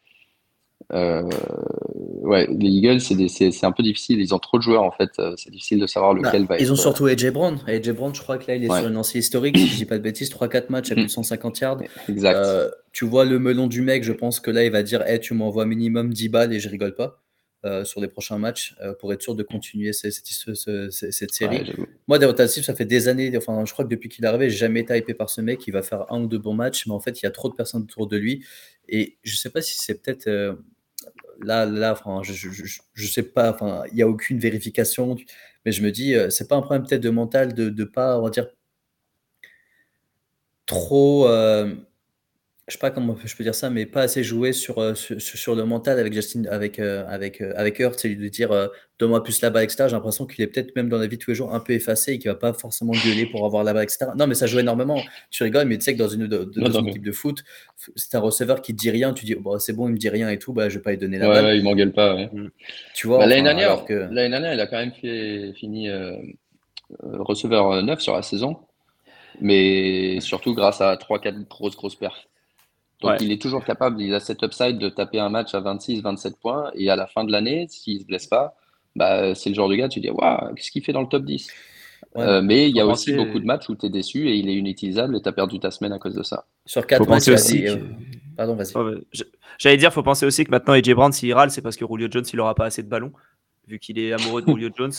ouais, 0.91 2.47
les 2.51 2.67
Eagles, 2.67 2.99
c'est 3.01 3.65
un 3.65 3.71
peu 3.71 3.83
difficile. 3.83 4.19
Ils 4.19 4.33
ont 4.33 4.39
trop 4.39 4.57
de 4.57 4.63
joueurs 4.63 4.83
en 4.83 4.91
fait. 4.91 5.09
Euh, 5.19 5.33
c'est 5.37 5.49
difficile 5.49 5.79
de 5.79 5.87
savoir 5.87 6.13
lequel 6.13 6.43
bah, 6.45 6.55
va 6.55 6.59
Ils 6.59 6.71
ont 6.71 6.75
surtout 6.75 7.05
AJ 7.05 7.31
Brown. 7.31 7.59
AJ 7.67 7.91
Brown, 7.91 8.13
je 8.13 8.21
crois 8.21 8.37
que 8.37 8.47
là, 8.47 8.55
il 8.55 8.63
est 8.63 8.67
sur 8.67 8.87
une 8.87 8.93
lancée 8.93 9.19
historique. 9.19 9.57
si 9.57 9.67
je 9.67 9.75
dis 9.75 9.85
pas 9.85 9.97
de 9.97 10.03
bêtises, 10.03 10.29
3-4 10.29 10.65
matchs 10.69 10.91
à 10.91 10.95
plus 10.95 11.05
de 11.05 11.09
150 11.09 11.59
yards. 11.59 11.81
Exact. 12.09 12.35
Euh, 12.35 12.69
tu 12.91 13.05
vois 13.05 13.25
le 13.25 13.39
melon 13.39 13.67
du 13.67 13.81
mec, 13.81 14.03
je 14.03 14.13
pense 14.13 14.39
que 14.39 14.51
là, 14.51 14.63
il 14.63 14.71
va 14.71 14.83
dire 14.83 15.01
hey, 15.03 15.19
Tu 15.19 15.33
m'envoies 15.33 15.65
minimum 15.65 16.13
10 16.13 16.29
balles 16.29 16.53
et 16.53 16.59
je 16.59 16.69
rigole 16.69 16.95
pas. 16.95 17.21
sur 17.83 17.99
les 17.99 18.07
prochains 18.07 18.37
matchs 18.37 18.75
pour 18.99 19.11
être 19.13 19.21
sûr 19.21 19.35
de 19.35 19.43
continuer 19.43 19.91
cette, 19.93 20.13
cette, 20.13 21.33
série. 21.33 21.73
Moi, 22.07 22.17
Devonta 22.17 22.47
ça 22.47 22.73
fait 22.73 22.85
des 22.85 23.07
années, 23.07 23.35
enfin, 23.35 23.63
je 23.65 23.73
crois 23.73 23.83
que 23.83 23.89
depuis 23.89 24.09
qu'il 24.09 24.23
est 24.23 24.27
arrivé, 24.27 24.49
j'ai 24.49 24.57
jamais 24.57 24.81
été 24.81 24.97
hypé 24.97 25.13
par 25.13 25.29
ce 25.29 25.41
mec. 25.41 25.67
Il 25.67 25.71
va 25.71 25.81
faire 25.81 26.05
un 26.11 26.21
ou 26.21 26.27
deux 26.27 26.37
bons 26.37 26.53
matchs, 26.53 26.87
mais 26.87 26.93
en 26.93 26.99
fait, 26.99 27.21
il 27.21 27.25
y 27.25 27.27
a 27.27 27.31
trop 27.31 27.49
de 27.49 27.55
personnes 27.55 27.83
autour 27.83 28.07
de 28.07 28.17
lui. 28.17 28.45
Et 28.89 29.17
je 29.23 29.35
sais 29.35 29.49
pas 29.49 29.61
si 29.61 29.77
c'est 29.77 30.01
peut-être 30.01 30.27
là, 31.41 31.65
là 31.65 31.93
enfin, 31.93 32.21
je, 32.23 32.33
je, 32.33 33.07
sais 33.07 33.23
pas, 33.23 33.51
enfin, 33.51 33.83
il 33.91 33.95
n'y 33.95 34.01
a 34.01 34.07
aucune 34.07 34.39
vérification, 34.39 35.15
mais 35.65 35.71
je 35.71 35.83
me 35.83 35.91
dis, 35.91 36.15
euh, 36.15 36.29
c'est 36.29 36.47
pas 36.47 36.55
un 36.55 36.61
problème 36.61 36.85
peut-être 36.87 37.01
de 37.01 37.09
mental 37.09 37.53
de 37.53 37.69
ne 37.69 37.83
pas, 37.83 38.19
on 38.19 38.23
va 38.23 38.29
dire, 38.29 38.47
trop, 40.65 41.27
euh, 41.27 41.75
je 42.67 42.73
sais 42.73 42.79
pas 42.79 42.91
comment 42.91 43.15
je 43.23 43.33
peux 43.33 43.45
dire 43.45 43.55
ça, 43.55 43.69
mais 43.69 43.85
pas 43.85 44.01
assez 44.01 44.25
joué 44.25 44.51
sur, 44.51 44.79
euh, 44.79 44.93
sur, 44.93 45.55
le 45.55 45.63
mental 45.63 45.99
avec 45.99 46.11
Justin, 46.11 46.43
avec, 46.51 46.79
euh, 46.79 47.05
avec, 47.07 47.39
euh, 47.39 47.53
avec 47.55 47.79
Hurt, 47.79 47.97
c'est 47.97 48.13
de 48.13 48.27
dire 48.27 48.49
donne-moi 48.99 49.23
plus 49.23 49.39
la 49.41 49.49
balle, 49.49 49.63
etc. 49.63 49.85
J'ai 49.87 49.95
l'impression 49.95 50.25
qu'il 50.25 50.43
est 50.43 50.47
peut-être 50.47 50.75
même 50.75 50.89
dans 50.89 50.97
la 50.97 51.07
vie 51.07 51.15
de 51.15 51.23
tous 51.23 51.31
les 51.31 51.35
jours 51.35 51.53
un 51.53 51.61
peu 51.61 51.71
effacé 51.71 52.13
et 52.13 52.19
qu'il 52.19 52.29
va 52.29 52.35
pas 52.35 52.51
forcément 52.51 52.91
gueuler 52.91 53.25
pour 53.25 53.45
avoir 53.45 53.63
la 53.63 53.73
balle, 53.73 53.83
etc. 53.83 54.07
Non, 54.17 54.27
mais 54.27 54.35
ça 54.35 54.47
joue 54.47 54.59
énormément. 54.59 55.01
Tu 55.31 55.43
rigoles, 55.43 55.65
mais 55.65 55.77
tu 55.77 55.85
sais 55.85 55.93
que 55.93 55.99
dans 55.99 56.09
une, 56.09 56.23
équipe 56.89 57.05
de 57.05 57.11
foot, 57.13 57.41
c'est 57.95 58.15
un 58.15 58.19
receveur 58.19 58.61
qui 58.61 58.73
dit 58.73 58.91
rien, 58.91 59.13
tu 59.13 59.23
dis 59.23 59.35
bon, 59.35 59.57
c'est 59.59 59.73
bon, 59.73 59.87
il 59.87 59.93
me 59.93 59.97
dit 59.97 60.09
rien 60.09 60.29
et 60.29 60.37
tout, 60.37 60.51
bah, 60.51 60.67
je 60.67 60.75
vais 60.75 60.83
pas 60.83 60.91
lui 60.91 60.97
donner 60.97 61.19
la 61.19 61.29
balle. 61.29 61.45
Ouais, 61.45 61.57
il 61.57 61.63
m'engueule 61.63 61.93
pas. 61.93 62.17
Mm. 62.17 62.49
Tu 62.95 63.07
vois, 63.07 63.19
bah, 63.19 63.27
l'année 63.27 63.43
dernière, 63.43 63.85
que... 63.85 64.13
dernière, 64.13 64.53
il 64.53 64.59
a 64.59 64.67
quand 64.67 64.77
même 64.77 64.91
fait, 64.91 65.53
fini 65.53 65.89
receveur 67.01 67.81
neuf 67.81 68.01
sur 68.01 68.13
la 68.13 68.23
saison, 68.23 68.57
mais 69.39 70.19
surtout 70.19 70.53
grâce 70.53 70.81
à 70.81 70.95
3-4 70.95 71.47
grosses, 71.47 71.77
grosses 71.77 71.95
perfs. 71.95 72.27
Donc 73.01 73.21
il 73.21 73.31
est 73.31 73.41
toujours 73.41 73.63
capable, 73.63 74.01
il 74.01 74.13
a 74.13 74.19
cet 74.19 74.41
upside 74.41 74.79
de 74.79 74.89
taper 74.89 75.19
un 75.19 75.29
match 75.29 75.53
à 75.53 75.59
26, 75.59 76.01
27 76.01 76.39
points. 76.39 76.71
Et 76.73 76.89
à 76.89 76.95
la 76.95 77.07
fin 77.07 77.23
de 77.23 77.31
l'année, 77.31 77.67
s'il 77.69 77.95
ne 77.95 77.99
se 78.01 78.05
blesse 78.05 78.27
pas, 78.27 78.55
bah, 78.95 79.35
c'est 79.35 79.49
le 79.49 79.55
genre 79.55 79.69
de 79.69 79.75
gars, 79.75 79.87
tu 79.87 79.99
dis, 79.99 80.09
waouh, 80.09 80.53
qu'est-ce 80.55 80.71
qu'il 80.71 80.83
fait 80.83 80.93
dans 80.93 81.01
le 81.01 81.07
top 81.07 81.23
10 81.23 81.47
euh, 82.17 82.41
Mais 82.41 82.69
il 82.69 82.75
y 82.75 82.79
a 82.79 82.87
aussi 82.87 83.13
beaucoup 83.13 83.39
de 83.39 83.45
matchs 83.45 83.69
où 83.69 83.75
tu 83.75 83.85
es 83.85 83.89
déçu 83.89 84.27
et 84.27 84.35
il 84.35 84.49
est 84.49 84.55
inutilisable 84.55 85.15
et 85.15 85.21
tu 85.21 85.29
as 85.29 85.31
perdu 85.31 85.59
ta 85.59 85.69
semaine 85.69 85.93
à 85.93 85.99
cause 85.99 86.15
de 86.15 86.23
ça. 86.23 86.45
Sur 86.65 86.87
4 86.87 87.07
matchs, 87.07 87.27
aussi 87.27 87.67
euh, 87.67 87.77
Pardon, 88.35 88.55
vas-y. 88.55 88.73
J'allais 89.59 89.77
dire, 89.77 89.89
il 89.89 89.93
faut 89.93 90.03
penser 90.03 90.25
aussi 90.25 90.43
que 90.43 90.51
maintenant, 90.51 90.73
AJ 90.73 90.93
Brown, 90.93 91.11
s'il 91.11 91.33
râle, 91.33 91.51
c'est 91.51 91.61
parce 91.61 91.75
que 91.75 91.85
Julio 91.87 92.07
Jones, 92.09 92.25
il 92.31 92.37
n'aura 92.37 92.55
pas 92.55 92.65
assez 92.65 92.81
de 92.81 92.89
ballons, 92.89 93.11
vu 93.67 93.77
qu'il 93.77 93.99
est 93.99 94.13
amoureux 94.13 94.41
de 94.41 94.47
Julio 94.47 94.69
Jones. 94.77 94.93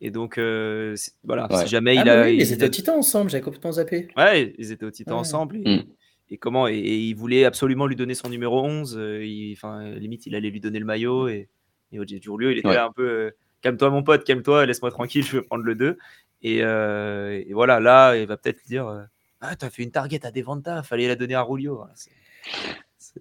Et 0.00 0.10
donc, 0.10 0.38
euh, 0.38 0.94
voilà, 1.24 1.48
si 1.50 1.66
jamais 1.66 1.96
il 1.96 2.08
ah, 2.08 2.22
a. 2.22 2.28
ils 2.28 2.52
étaient 2.52 2.66
au 2.66 2.68
Titan 2.68 2.98
ensemble, 2.98 3.30
j'avais 3.30 3.42
complètement 3.42 3.72
zappé. 3.72 4.08
Ouais, 4.16 4.54
ils 4.56 4.70
étaient 4.70 4.86
au 4.86 4.90
Titan 4.90 5.18
ensemble. 5.18 5.56
Et, 5.56 5.78
mm 5.78 5.84
et 6.30 6.38
comment 6.38 6.68
et, 6.68 6.76
il 6.76 7.14
voulait 7.14 7.44
absolument 7.44 7.86
lui 7.86 7.96
donner 7.96 8.14
son 8.14 8.28
numéro 8.28 8.62
11. 8.62 8.96
Euh, 8.98 9.52
enfin, 9.52 9.90
limite, 9.90 10.26
il 10.26 10.34
allait 10.34 10.50
lui 10.50 10.60
donner 10.60 10.78
le 10.78 10.84
maillot. 10.84 11.28
Et, 11.28 11.48
et 11.92 11.96
lieu 11.96 12.52
il 12.52 12.58
était 12.58 12.68
là 12.68 12.84
un 12.84 12.92
peu 12.92 13.08
euh, 13.08 13.30
calme-toi, 13.62 13.90
mon 13.90 14.02
pote, 14.02 14.24
calme-toi, 14.24 14.66
laisse-moi 14.66 14.90
tranquille, 14.90 15.24
je 15.24 15.38
vais 15.38 15.42
prendre 15.42 15.64
le 15.64 15.74
2. 15.74 15.98
Euh, 16.44 17.42
et, 17.46 17.52
voilà, 17.52 17.80
là, 17.80 18.16
il 18.16 18.26
va 18.26 18.36
peut-être 18.36 18.64
dire 18.66 19.06
Ah, 19.40 19.56
t'as 19.56 19.70
fait 19.70 19.82
une 19.82 19.90
target 19.90 20.24
à 20.26 20.30
Devanta, 20.30 20.82
fallait 20.82 21.08
la 21.08 21.16
donner 21.16 21.34
à 21.34 21.42
Rulio. 21.42 21.84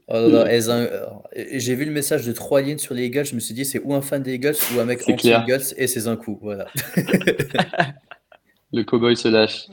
Oh 0.09 0.29
j'ai 1.35 1.75
vu 1.75 1.85
le 1.85 1.91
message 1.91 2.25
de 2.25 2.33
trois 2.33 2.61
lignes 2.61 2.77
sur 2.77 2.93
les 2.93 3.05
Eagles. 3.05 3.25
Je 3.25 3.35
me 3.35 3.39
suis 3.39 3.53
dit, 3.53 3.63
c'est 3.63 3.79
ou 3.79 3.93
un 3.93 4.01
fan 4.01 4.21
des 4.21 4.33
Eagles 4.33 4.55
ou 4.75 4.79
un 4.79 4.85
mec 4.85 5.01
anti-Eagles 5.07 5.73
et 5.77 5.87
c'est 5.87 6.07
un 6.07 6.17
coup. 6.17 6.39
Voilà. 6.41 6.67
le 8.73 8.83
cowboy 8.83 9.15
se 9.15 9.29
lâche. 9.29 9.67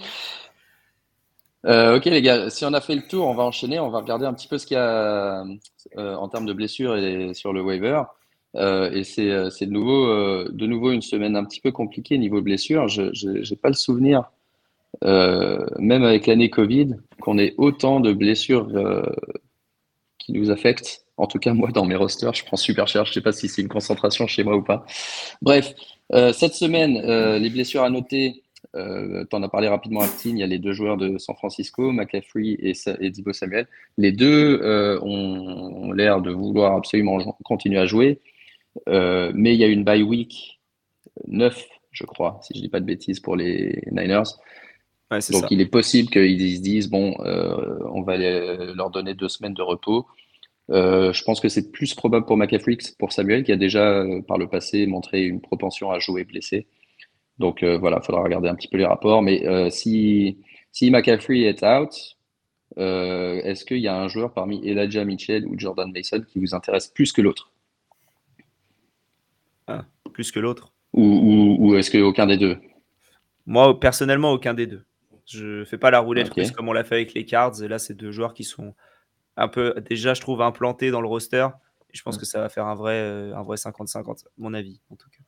Euh, 1.67 1.97
ok 1.97 2.05
les 2.07 2.21
gars, 2.21 2.51
si 2.51 2.65
on 2.65 2.73
a 2.75 2.81
fait 2.81 2.95
le 2.95 3.03
tour, 3.03 3.27
on 3.27 3.35
va 3.35 3.45
enchaîner, 3.45 3.81
on 3.81 3.89
va 3.89 4.01
regarder 4.01 4.27
un 4.27 4.35
petit 4.35 4.49
peu 4.49 4.59
ce 4.59 4.67
qu'il 4.67 4.77
y 4.77 4.81
a 4.81 5.45
euh, 5.97 6.15
en 6.15 6.29
termes 6.29 6.47
de 6.47 6.53
blessures 6.53 6.97
et 6.97 7.33
sur 7.35 7.53
le 7.53 7.63
waiver. 7.63 8.03
Euh, 8.57 8.91
et 8.93 9.03
c'est 9.03 9.27
de 9.27 9.71
nouveau, 9.71 10.45
de 10.45 10.67
nouveau 10.67 10.93
une 10.93 11.03
semaine 11.03 11.37
un 11.37 11.45
petit 11.45 11.61
peu 11.61 11.73
compliquée 11.73 12.19
niveau 12.19 12.43
blessures. 12.43 12.89
Je 12.89 13.29
n'ai 13.29 13.57
pas 13.57 13.69
le 13.69 13.75
souvenir, 13.75 14.31
même 15.03 16.05
avec 16.05 16.27
l'année 16.27 16.51
Covid, 16.51 16.97
qu'on 17.21 17.39
ait 17.39 17.55
autant 17.57 18.01
de 18.01 18.13
blessures 18.13 18.69
qui 20.19 20.33
nous 20.33 20.51
affectent. 20.51 21.05
En 21.17 21.27
tout 21.27 21.39
cas, 21.39 21.53
moi, 21.53 21.71
dans 21.71 21.85
mes 21.85 21.95
rosters, 21.95 22.35
je 22.35 22.45
prends 22.45 22.57
super 22.57 22.89
cher. 22.89 23.05
Je 23.05 23.11
ne 23.11 23.15
sais 23.15 23.21
pas 23.21 23.33
si 23.33 23.49
c'est 23.49 23.63
une 23.63 23.69
concentration 23.69 24.27
chez 24.27 24.45
moi 24.45 24.57
ou 24.57 24.63
pas. 24.63 24.85
Bref, 25.43 25.75
cette 26.13 26.55
semaine, 26.55 27.01
les 27.41 27.51
blessures 27.51 27.83
à 27.83 27.91
noter, 27.91 28.44
euh, 28.75 29.25
tu 29.29 29.37
en 29.37 29.43
as 29.43 29.49
parlé 29.49 29.69
rapidement, 29.69 30.01
Actin. 30.01 30.31
Il 30.31 30.39
y 30.39 30.43
a 30.43 30.47
les 30.47 30.59
deux 30.59 30.73
joueurs 30.73 30.97
de 30.97 31.19
San 31.19 31.37
Francisco, 31.37 31.93
McCaffrey 31.93 32.57
et, 32.59 32.73
et 33.01 33.11
Dibo 33.11 33.33
Samuel. 33.33 33.67
Les 33.99 34.13
deux 34.13 34.61
euh, 34.63 34.99
ont, 35.03 35.93
l'air 35.93 36.21
de 36.21 36.31
vouloir 36.31 36.77
absolument 36.77 37.19
continuer 37.45 37.79
à 37.79 37.87
jouer. 37.87 38.21
Euh, 38.89 39.31
mais 39.35 39.55
il 39.55 39.61
y 39.61 39.65
a 39.65 39.69
une 39.69 39.85
bye 39.85 40.03
week 40.03 40.61
9, 41.29 41.65
je 41.93 42.05
crois, 42.05 42.41
si 42.43 42.55
je 42.55 42.59
ne 42.59 42.65
dis 42.65 42.69
pas 42.69 42.81
de 42.81 42.87
bêtises, 42.87 43.21
pour 43.21 43.37
les 43.37 43.83
Niners. 43.93 44.23
Donc 45.31 45.45
il 45.51 45.61
est 45.61 45.67
possible 45.67 46.11
qu'ils 46.11 46.57
se 46.57 46.61
disent 46.61 46.91
bon, 46.91 47.15
euh, 47.21 47.79
on 47.93 48.03
va 48.03 48.17
leur 48.17 48.91
donner 48.91 49.15
deux 49.15 49.29
semaines 49.29 49.55
de 49.55 49.63
repos. 49.63 50.07
je 50.71 51.25
pense 51.25 51.39
que 51.39 51.49
c'est 51.49 51.71
plus 51.71 51.95
probable 51.95 52.27
pour 52.27 52.37
McCaffrey 52.37 52.77
que 52.77 52.85
pour 52.99 53.13
Samuel, 53.13 53.45
qui 53.45 53.53
a 53.53 53.57
déjà 53.57 54.05
par 54.27 54.39
le 54.39 54.49
passé 54.49 54.87
montré 54.87 55.23
une 55.23 55.41
propension 55.41 55.93
à 55.93 56.01
jouer 56.01 56.25
blessé. 56.25 56.67
Donc 57.39 57.63
euh, 57.63 57.79
voilà, 57.79 57.99
il 58.03 58.07
faudra 58.07 58.23
regarder 58.23 58.49
un 58.49 58.55
petit 58.55 58.69
peu 58.69 58.77
les 58.77 58.87
rapports. 58.87 59.23
Mais 59.23 59.47
euh, 59.47 59.71
si, 59.71 60.39
si 60.73 60.91
McCaffrey 60.91 61.41
est 61.41 61.63
out, 61.65 62.17
euh, 62.79 63.41
est-ce 63.43 63.65
qu'il 63.65 63.79
y 63.79 63.89
a 63.89 63.97
un 63.97 64.09
joueur 64.09 64.33
parmi 64.33 64.67
Elijah 64.67 65.05
Mitchell 65.05 65.47
ou 65.47 65.59
Jordan 65.59 65.91
Mason 65.93 66.21
qui 66.21 66.39
vous 66.39 66.55
intéresse 66.55 66.89
plus 66.89 67.13
que 67.13 67.23
l'autre? 67.23 67.51
Ah, 69.67 69.85
Plus 70.13 70.31
que 70.31 70.41
l'autre? 70.41 70.73
Ou, 70.93 71.57
ou, 71.59 71.75
est-ce 71.75 71.91
qu'aucun 71.91 72.27
des 72.27 72.37
deux? 72.37 72.57
Moi, 73.47 73.79
personnellement, 73.81 74.33
aucun 74.33 74.55
des 74.55 74.67
deux. 74.67 74.85
Je 75.27 75.61
ne 75.61 75.65
fais 75.65 75.79
pas 75.79 75.91
la 75.91 75.99
roulette 75.99 76.31
comme 76.53 76.69
on 76.69 76.73
l'a 76.73 76.85
fait 76.85 76.95
avec 76.97 77.15
les 77.15 77.25
Cards. 77.25 77.63
Et 77.63 77.69
là, 77.69 77.79
c'est 77.79 77.95
deux 77.95 78.13
joueurs 78.13 78.35
qui 78.35 78.45
sont 78.45 78.75
un 79.37 79.49
peu, 79.49 79.75
déjà, 79.89 80.15
je 80.15 80.21
trouve, 80.21 80.41
implantés 80.41 80.91
dans 80.91 81.01
le 81.01 81.09
roster. 81.09 81.49
Et 81.91 81.97
je 81.97 82.03
pense 82.03 82.17
que 82.17 82.27
ça 82.27 82.41
va 82.41 82.49
faire 82.49 82.67
un 82.67 82.75
vrai, 82.75 83.33
un 83.35 83.43
vrai 83.43 83.57
50-50, 83.57 84.27
mon 84.39 84.55
avis, 84.55 84.81
en 84.91 84.97
tout 84.97 85.09
cas. 85.11 85.25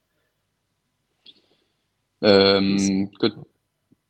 Euh, 2.24 3.04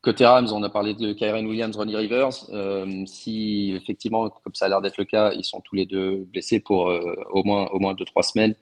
côté 0.02 0.24
Rams, 0.24 0.48
on 0.52 0.62
a 0.62 0.70
parlé 0.70 0.94
de 0.94 1.12
Kyren 1.12 1.46
Williams, 1.46 1.76
Ronnie 1.76 1.96
Rivers. 1.96 2.30
Euh, 2.50 3.04
si 3.06 3.72
effectivement, 3.74 4.30
comme 4.30 4.54
ça 4.54 4.66
a 4.66 4.68
l'air 4.68 4.80
d'être 4.80 4.98
le 4.98 5.04
cas, 5.04 5.32
ils 5.32 5.44
sont 5.44 5.60
tous 5.60 5.74
les 5.74 5.86
deux 5.86 6.24
blessés 6.32 6.60
pour 6.60 6.90
euh, 6.90 7.14
au 7.30 7.42
moins 7.42 7.66
au 7.68 7.78
moins 7.80 7.94
deux 7.94 8.04
trois 8.04 8.22
semaines. 8.22 8.54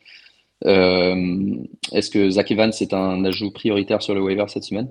Est-ce 0.63 2.11
que 2.11 2.31
Zach 2.31 2.51
Evans 2.51 2.73
est 2.81 2.95
un 2.95 3.25
ajout 3.25 3.51
prioritaire 3.51 4.01
sur 4.03 4.15
le 4.15 4.23
waiver 4.23 4.47
cette 4.49 4.65
semaine? 4.65 4.91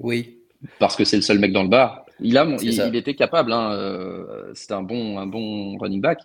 Oui. 0.00 0.38
Parce 0.80 0.96
que 0.96 1.04
c'est 1.04 1.16
le 1.16 1.22
seul 1.22 1.38
mec 1.38 1.52
dans 1.52 1.62
le 1.62 1.68
bar. 1.68 2.04
Il, 2.20 2.36
a, 2.38 2.44
il, 2.60 2.96
était 2.96 3.14
capable. 3.14 3.52
Hein, 3.52 4.52
C'était 4.54 4.74
un 4.74 4.82
bon, 4.82 5.18
un 5.18 5.26
bon 5.26 5.78
running 5.78 6.00
back. 6.00 6.18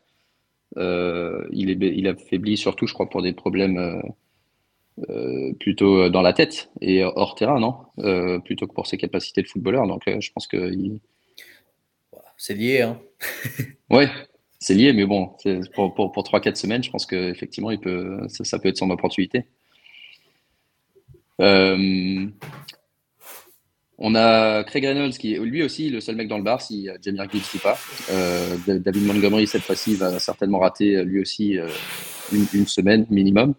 Euh, 0.77 1.47
il, 1.51 1.69
est, 1.69 1.95
il 1.95 2.08
a 2.08 2.15
faibli 2.15 2.58
surtout, 2.58 2.88
je 2.88 2.93
crois, 2.93 3.10
pour 3.10 3.21
des 3.21 3.34
problèmes 3.34 3.77
euh, 3.77 4.01
euh, 5.10 5.53
plutôt 5.60 6.10
dans 6.10 6.21
la 6.21 6.34
tête 6.34 6.69
et 6.82 7.03
hors 7.03 7.36
terrain, 7.36 7.60
non? 7.60 8.41
Plutôt 8.41 8.67
que 8.67 8.73
pour 8.73 8.88
ses 8.88 8.97
capacités 8.97 9.41
de 9.41 9.47
footballeur. 9.47 9.88
Donc, 9.88 10.03
je 10.05 10.32
pense 10.32 10.47
que. 10.47 10.71
C'est 12.38 12.53
lié, 12.53 12.82
hein 12.82 12.99
Ouais, 13.89 14.10
c'est 14.60 14.73
lié, 14.73 14.93
mais 14.93 15.05
bon, 15.05 15.32
pour, 15.73 15.93
pour, 15.93 16.12
pour 16.12 16.23
3-4 16.23 16.55
semaines, 16.55 16.84
je 16.84 16.91
pense 16.91 17.05
qu'effectivement, 17.05 17.71
ça, 18.27 18.43
ça, 18.43 18.60
peut 18.60 18.69
être 18.69 18.77
son 18.77 18.89
opportunité. 18.91 19.45
On 24.01 24.15
a 24.15 24.63
Craig 24.63 24.85
Reynolds 24.85 25.17
qui 25.17 25.35
est 25.35 25.39
lui 25.39 25.62
aussi 25.62 25.89
le 25.89 25.99
seul 25.99 26.15
mec 26.15 26.27
dans 26.27 26.38
le 26.38 26.43
bar 26.43 26.62
si 26.62 26.88
Jamie 27.01 27.19
Gibbs 27.31 27.51
dit 27.51 27.59
pas. 27.59 27.77
David 28.65 29.05
Montgomery 29.05 29.45
cette 29.45 29.62
fois-ci 29.62 29.95
va 29.95 30.17
certainement 30.19 30.59
rater 30.59 31.03
lui 31.03 31.19
aussi 31.21 31.57
une, 32.31 32.65
semaine 32.65 33.05
minimum. 33.09 33.55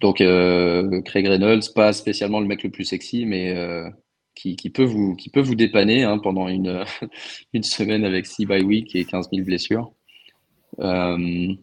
Donc 0.00 0.16
Craig 0.16 1.26
Reynolds, 1.26 1.62
pas 1.74 1.94
spécialement 1.94 2.40
le 2.40 2.46
mec 2.46 2.62
le 2.62 2.70
plus 2.70 2.84
sexy, 2.84 3.24
mais 3.24 3.54
qui, 4.34 4.70
peut 4.70 4.84
vous, 4.84 5.14
qui 5.16 5.30
peut 5.30 5.40
vous 5.40 5.54
dépanner 5.54 6.04
hein, 6.04 6.18
pendant 6.18 6.48
une, 6.48 6.84
une 7.52 7.62
semaine 7.62 8.04
avec 8.04 8.26
6 8.26 8.46
by 8.46 8.62
week 8.62 8.94
et 8.94 9.04
15 9.04 9.28
000 9.32 9.44
blessures. 9.44 9.92
Euh, 10.80 11.54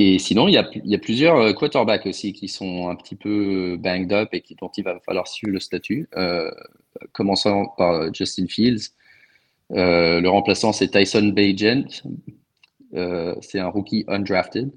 et 0.00 0.18
sinon, 0.18 0.48
il 0.48 0.54
y, 0.54 0.58
a, 0.94 0.98
plusieurs 0.98 1.36
euh, 1.36 1.52
quarterbacks 1.52 2.06
aussi 2.06 2.32
qui 2.32 2.48
sont 2.48 2.88
un 2.88 2.96
petit 2.96 3.16
peu 3.16 3.76
banged 3.78 4.12
up 4.12 4.28
et 4.32 4.44
dont 4.60 4.70
il 4.76 4.84
va 4.84 5.00
falloir 5.00 5.26
suivre 5.26 5.52
le 5.52 5.60
statut. 5.60 6.08
Euh, 6.16 6.50
commençant 7.12 7.66
par 7.76 8.12
Justin 8.12 8.46
Fields. 8.46 8.90
le 9.70 10.26
remplaçant, 10.28 10.72
c'est 10.72 10.88
Tyson 10.88 11.28
Bagent. 11.28 12.02
c'est 13.40 13.58
un 13.58 13.68
rookie 13.68 14.04
undrafted 14.08 14.70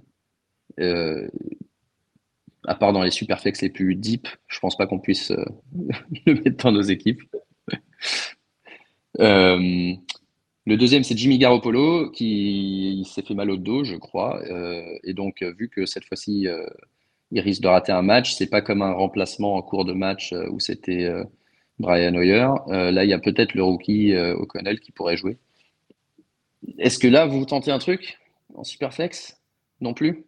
à 2.68 2.76
part 2.76 2.94
dans 2.94 3.04
les 3.04 3.12
superflex 3.12 3.62
les 3.62 3.70
plus 3.70 3.96
deep, 3.96 4.28
je 4.48 4.60
pense 4.60 4.78
pas 4.78 4.88
qu'on 4.88 5.00
puisse 5.00 5.32
euh, 5.32 5.46
le 6.26 6.36
mettre 6.36 6.64
dans 6.64 6.72
nos 6.72 6.82
équipes. 6.82 7.22
Euh, 10.68 10.72
le 10.72 10.78
deuxième, 10.78 11.04
c'est 11.04 11.18
Jimmy 11.18 11.38
Garoppolo, 11.38 12.10
qui 12.12 13.06
s'est 13.12 13.22
fait 13.24 13.34
mal 13.34 13.50
au 13.50 13.58
dos, 13.58 13.84
je 13.84 13.96
crois. 13.96 14.42
Euh, 14.44 14.84
et 15.04 15.14
donc, 15.14 15.44
vu 15.58 15.70
que 15.70 15.86
cette 15.86 16.06
fois-ci, 16.06 16.48
il 17.32 17.40
risque 17.40 17.62
de 17.62 17.68
rater 17.68 17.92
un 17.92 18.02
match, 18.02 18.34
c'est 18.34 18.50
pas 18.50 18.62
comme 18.62 18.82
un 18.82 18.94
remplacement 18.94 19.56
en 19.56 19.62
cours 19.62 19.86
de 19.86 19.94
match 19.94 20.34
où 20.52 20.60
c'était 20.60 21.10
Brian 21.80 22.16
Hoyer. 22.16 22.50
là, 22.68 23.04
il 23.04 23.10
y 23.10 23.14
a 23.14 23.20
peut-être 23.20 23.54
le 23.56 23.64
rookie 23.64 24.16
O'Connell 24.16 24.80
qui 24.80 24.92
pourrait 24.92 25.18
jouer. 25.18 25.38
Est-ce 26.78 27.00
que 27.00 27.08
là, 27.08 27.26
vous 27.26 27.46
tentez 27.46 27.72
un 27.72 27.80
truc 27.80 28.20
en 28.54 28.64
superflex? 28.64 29.38
Non 29.82 29.94
plus? 29.94 30.26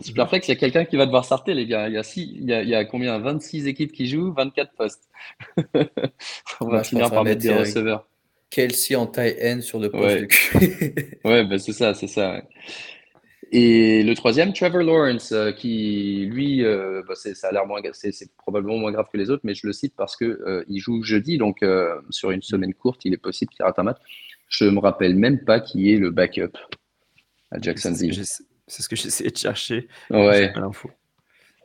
Superflex, 0.00 0.48
il 0.48 0.52
y 0.52 0.54
a 0.54 0.56
quelqu'un 0.56 0.84
qui 0.84 0.96
va 0.96 1.06
devoir 1.06 1.24
sortir, 1.24 1.54
les 1.54 1.66
gars. 1.66 1.88
Il 1.88 1.94
y 1.94 1.98
a, 1.98 2.02
six, 2.02 2.32
il 2.34 2.48
y 2.48 2.52
a, 2.52 2.62
il 2.62 2.68
y 2.68 2.74
a 2.74 2.84
combien? 2.84 3.18
26 3.18 3.66
équipes 3.66 3.92
qui 3.92 4.06
jouent, 4.06 4.32
24 4.32 4.72
postes. 4.74 5.08
On 6.60 6.68
va 6.68 6.84
finir 6.84 7.10
par 7.10 7.24
mettre 7.24 7.42
des 7.42 7.54
receveurs. 7.54 8.06
Kelsey 8.50 8.96
en 8.96 9.06
taille 9.06 9.36
N 9.38 9.62
sur 9.62 9.78
le 9.78 9.90
poste. 9.90 10.26
Ouais, 10.54 10.94
ouais 11.24 11.44
bah, 11.44 11.58
c'est 11.58 11.72
ça, 11.72 11.94
c'est 11.94 12.08
ça. 12.08 12.42
Et 13.52 14.04
le 14.04 14.14
troisième, 14.14 14.52
Trevor 14.52 14.82
Lawrence, 14.82 15.32
euh, 15.32 15.50
qui 15.50 16.26
lui, 16.30 16.64
euh, 16.64 17.02
bah, 17.06 17.14
ça 17.16 17.48
a 17.48 17.52
l'air 17.52 17.66
moins, 17.66 17.80
c'est, 17.92 18.12
probablement 18.36 18.78
moins 18.78 18.92
grave 18.92 19.06
que 19.12 19.18
les 19.18 19.30
autres, 19.30 19.42
mais 19.44 19.54
je 19.54 19.66
le 19.66 19.72
cite 19.72 19.94
parce 19.96 20.16
que 20.16 20.24
euh, 20.24 20.64
il 20.68 20.78
joue 20.78 21.02
jeudi, 21.02 21.36
donc 21.36 21.64
sur 22.10 22.30
une 22.30 22.42
semaine 22.42 22.74
courte, 22.74 23.04
il 23.04 23.12
est 23.12 23.18
possible 23.18 23.52
qu'il 23.52 23.64
rate 23.64 23.78
un 23.78 23.84
match. 23.84 23.98
Je 24.48 24.64
me 24.66 24.78
rappelle 24.78 25.16
même 25.16 25.44
pas 25.44 25.60
qui 25.60 25.92
est 25.92 25.96
le 25.96 26.10
backup 26.10 26.56
à 27.50 27.60
Jacksonville. 27.60 28.22
C'est 28.70 28.82
ce 28.82 28.88
que 28.88 28.96
j'essayais 28.96 29.30
de 29.30 29.36
chercher. 29.36 29.88
Ouais. 30.10 30.52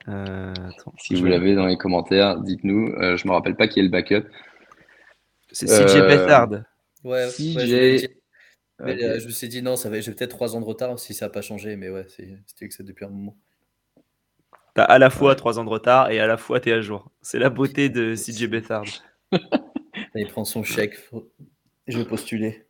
Euh, 0.07 0.53
si 0.97 1.15
vous 1.15 1.25
l'avez 1.25 1.55
dans 1.55 1.65
les 1.65 1.77
commentaires, 1.77 2.39
dites-nous. 2.39 2.93
Euh, 2.93 3.15
je 3.15 3.27
me 3.27 3.33
rappelle 3.33 3.55
pas 3.55 3.67
qui 3.67 3.79
est 3.79 3.83
le 3.83 3.89
backup. 3.89 4.27
C'est 5.51 5.67
CJ 5.67 5.95
euh... 5.95 6.07
Bethard. 6.07 6.49
Ouais, 7.03 7.27
CJ. 7.29 8.09
Euh, 8.81 9.19
je 9.19 9.25
me 9.25 9.31
suis 9.31 9.47
dit 9.47 9.61
non, 9.61 9.77
ça 9.77 9.89
va, 9.89 10.01
j'ai 10.01 10.11
peut-être 10.11 10.31
trois 10.31 10.55
ans 10.55 10.59
de 10.59 10.65
retard 10.65 10.99
si 10.99 11.13
ça 11.13 11.27
n'a 11.27 11.29
pas 11.29 11.41
changé, 11.41 11.77
mais 11.77 11.89
ouais, 11.89 12.05
c'était 12.09 12.67
que 12.67 12.73
c'est 12.73 12.83
depuis 12.83 13.05
un 13.05 13.09
moment. 13.09 13.37
Tu 14.75 14.81
as 14.81 14.83
à 14.83 14.99
la 14.99 15.09
fois 15.09 15.33
trois 15.35 15.59
ans 15.59 15.63
de 15.63 15.69
retard 15.69 16.11
et 16.11 16.19
à 16.19 16.27
la 16.27 16.35
fois 16.35 16.59
tu 16.59 16.69
es 16.69 16.73
à 16.73 16.81
jour. 16.81 17.09
C'est 17.21 17.39
la 17.39 17.49
beauté 17.49 17.87
de 17.87 18.15
CJ 18.15 18.47
Bethard. 18.47 18.83
Il 20.15 20.27
prend 20.27 20.43
son 20.43 20.63
chèque. 20.63 20.97
Je 21.87 21.99
vais 21.99 22.05
postuler. 22.05 22.65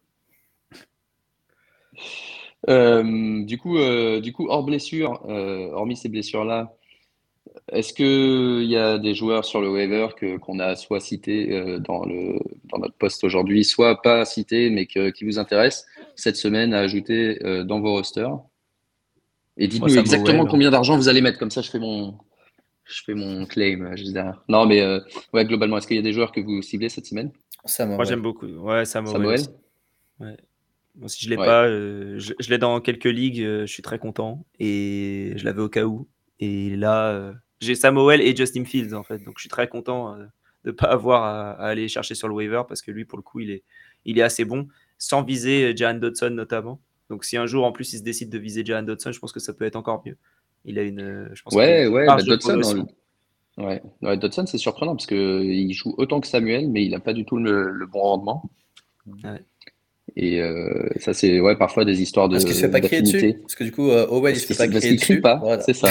Euh, 2.70 3.44
du, 3.44 3.58
coup, 3.58 3.78
euh, 3.78 4.20
du 4.22 4.34
coup, 4.34 4.48
hors 4.50 4.64
blessure, 4.64 5.22
euh, 5.30 5.70
hormis 5.72 5.96
ces 5.96 6.10
blessures-là, 6.10 6.74
est-ce 7.72 7.94
qu'il 7.94 8.70
y 8.70 8.76
a 8.76 8.98
des 8.98 9.14
joueurs 9.14 9.46
sur 9.46 9.62
le 9.62 9.70
waiver 9.70 10.08
que, 10.18 10.38
qu'on 10.38 10.60
a 10.60 10.76
soit 10.76 11.00
cités 11.00 11.80
dans, 11.80 12.04
le, 12.06 12.40
dans 12.66 12.80
notre 12.80 12.96
poste 12.96 13.24
aujourd'hui, 13.24 13.64
soit 13.64 14.02
pas 14.02 14.26
cités, 14.26 14.70
mais 14.70 14.86
qui 14.88 15.24
vous 15.24 15.40
intéressent 15.40 15.86
cette 16.16 16.36
semaine 16.36 16.74
à 16.74 16.80
ajouter 16.80 17.40
dans 17.66 17.80
vos 17.80 17.92
rosters? 17.94 18.38
Et 19.58 19.68
dites-nous 19.68 19.98
exactement 19.98 20.46
combien 20.46 20.70
d'argent 20.70 20.98
vous 20.98 21.08
allez 21.08 21.22
mettre, 21.22 21.40
comme 21.40 21.52
ça 21.52 21.62
je 21.62 21.70
fais 21.70 21.80
mon, 21.80 22.18
je 22.84 23.04
fais 23.04 23.14
mon 23.14 23.46
claim. 23.46 23.96
Je 23.96 24.04
non, 24.50 24.66
mais 24.66 24.84
ouais, 25.34 25.46
globalement, 25.46 25.78
est-ce 25.78 25.88
qu'il 25.88 25.98
y 25.98 26.00
a 26.00 26.04
des 26.04 26.14
joueurs 26.14 26.32
que 26.32 26.42
vous 26.42 26.62
ciblez 26.62 26.90
cette 26.90 27.06
semaine? 27.06 27.32
Moi, 27.80 28.04
j'aime 28.04 28.22
beaucoup. 28.22 28.48
Ouais, 28.48 28.86
Samuel. 28.86 29.14
Samuel 29.14 29.42
ouais 30.20 30.38
si 31.08 31.26
je 31.26 31.30
l'ai 31.30 31.36
pas, 31.36 31.66
euh, 31.66 32.20
je, 32.20 32.50
l'ai 32.50 32.58
dans 32.58 32.80
quelques 32.80 33.06
ligues, 33.06 33.42
euh, 33.42 33.62
je 33.66 33.72
suis 33.72 33.84
très 33.84 34.00
content. 34.00 34.46
Et 34.60 35.34
je 35.36 35.46
l'avais 35.46 35.62
au 35.62 35.70
cas 35.70 35.84
où. 35.84 36.08
Et 36.40 36.76
là, 36.76 37.10
euh, 37.10 37.34
j'ai 37.60 37.76
Samuel 37.76 38.22
et 38.22 38.36
Justin 38.36 38.66
Fields 38.66 38.94
en 38.94 39.04
fait. 39.04 39.20
Donc 39.20 39.36
je 39.38 39.42
suis 39.42 39.50
très 39.50 39.68
content 39.68 40.16
de 40.18 40.28
ne 40.66 40.72
pas 40.72 40.88
avoir 40.88 41.24
à, 41.24 41.52
aller 41.54 41.88
chercher 41.88 42.16
sur 42.16 42.28
le 42.28 42.34
waiver 42.34 42.64
parce 42.68 42.82
que 42.82 42.92
lui, 42.92 43.06
pour 43.06 43.18
le 43.18 43.24
coup, 43.24 43.40
il 43.40 43.52
est, 43.52 43.64
il 44.06 44.20
est 44.20 44.24
assez 44.24 44.46
bon. 44.46 44.68
Sans 44.98 45.24
viser 45.24 45.76
Jan 45.76 45.96
Dodson 45.96 46.32
notamment. 46.32 46.80
Donc 47.10 47.26
si 47.26 47.38
un 47.38 47.46
jour 47.46 47.66
en 47.66 47.72
plus 47.72 47.94
il 47.94 48.00
se 48.00 48.04
décide 48.04 48.30
de 48.30 48.38
viser 48.38 48.66
Jan 48.66 48.84
Dodson, 48.84 49.12
je 49.12 49.20
pense 49.20 49.32
que 49.32 49.40
ça 49.40 49.54
peut 49.54 49.66
être 49.66 49.76
encore 49.76 50.02
mieux. 50.06 50.18
Il 50.64 50.80
a 50.80 50.84
une. 50.84 51.30
Je 51.34 51.42
pense 51.44 51.54
ouais, 51.54 51.88
ouais, 51.88 52.06
bah, 52.08 52.18
Dodson, 52.22 52.88
ouais. 53.58 53.82
ouais. 54.02 54.18
Dodson, 54.18 54.46
c'est 54.46 54.58
surprenant 54.58 54.96
parce 54.96 55.06
qu'il 55.06 55.74
joue 55.74 55.94
autant 55.98 56.20
que 56.22 56.28
Samuel, 56.28 56.70
mais 56.70 56.84
il 56.84 56.92
n'a 56.92 57.00
pas 57.00 57.14
du 57.14 57.26
tout 57.26 57.38
le, 57.38 57.70
le 57.70 57.86
bon 57.86 58.00
rendement. 58.00 58.50
Ouais. 59.24 59.42
Et 60.18 60.42
euh, 60.42 60.88
ça, 60.98 61.14
c'est 61.14 61.40
ouais, 61.40 61.58
parfois 61.58 61.84
des 61.84 62.02
histoires 62.02 62.30
de. 62.30 62.36
Parce 62.36 62.46
qu'il 62.46 62.56
se 62.56 62.62
fait 62.62 62.72
pas 62.72 62.82
crier 62.82 63.02
dessus. 63.02 63.36
Parce 63.42 63.56
que 63.56 63.64
du 63.66 63.72
coup, 63.72 63.90
euh, 63.90 64.08
Owen, 64.10 64.34
il 64.34 64.40
se 64.40 64.46
fait 64.46 64.56
pas 64.56 64.68
crier 64.68 64.96
dessus. 64.96 65.20
pas, 65.22 65.60
c'est 65.60 65.74
ça. 65.74 65.90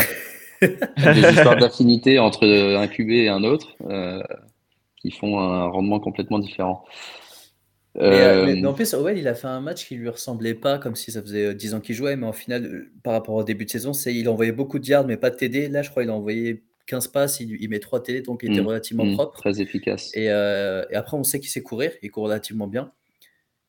des 0.61 1.21
histoires 1.21 1.59
d'affinité 1.59 2.19
entre 2.19 2.47
un 2.47 2.87
QB 2.87 3.11
et 3.11 3.29
un 3.29 3.45
autre 3.45 3.77
euh, 3.91 4.23
qui 5.03 5.11
font 5.11 5.39
un 5.39 5.67
rendement 5.67 6.01
complètement 6.01 6.39
différent. 6.39 6.85
Mais, 7.97 8.03
euh, 8.03 8.47
mais, 8.47 8.67
en 8.67 8.73
plus, 8.73 8.93
Owen, 8.95 9.17
il 9.17 9.29
a 9.29 9.35
fait 9.35 9.47
un 9.47 9.61
match 9.61 9.87
qui 9.87 9.95
lui 9.95 10.09
ressemblait 10.09 10.55
pas, 10.55 10.79
comme 10.79 10.97
si 10.97 11.13
ça 11.13 11.23
faisait 11.23 11.55
10 11.55 11.75
ans 11.75 11.81
qu'il 11.81 11.95
jouait, 11.95 12.17
mais 12.17 12.27
en 12.27 12.33
final, 12.33 12.87
par 13.05 13.13
rapport 13.13 13.37
au 13.37 13.45
début 13.45 13.67
de 13.67 13.71
saison, 13.71 13.93
c'est 13.93 14.13
il 14.13 14.29
envoyait 14.29 14.53
beaucoup 14.53 14.81
de 14.81 14.87
yards, 14.87 15.07
mais 15.07 15.17
pas 15.17 15.31
de 15.31 15.37
TD. 15.37 15.69
Là, 15.69 15.83
je 15.83 15.91
crois 15.91 16.03
qu'il 16.03 16.11
a 16.11 16.15
envoyé 16.15 16.65
15 16.87 17.09
passes, 17.09 17.41
il, 17.41 17.69
met 17.69 17.79
3 17.79 18.03
TD, 18.03 18.23
donc 18.23 18.41
il 18.43 18.53
était 18.53 18.63
mmh, 18.63 18.67
relativement 18.67 19.05
mmh, 19.05 19.15
propre. 19.15 19.39
Très 19.39 19.61
efficace. 19.61 20.11
Et, 20.15 20.25
et 20.25 20.95
après, 20.95 21.17
on 21.17 21.25
sait 21.25 21.39
qu'il 21.39 21.51
sait 21.51 21.63
courir, 21.63 21.93
il 22.03 22.11
court 22.11 22.25
relativement 22.25 22.67
bien. 22.67 22.91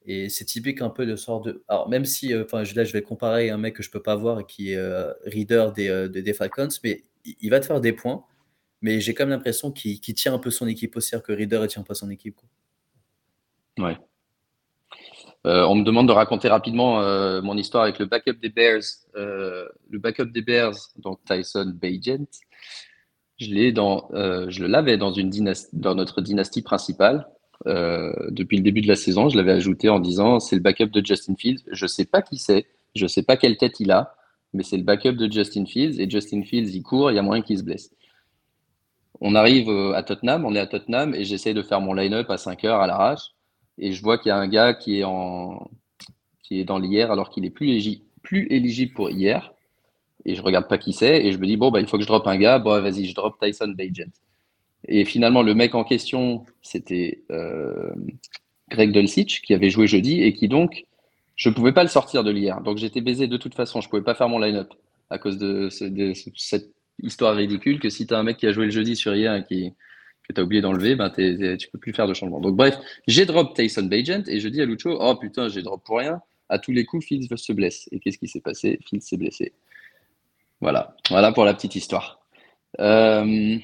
Et 0.08 0.30
c'est 0.30 0.46
typique 0.46 0.82
un 0.82 0.89
peu 0.89 1.06
de 1.06 1.15
sort 1.15 1.41
de. 1.41 1.63
Alors, 1.68 1.89
même 1.89 2.06
si, 2.06 2.34
euh, 2.34 2.46
là, 2.54 2.84
je 2.84 2.94
vais 2.94 3.02
comparer 3.02 3.50
un 3.50 3.58
mec 3.58 3.76
que 3.76 3.84
je 3.84 3.89
peux 3.89 4.02
pas 4.02 4.15
voir 4.15 4.39
et 4.39 4.46
qui 4.46 4.72
est 4.72 4.78
euh, 4.78 5.12
reader 5.26 5.70
des, 5.76 5.89
euh, 5.89 6.08
des, 6.08 6.34
Falcons, 6.34 6.68
mais 6.84 7.04
il, 7.26 7.50
va 7.50 7.60
te 7.60 7.65
faire 7.65 7.82
des 7.82 7.91
points. 7.91 8.24
Mais 8.82 9.00
j'ai 9.02 9.15
quand 9.15 9.24
même 9.24 9.32
l'impression 9.32 9.72
qu'il 9.72 10.00
tient 10.00 10.34
un 10.34 10.39
peu 10.39 10.52
son 10.52 10.68
équipe 10.68 10.96
aussi, 10.96 11.15
que 11.24 11.32
Reader 11.32 11.62
ne 11.62 11.65
tient 11.65 11.82
pas 11.82 11.96
son 11.96 12.12
équipe. 12.12 12.39
Ouais. 13.80 13.98
on 15.44 15.76
me 15.76 15.84
demande 15.84 16.08
de 16.08 16.12
raconter 16.13 16.50
rapidement 16.50 17.02
mon 17.41 17.58
histoire 17.58 17.84
avec 17.84 17.98
le 17.98 18.06
backup 18.06 18.34
des 18.34 18.50
Bears. 18.50 18.84
le 19.15 19.98
backup 19.98 20.26
des 20.26 20.44
Bears, 20.44 20.76
donc 20.98 21.20
Tyson 21.26 21.74
Bagent, 21.82 22.28
je 23.39 23.72
dans, 23.72 24.08
je 24.49 24.66
l'avais 24.66 24.97
dans 24.97 25.14
une 25.14 25.32
dans 25.74 25.95
notre 25.95 26.22
dynastie 26.22 26.62
principale. 26.62 27.28
Euh, 27.68 28.13
depuis 28.30 28.57
le 28.57 28.63
début 28.63 28.82
de 28.82 28.88
la 28.88 28.95
saison. 28.95 29.28
Je 29.28 29.38
l'avais 29.38 29.53
ajouté 29.53 29.89
en 29.89 29.99
disant 29.99 30.39
c'est 30.39 30.55
le 30.55 30.61
backup 30.61 30.89
de 30.89 31.03
Justin 31.03 31.34
Fields. 31.36 31.63
Je 31.72 31.86
ne 31.86 31.88
sais 31.88 32.05
pas 32.05 32.22
qui 32.22 32.38
c'est, 32.38 32.68
je 32.95 33.05
ne 33.05 33.07
sais 33.07 33.24
pas 33.24 33.38
quelle 33.38 33.57
tête 33.57 33.80
il 33.80 33.89
a, 33.89 34.16
mais 34.53 34.61
c'est 34.61 34.78
le 34.78 34.84
backup 34.84 35.13
de 35.13 35.32
Justin 35.32 35.66
Fields. 35.66 35.99
Et 35.99 36.07
Justin 36.07 36.43
Fields, 36.43 36.76
il 36.76 36.84
court, 36.84 37.09
il 37.09 37.16
y 37.16 37.18
a 37.18 37.24
moyen 37.24 37.41
qu'il 37.41 37.57
se 37.57 37.63
blesse. 37.63 37.89
On 39.20 39.34
arrive 39.34 39.68
euh, 39.70 39.93
à 39.93 40.03
Tottenham, 40.03 40.45
on 40.45 40.53
est 40.53 40.59
à 40.59 40.68
Tottenham 40.68 41.16
et 41.16 41.24
j'essaye 41.24 41.55
de 41.55 41.63
faire 41.63 41.82
mon 41.82 41.95
line-up 41.95 42.30
à 42.30 42.38
5 42.38 42.63
heures 42.66 42.82
à 42.82 42.86
l'arrache. 42.88 43.32
Et 43.80 43.93
je 43.93 44.01
vois 44.03 44.20
qu'il 44.20 44.30
y 44.30 44.32
a 44.32 44.38
un 44.38 44.47
gars 44.47 44.76
qui 44.76 44.99
est, 44.99 45.03
en, 45.03 45.68
qui 46.43 46.59
est 46.59 46.66
dans 46.66 46.78
l'hier 46.78 47.11
alors 47.11 47.32
qu'il 47.32 47.45
est 47.45 47.49
plus, 47.49 47.99
plus 48.22 48.45
éligible 48.51 48.93
pour 48.93 49.09
hier. 49.09 49.55
Et 50.24 50.36
je 50.36 50.41
regarde 50.43 50.68
pas 50.68 50.78
qui 50.78 50.93
c'est 50.93 51.26
et 51.26 51.32
je 51.32 51.39
me 51.39 51.47
dis, 51.47 51.57
bon, 51.57 51.72
bah, 51.72 51.80
il 51.80 51.88
faut 51.88 51.97
que 51.97 52.03
je 52.03 52.07
drop 52.07 52.28
un 52.28 52.38
gars. 52.38 52.59
Bon, 52.59 52.80
vas-y, 52.80 53.05
je 53.05 53.16
drop 53.16 53.39
Tyson 53.41 53.70
Bagent. 53.70 54.11
Et 54.88 55.05
finalement, 55.05 55.41
le 55.41 55.53
mec 55.53 55.75
en 55.75 55.83
question, 55.83 56.45
c'était 56.61 57.23
euh, 57.31 57.91
Greg 58.69 58.91
Dulcich, 58.91 59.41
qui 59.41 59.53
avait 59.53 59.69
joué 59.69 59.88
jeudi 59.88 60.21
et 60.21 60.33
qui 60.33 60.47
donc, 60.47 60.86
je 61.36 61.49
ne 61.49 61.53
pouvais 61.53 61.73
pas 61.73 61.83
le 61.83 61.89
sortir 61.89 62.23
de 62.23 62.31
l'hier. 62.31 62.61
Donc 62.61 62.77
j'étais 62.77 63.01
baisé 63.01 63.27
de 63.27 63.38
toute 63.38 63.55
façon, 63.55 63.81
je 63.81 63.88
ne 63.88 63.89
pouvais 63.89 64.03
pas 64.03 64.15
faire 64.15 64.29
mon 64.29 64.39
line-up 64.39 64.73
à 65.09 65.17
cause 65.17 65.38
de, 65.38 65.69
cette 65.69 66.71
histoire 67.01 67.36
ridicule 67.36 67.79
que 67.79 67.89
si 67.89 68.07
tu 68.07 68.13
as 68.13 68.17
un 68.17 68.23
mec 68.23 68.38
qui 68.38 68.47
a 68.47 68.51
joué 68.51 68.65
le 68.65 68.71
jeudi 68.71 68.95
sur 68.95 69.15
hier 69.15 69.36
et 69.36 69.43
que 69.43 70.33
tu 70.33 70.41
as 70.41 70.43
oublié 70.43 70.61
d'enlever, 70.61 70.95
ben 70.95 71.09
tu 71.09 71.21
ne 71.21 71.71
peux 71.71 71.77
plus 71.77 71.93
faire 71.93 72.07
de 72.07 72.13
changement. 72.13 72.39
Donc 72.39 72.55
bref, 72.55 72.77
j'ai 73.07 73.25
drop 73.25 73.55
Tyson 73.55 73.83
Bagent 73.83 74.23
et 74.27 74.39
je 74.39 74.47
dis 74.47 74.61
à 74.61 74.65
Lucho, 74.65 74.97
oh 74.99 75.15
putain, 75.15 75.49
j'ai 75.49 75.61
drop 75.61 75.83
pour 75.83 75.99
rien. 75.99 76.21
À 76.47 76.59
tous 76.59 76.71
les 76.71 76.86
coups, 76.86 77.05
Fields 77.05 77.27
se 77.38 77.53
blesse. 77.53 77.89
Et 77.91 77.99
qu'est-ce 77.99 78.19
qui 78.19 78.27
s'est 78.27 78.41
passé? 78.41 78.79
Fields 78.88 79.01
s'est 79.01 79.17
blessé. 79.17 79.53
Voilà, 80.61 80.95
voilà 81.09 81.31
pour 81.31 81.43
la 81.43 81.53
petite 81.53 81.75
histoire. 81.75 82.24
Euh, 82.80 83.57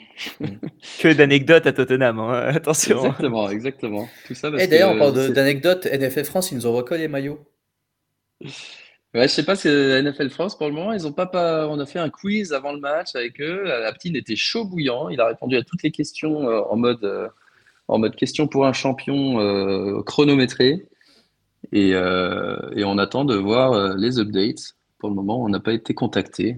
que 1.01 1.13
d'anecdotes 1.13 1.67
à 1.67 1.73
Tottenham, 1.73 2.19
hein. 2.19 2.31
attention. 2.55 3.05
Exactement, 3.05 3.49
exactement. 3.49 4.09
Tout 4.27 4.35
ça 4.35 4.49
Et 4.57 4.67
d'ailleurs, 4.67 4.91
on 4.91 4.97
parle 4.97 5.33
d'anecdotes. 5.33 5.85
NFL 5.85 6.25
France, 6.25 6.51
ils 6.51 6.55
nous 6.55 6.65
envoient 6.65 6.85
quoi 6.85 6.97
les 6.97 7.07
maillots 7.07 7.39
Ouais, 9.13 9.27
je 9.27 9.33
sais 9.33 9.43
pas, 9.43 9.55
c'est 9.55 10.01
NFL 10.01 10.29
France 10.29 10.57
pour 10.57 10.67
le 10.67 10.73
moment. 10.73 10.93
Ils 10.93 11.05
ont 11.05 11.11
pas, 11.11 11.25
pas, 11.25 11.67
on 11.67 11.79
a 11.79 11.85
fait 11.85 11.99
un 11.99 12.09
quiz 12.09 12.53
avant 12.53 12.71
le 12.71 12.79
match 12.79 13.13
avec 13.15 13.41
eux. 13.41 13.63
La 13.63 13.91
petite 13.91 14.15
était 14.15 14.37
chaud 14.37 14.63
bouillant. 14.63 15.09
Il 15.09 15.19
a 15.19 15.27
répondu 15.27 15.57
à 15.57 15.63
toutes 15.63 15.83
les 15.83 15.91
questions 15.91 16.49
euh, 16.49 16.61
en 16.69 16.77
mode, 16.77 17.03
euh, 17.03 17.27
en 17.89 17.99
mode 17.99 18.15
question 18.15 18.47
pour 18.47 18.65
un 18.65 18.73
champion 18.73 20.03
chronométré. 20.03 20.85
Et, 21.73 21.89
et, 21.89 22.83
on 22.85 22.97
attend 22.97 23.25
de 23.25 23.35
voir 23.35 23.95
les 23.97 24.19
updates. 24.19 24.75
Pour 24.97 25.09
le 25.09 25.15
moment, 25.15 25.43
on 25.43 25.49
n'a 25.49 25.59
pas 25.59 25.73
été 25.73 25.93
contacté. 25.93 26.55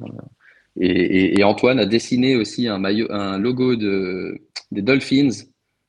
Et, 0.79 1.43
Antoine 1.43 1.79
a 1.79 1.85
dessiné 1.85 2.35
aussi 2.35 2.67
un, 2.67 2.79
maillot, 2.79 3.07
un 3.11 3.37
logo 3.37 3.75
de, 3.75 4.41
des 4.71 4.81
Dolphins, 4.81 5.29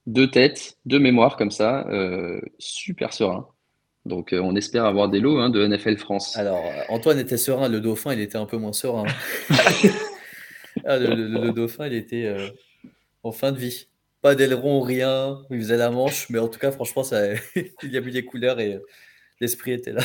deux 0.07 0.31
têtes, 0.31 0.77
deux 0.85 0.99
mémoires 0.99 1.37
comme 1.37 1.51
ça, 1.51 1.87
euh, 1.89 2.41
super 2.59 3.13
serein. 3.13 3.49
Donc 4.05 4.35
euh, 4.35 4.41
on 4.41 4.55
espère 4.55 4.85
avoir 4.85 5.09
des 5.09 5.21
lots 5.21 5.39
hein, 5.39 5.49
de 5.49 5.67
NFL 5.67 5.97
France. 5.97 6.37
Alors 6.37 6.63
Antoine 6.91 7.19
était 7.19 7.39
serein, 7.39 7.69
le 7.69 7.81
dauphin 7.81 8.13
il 8.13 8.21
était 8.21 8.37
un 8.37 8.47
peu 8.47 8.57
moins 8.57 8.73
serein. 8.73 9.05
Ah, 10.85 10.99
le, 10.99 11.53
dauphin 11.53 11.87
il 11.87 11.95
était 11.95 12.27
euh, 12.27 12.49
en 13.23 13.31
fin 13.31 13.53
de 13.53 13.59
vie. 13.59 13.87
Pas 14.23 14.35
d'aileron, 14.35 14.81
rien, 14.81 15.41
il 15.51 15.59
faisait 15.61 15.77
la 15.77 15.89
manche, 15.89 16.29
mais 16.31 16.41
en 16.41 16.49
tout 16.49 16.59
cas 16.59 16.73
franchement 16.73 17.05
ça, 17.05 17.33
il 17.55 17.93
y 17.93 17.97
a 17.97 18.01
eu 18.01 18.11
les 18.11 18.25
couleurs 18.25 18.59
et 18.59 18.81
l'esprit 19.41 19.71
était 19.71 19.93
là. 19.93 20.03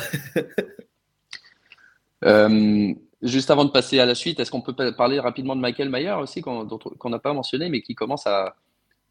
Juste 3.21 3.51
avant 3.51 3.65
de 3.65 3.71
passer 3.71 3.99
à 3.99 4.05
la 4.05 4.15
suite, 4.15 4.39
est-ce 4.39 4.49
qu'on 4.49 4.61
peut 4.61 4.73
parler 4.95 5.19
rapidement 5.19 5.55
de 5.55 5.61
Michael 5.61 5.89
Mayer 5.89 6.13
aussi, 6.21 6.41
qu'on 6.41 7.09
n'a 7.09 7.19
pas 7.19 7.33
mentionné, 7.33 7.67
mais 7.69 7.81
qui 7.81 7.93
commence 7.93 8.25
à, 8.25 8.55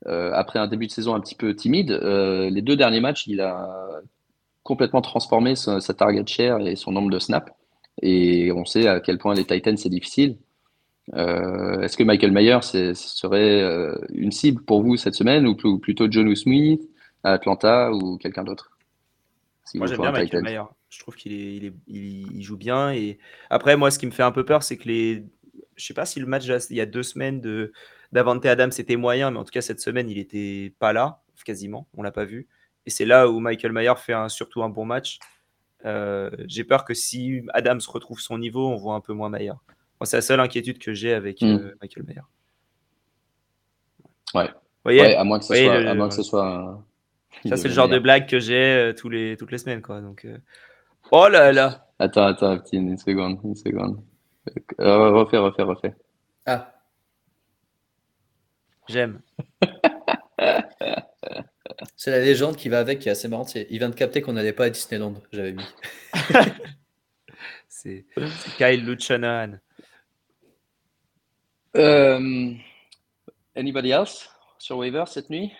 euh, 0.06 0.30
après 0.32 0.59
un 0.59 0.66
début 0.66 0.86
de 0.86 0.92
saison 0.92 1.14
un 1.14 1.20
petit 1.20 1.34
peu 1.34 1.54
timide, 1.54 1.90
euh, 1.90 2.48
les 2.48 2.62
deux 2.62 2.76
derniers 2.76 3.00
matchs, 3.00 3.26
il 3.26 3.40
a 3.40 3.68
complètement 4.62 5.02
transformé 5.02 5.56
sa, 5.56 5.80
target 5.80 6.26
share 6.26 6.61
et 6.61 6.76
son 6.76 6.92
nombre 6.92 7.11
de 7.11 7.18
snaps. 7.18 7.52
Et 8.00 8.52
on 8.52 8.64
sait 8.64 8.86
à 8.86 9.00
quel 9.00 9.18
point 9.18 9.34
les 9.34 9.44
Titans, 9.44 9.76
c'est 9.76 9.88
difficile. 9.88 10.38
Euh, 11.14 11.80
est-ce 11.80 11.96
que 11.96 12.04
Michael 12.04 12.32
Mayer 12.32 12.61
serait 12.62 13.62
une 14.12 14.30
cible 14.32 14.62
pour 14.62 14.82
vous 14.82 14.96
cette 14.96 15.14
semaine 15.14 15.46
ou 15.46 15.78
plutôt 15.78 16.11
John 16.11 16.34
Smith 16.34 16.82
à 17.24 17.32
Atlanta 17.32 17.90
ou 17.92 18.16
quelqu'un 18.16 18.44
d'autre? 18.44 18.70
Moi, 19.74 19.86
j'aime 19.86 20.00
bien 20.00 20.12
Michael 20.12 20.42
Mayer. 20.42 20.62
Je 20.91 20.99
trouve 21.01 21.16
qu'il 21.16 21.72
il, 21.86 22.43
joue 22.43 22.57
bien. 22.57 22.93
Et 22.93 23.18
après, 23.51 23.76
moi, 23.76 23.91
ce 23.91 23.99
qui 23.99 24.07
me 24.07 24.11
fait 24.11 24.22
un 24.22 24.32
peu 24.32 24.45
peur, 24.45 24.62
c'est 24.62 24.76
que 24.76 24.89
les. 24.89 25.24
Je 25.76 25.84
sais 25.84 25.95
pas 25.95 26.07
si 26.07 26.18
le 26.18 26.26
match 26.26 26.45
il 26.70 26.76
y 26.76 26.80
a 26.80 26.86
deux 26.86 27.03
semaines 27.03 27.41
de 27.41 27.72
d'Avante 28.11 28.45
Adam 28.47 28.70
c'était 28.70 28.97
moyen, 28.97 29.30
mais 29.30 29.39
en 29.39 29.45
tout 29.45 29.51
cas 29.51 29.61
cette 29.61 29.80
semaine 29.80 30.09
il 30.09 30.18
était 30.18 30.72
pas 30.78 30.95
là 30.95 31.20
quasiment, 31.45 31.89
on 31.97 32.03
l'a 32.03 32.12
pas 32.12 32.24
vu. 32.24 32.47
Et 32.86 32.91
c'est 32.91 33.05
là 33.05 33.28
où 33.28 33.41
Michael 33.41 33.72
Mayer 33.72 33.95
fait 33.97 34.12
un, 34.12 34.28
surtout 34.28 34.62
un 34.62 34.68
bon 34.68 34.84
match. 34.84 35.18
Euh, 35.84 36.30
j'ai 36.47 36.64
peur 36.64 36.84
que 36.84 36.95
si 36.95 37.43
Adams 37.55 37.80
retrouve 37.89 38.20
son 38.20 38.39
niveau, 38.39 38.68
on 38.68 38.76
voit 38.76 38.95
un 38.95 39.01
peu 39.01 39.12
moins 39.12 39.28
Mayer. 39.28 39.53
C'est 40.05 40.16
la 40.16 40.22
seule 40.22 40.41
inquiétude 40.41 40.78
que 40.78 40.93
j'ai 40.93 41.12
avec 41.12 41.43
euh, 41.43 41.74
Michael 41.80 42.05
Mayer. 42.05 42.20
Ouais. 44.34 44.51
Voyez, 44.84 45.16
à 45.16 45.24
moins 45.24 45.39
que 45.39 45.45
ce 45.45 45.55
soit, 45.55 45.74
à 45.74 45.95
moins 45.95 46.09
que 46.09 46.14
ce 46.14 46.22
soit 46.22 46.84
ça, 47.47 47.57
c'est 47.57 47.68
le 47.68 47.74
genre 47.74 47.89
de 47.89 47.99
blague 47.99 48.28
que 48.28 48.41
j'ai 48.41 48.57
euh, 48.57 48.93
tous 48.93 49.09
les, 49.09 49.36
toutes 49.36 49.53
les 49.53 49.59
semaines. 49.59 49.82
Quoi. 49.82 50.01
Donc, 50.01 50.26
Oh 51.11 51.28
là 51.28 51.52
là. 51.52 51.86
Attends, 51.98 52.26
attends, 52.26 52.59
petit, 52.59 52.76
une 52.76 52.98
seconde, 52.98 53.40
une 53.42 53.56
seconde. 53.56 54.02
Euh, 54.80 55.11
refais, 55.11 55.38
refais, 55.38 55.62
refais. 55.62 55.94
Ah. 56.46 56.72
J'aime. 58.88 59.20
C'est 61.96 62.11
la 62.11 62.20
légende 62.20 62.56
qui 62.56 62.68
va 62.68 62.78
avec, 62.78 62.98
qui 63.00 63.09
est 63.09 63.12
assez 63.12 63.28
marrante. 63.28 63.54
Il 63.54 63.78
vient 63.78 63.88
de 63.88 63.94
capter 63.94 64.20
qu'on 64.22 64.32
n'allait 64.32 64.52
pas 64.52 64.66
à 64.66 64.70
Disneyland, 64.70 65.14
j'avais 65.32 65.52
mis. 65.52 65.64
c'est 67.68 68.04
Kyle 68.56 68.84
Luchanan. 68.84 69.61
Euh, 71.76 72.52
anybody 73.56 73.90
else? 73.90 74.30
Sur 74.59 74.78
Waiver 74.78 75.04
cette 75.06 75.30
nuit? 75.30 75.52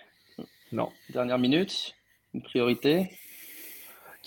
Non. 0.72 0.90
Dernière 1.11 1.38
minute, 1.38 1.94
une 2.34 2.42
priorité? 2.42 3.11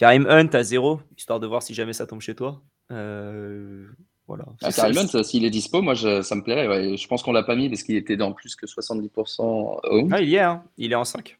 Karim 0.01 0.25
Hunt 0.27 0.49
à 0.53 0.63
zéro, 0.63 0.99
histoire 1.15 1.39
de 1.39 1.45
voir 1.45 1.61
si 1.61 1.75
jamais 1.75 1.93
ça 1.93 2.07
tombe 2.07 2.21
chez 2.21 2.33
toi. 2.33 2.59
Euh, 2.89 3.85
voilà. 4.25 4.45
Ah, 4.63 4.71
Karim 4.71 4.97
Hunt, 4.97 5.23
s'il 5.23 5.45
est 5.45 5.51
dispo, 5.51 5.83
moi 5.83 5.95
ça 5.95 6.33
me 6.33 6.41
plairait. 6.41 6.97
Je 6.97 7.07
pense 7.07 7.21
qu'on 7.21 7.31
l'a 7.31 7.43
pas 7.43 7.55
mis 7.55 7.69
parce 7.69 7.83
qu'il 7.83 7.95
était 7.95 8.17
dans 8.17 8.31
plus 8.31 8.55
que 8.55 8.65
70% 8.65 10.09
Ah, 10.11 10.19
il 10.19 10.29
y 10.29 10.37
est, 10.37 10.39
hein. 10.39 10.63
il 10.79 10.91
est 10.91 10.95
en 10.95 11.03
5. 11.03 11.37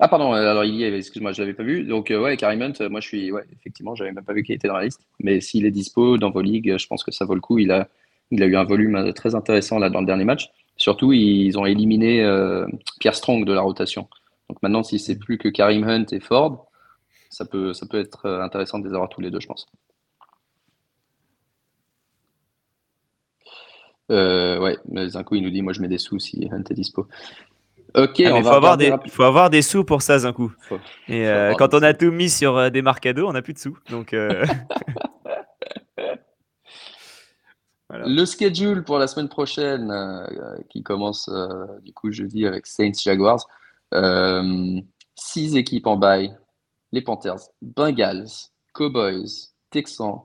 Ah, 0.00 0.08
pardon, 0.08 0.32
euh, 0.32 0.50
alors 0.50 0.64
il 0.64 0.74
y 0.74 0.84
est, 0.84 0.96
excuse-moi, 0.96 1.32
je 1.32 1.42
l'avais 1.42 1.52
pas 1.52 1.64
vu. 1.64 1.84
Donc, 1.84 2.10
euh, 2.10 2.18
ouais, 2.18 2.38
Karim 2.38 2.62
Hunt, 2.62 2.88
moi 2.88 3.00
je 3.00 3.08
suis, 3.08 3.30
ouais, 3.30 3.44
effectivement, 3.52 3.94
j'avais 3.94 4.12
même 4.12 4.24
pas 4.24 4.32
vu 4.32 4.42
qu'il 4.42 4.54
était 4.54 4.68
dans 4.68 4.78
la 4.78 4.84
liste. 4.84 5.02
Mais 5.20 5.42
s'il 5.42 5.66
est 5.66 5.70
dispo 5.70 6.16
dans 6.16 6.30
vos 6.30 6.40
ligues, 6.40 6.78
je 6.78 6.86
pense 6.86 7.04
que 7.04 7.12
ça 7.12 7.26
vaut 7.26 7.34
le 7.34 7.42
coup. 7.42 7.58
Il 7.58 7.72
a, 7.72 7.90
il 8.30 8.42
a 8.42 8.46
eu 8.46 8.56
un 8.56 8.64
volume 8.64 9.12
très 9.12 9.34
intéressant 9.34 9.78
là 9.78 9.90
dans 9.90 10.00
le 10.00 10.06
dernier 10.06 10.24
match. 10.24 10.48
Surtout, 10.78 11.12
ils 11.12 11.58
ont 11.58 11.66
éliminé 11.66 12.26
Pierre 13.00 13.14
Strong 13.14 13.44
de 13.44 13.52
la 13.52 13.60
rotation. 13.60 14.08
Donc 14.48 14.62
maintenant, 14.62 14.82
si 14.82 14.98
c'est 14.98 15.16
plus 15.16 15.36
que 15.36 15.48
Karim 15.50 15.84
Hunt 15.84 16.06
et 16.10 16.20
Ford, 16.20 16.70
ça 17.34 17.44
peut, 17.44 17.74
ça 17.74 17.84
peut 17.86 17.98
être 17.98 18.26
euh, 18.26 18.40
intéressant 18.42 18.78
de 18.78 18.86
les 18.86 18.94
avoir 18.94 19.08
tous 19.08 19.20
les 19.20 19.32
deux, 19.32 19.40
je 19.40 19.48
pense. 19.48 19.66
Euh, 24.10 24.60
ouais, 24.60 24.78
coup, 25.24 25.34
il 25.34 25.42
nous 25.42 25.50
dit 25.50 25.62
Moi, 25.62 25.72
je 25.72 25.80
mets 25.80 25.88
des 25.88 25.98
sous 25.98 26.20
si 26.20 26.48
Hunt 26.52 26.62
est 26.70 26.74
dispo. 26.74 27.08
Ok, 27.96 28.20
ah, 28.20 28.34
on 28.34 28.40
va 28.40 28.50
faut 28.50 28.56
avoir 28.56 28.76
des, 28.76 28.92
il 29.04 29.10
faut 29.10 29.24
avoir 29.24 29.50
des 29.50 29.62
sous 29.62 29.82
pour 29.84 30.02
ça, 30.02 30.18
coup. 30.32 30.52
Et 31.08 31.26
euh, 31.26 31.54
quand 31.58 31.74
on 31.74 31.82
a 31.82 31.92
tout 31.92 32.12
mis 32.12 32.30
sur 32.30 32.70
des 32.70 32.82
marcados, 32.82 33.28
on 33.28 33.32
n'a 33.32 33.42
plus 33.42 33.54
de 33.54 33.58
sous. 33.58 33.76
Donc, 33.90 34.14
Le 37.90 38.24
schedule 38.24 38.82
pour 38.82 38.98
la 38.98 39.06
semaine 39.06 39.28
prochaine, 39.28 39.92
qui 40.68 40.82
commence 40.82 41.30
du 41.82 41.92
coup 41.92 42.10
jeudi 42.10 42.46
avec 42.46 42.66
Saints 42.66 42.90
Jaguars. 43.00 43.46
six 45.14 45.56
équipes 45.56 45.86
en 45.86 45.96
bail, 45.96 46.36
les 46.94 47.02
Panthers, 47.02 47.50
Bengals, 47.60 48.50
Cowboys, 48.72 49.52
Texans, 49.70 50.20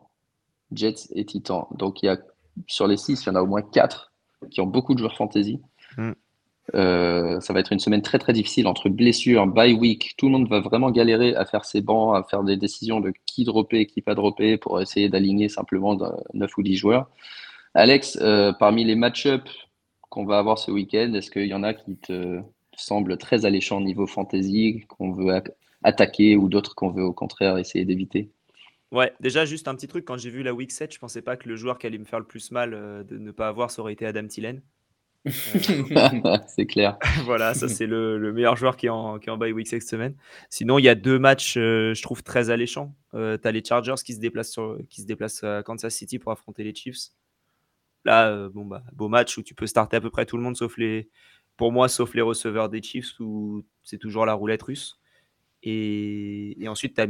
Jets 0.71 1.09
et 1.15 1.25
Titans. 1.25 1.65
Donc 1.71 2.03
il 2.03 2.05
y 2.05 2.09
a 2.09 2.17
sur 2.67 2.87
les 2.87 2.97
six, 2.97 3.23
il 3.23 3.27
y 3.27 3.29
en 3.31 3.35
a 3.35 3.41
au 3.41 3.47
moins 3.47 3.63
quatre 3.63 4.13
qui 4.51 4.61
ont 4.61 4.67
beaucoup 4.67 4.93
de 4.93 4.99
joueurs 4.99 5.17
fantasy. 5.17 5.59
Hmm. 5.97 6.11
Euh, 6.75 7.39
ça 7.39 7.51
va 7.51 7.61
être 7.61 7.73
une 7.73 7.79
semaine 7.79 8.03
très 8.03 8.19
très 8.19 8.33
difficile 8.33 8.67
entre 8.67 8.87
blessures, 8.89 9.47
bye 9.47 9.73
week. 9.73 10.13
Tout 10.17 10.27
le 10.27 10.33
monde 10.33 10.47
va 10.47 10.59
vraiment 10.59 10.91
galérer 10.91 11.35
à 11.35 11.45
faire 11.45 11.65
ses 11.65 11.81
bancs, 11.81 12.15
à 12.15 12.23
faire 12.23 12.43
des 12.43 12.55
décisions 12.55 12.99
de 13.01 13.11
qui 13.25 13.43
dropper, 13.43 13.87
qui 13.87 14.01
pas 14.01 14.13
dropper 14.13 14.57
pour 14.57 14.79
essayer 14.79 15.09
d'aligner 15.09 15.49
simplement 15.49 15.97
9 16.35 16.57
ou 16.57 16.61
10 16.61 16.75
joueurs. 16.75 17.09
Alex, 17.73 18.19
euh, 18.21 18.53
parmi 18.53 18.83
les 18.83 18.95
match-ups 18.95 19.51
qu'on 20.09 20.25
va 20.25 20.37
avoir 20.37 20.59
ce 20.59 20.69
week-end, 20.69 21.13
est-ce 21.15 21.31
qu'il 21.31 21.47
y 21.47 21.53
en 21.55 21.63
a 21.63 21.73
qui 21.73 21.97
te 21.97 22.39
semblent 22.75 23.17
très 23.17 23.45
alléchants 23.45 23.77
au 23.77 23.83
niveau 23.83 24.05
fantasy, 24.05 24.85
qu'on 24.87 25.11
veut 25.11 25.33
attaquer 25.83 26.35
ou 26.35 26.49
d'autres 26.49 26.75
qu'on 26.75 26.89
veut 26.89 27.03
au 27.03 27.13
contraire 27.13 27.57
essayer 27.57 27.85
d'éviter 27.85 28.31
Ouais, 28.91 29.13
déjà 29.19 29.45
juste 29.45 29.67
un 29.67 29.75
petit 29.75 29.87
truc, 29.87 30.03
quand 30.03 30.17
j'ai 30.17 30.31
vu 30.31 30.41
la 30.41 30.53
week 30.53 30.71
7, 30.71 30.91
je 30.93 30.99
pensais 30.99 31.21
pas 31.21 31.37
que 31.37 31.47
le 31.47 31.55
joueur 31.55 31.77
qui 31.77 31.85
allait 31.85 31.99
me 31.99 32.05
faire 32.05 32.19
le 32.19 32.25
plus 32.25 32.51
mal 32.51 32.73
euh, 32.73 33.03
de 33.03 33.19
ne 33.19 33.31
pas 33.31 33.47
avoir, 33.47 33.69
ça 33.69 33.81
aurait 33.81 33.93
été 33.93 34.05
Adam 34.05 34.27
Tillen. 34.27 34.61
Euh, 35.25 36.37
c'est 36.47 36.65
clair. 36.65 36.97
voilà, 37.25 37.53
ça 37.53 37.67
c'est 37.67 37.85
le, 37.85 38.31
meilleur 38.31 38.55
joueur 38.55 38.77
qui 38.77 38.85
est 38.85 38.89
en, 38.89 39.19
qui 39.19 39.29
en 39.29 39.37
bye 39.37 39.51
week 39.51 39.67
cette 39.67 39.83
semaine. 39.83 40.15
Sinon, 40.49 40.79
il 40.79 40.83
y 40.83 40.89
a 40.89 40.95
deux 40.95 41.19
matchs, 41.19 41.57
euh, 41.57 41.93
je 41.93 42.01
trouve, 42.01 42.23
très 42.23 42.49
alléchants. 42.49 42.95
tu 43.11 43.17
as 43.19 43.51
les 43.51 43.63
Chargers 43.63 43.95
qui 44.03 44.13
se, 44.13 44.19
déplacent 44.19 44.51
sur, 44.51 44.77
qui 44.89 45.01
se 45.01 45.07
déplacent 45.07 45.43
à 45.43 45.61
Kansas 45.61 45.93
City 45.93 46.19
pour 46.19 46.31
affronter 46.31 46.63
les 46.63 46.73
Chiefs. 46.73 47.09
Là, 48.05 48.47
bon, 48.49 48.65
bah, 48.65 48.81
beau 48.93 49.09
match 49.09 49.37
où 49.37 49.43
tu 49.43 49.53
peux 49.53 49.67
starter 49.67 49.97
à 49.97 50.01
peu 50.01 50.09
près 50.09 50.25
tout 50.25 50.37
le 50.37 50.43
monde, 50.43 50.55
sauf 50.55 50.77
les, 50.77 51.09
pour 51.57 51.73
moi, 51.73 51.89
sauf 51.89 52.13
les 52.13 52.21
receveurs 52.21 52.69
des 52.69 52.81
Chiefs, 52.81 53.19
où 53.19 53.65
c'est 53.83 53.97
toujours 53.97 54.25
la 54.25 54.33
roulette 54.33 54.63
russe. 54.63 54.98
Et, 55.63 56.55
ensuite, 56.67 56.95
tu 56.95 57.01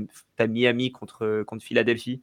as, 0.43 0.47
Miami 0.47 0.91
contre, 0.91 1.43
contre 1.43 1.63
Philadelphie. 1.63 2.21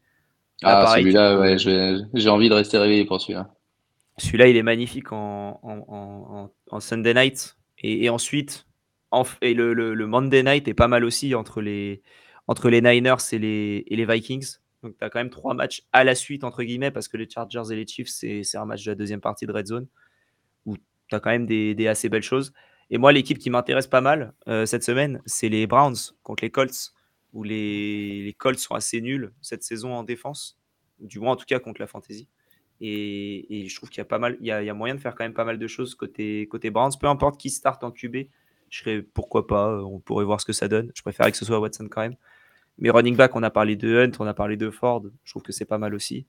ah, 0.62 0.95
celui-là, 0.97 1.39
ouais, 1.39 1.59
j'ai 1.59 2.29
envie 2.29 2.49
de 2.49 2.55
rester 2.55 2.79
réveillé 2.79 3.05
pour 3.05 3.20
celui-là. 3.20 3.51
Celui-là, 4.18 4.49
il 4.49 4.57
est 4.57 4.62
magnifique 4.62 5.12
en, 5.12 5.61
en, 5.62 6.51
en, 6.70 6.81
Sunday 6.81 7.14
night. 7.14 7.57
Et, 7.79 8.09
ensuite, 8.09 8.66
et 9.43 9.55
le, 9.55 9.74
le, 9.74 10.07
Monday 10.07 10.43
night 10.43 10.66
est 10.68 10.74
pas 10.74 10.89
mal 10.89 11.05
aussi 11.05 11.35
entre 11.35 11.61
les, 11.61 12.03
entre 12.49 12.70
les 12.70 12.81
Niners 12.81 13.16
et 13.33 13.39
les, 13.39 13.85
et 13.87 13.97
les 13.97 14.07
Vikings. 14.07 14.57
Donc, 14.83 14.97
tu 14.99 15.05
as 15.05 15.11
quand 15.11 15.18
même 15.18 15.31
trois 15.31 15.55
matchs 15.55 15.83
à 15.93 16.05
la 16.05 16.14
suite, 16.14 16.45
entre 16.45 16.62
guillemets, 16.62 16.91
parce 16.91 17.09
que 17.09 17.16
les 17.16 17.29
Chargers 17.29 17.72
et 17.72 17.77
les 17.77 17.87
Chiefs, 17.87 18.09
c'est 18.09 18.57
un 18.57 18.64
match 18.64 18.85
de 18.85 18.91
la 18.91 18.95
deuxième 18.95 19.20
partie 19.20 19.47
de 19.47 19.53
Red 19.53 19.66
Zone, 19.66 19.87
où 20.64 20.77
tu 20.77 21.14
as 21.14 21.20
quand 21.20 21.31
même 21.31 21.47
des, 21.47 21.74
des, 21.74 21.87
assez 21.87 22.09
belles 22.09 22.22
choses. 22.22 22.53
Et 22.91 22.99
moi, 22.99 23.12
l'équipe 23.12 23.39
qui 23.39 23.51
m'intéresse 23.51 23.87
pas 23.87 24.01
mal 24.01 24.32
euh, 24.49 24.66
cette 24.66 24.84
semaine, 24.84 25.20
c'est 25.26 25.49
les 25.49 25.66
Browns 25.66 25.97
contre 26.22 26.45
les 26.45 26.51
Colts, 26.51 26.93
où 27.32 27.43
les, 27.43 28.34
Colts 28.39 28.59
sont 28.59 28.74
assez 28.74 29.01
nuls 29.01 29.32
cette 29.41 29.62
saison 29.62 29.95
en 29.95 30.05
défense, 30.05 30.59
du 31.01 31.18
moins 31.18 31.32
en 31.32 31.37
tout 31.37 31.47
cas 31.47 31.59
contre 31.59 31.80
la 31.80 31.87
fantasy. 31.87 32.28
Et, 32.80 33.66
je 33.68 33.74
trouve 33.74 33.89
qu'il 33.89 33.99
y 33.99 34.03
a 34.03 34.07
pas 34.07 34.18
mal, 34.18 34.37
il 34.41 34.47
y 34.47 34.51
a, 34.51 34.74
moyen 34.74 34.95
de 34.95 35.01
faire 35.01 35.14
quand 35.14 35.24
même 35.24 35.34
pas 35.34 35.45
mal 35.45 35.59
de 35.59 35.66
choses 35.66 35.95
côté, 35.95 36.49
Browns. 36.70 36.93
Peu 37.01 37.09
importe 37.09 37.41
qui 37.41 37.51
start 37.51 37.82
en 37.82 37.91
QB, 37.91 38.16
je 38.70 38.78
serais 38.78 39.03
pourquoi 39.03 39.47
pas, 39.47 39.82
on 39.82 39.99
pourrait 39.99 40.24
voir 40.24 40.41
ce 40.41 40.47
que 40.47 40.53
ça 40.53 40.68
donne. 40.68 40.93
Je 40.95 41.03
préférerais 41.03 41.32
que 41.32 41.39
ce 41.39 41.45
soit 41.45 41.59
Watson 41.59 41.89
quand 41.91 42.03
même. 42.03 42.16
Mais 42.78 42.91
running 42.91 43.16
back, 43.16 43.34
on 43.34 43.43
a 43.43 43.51
parlé 43.51 43.74
de 43.74 43.97
Hunt, 43.97 44.12
on 44.20 44.26
a 44.26 44.34
parlé 44.34 44.57
de 44.57 44.70
Ford, 44.70 45.03
je 45.24 45.32
trouve 45.32 45.43
que 45.43 45.53
c'est 45.53 45.64
pas 45.64 45.78
mal 45.78 45.95
aussi. 45.95 46.26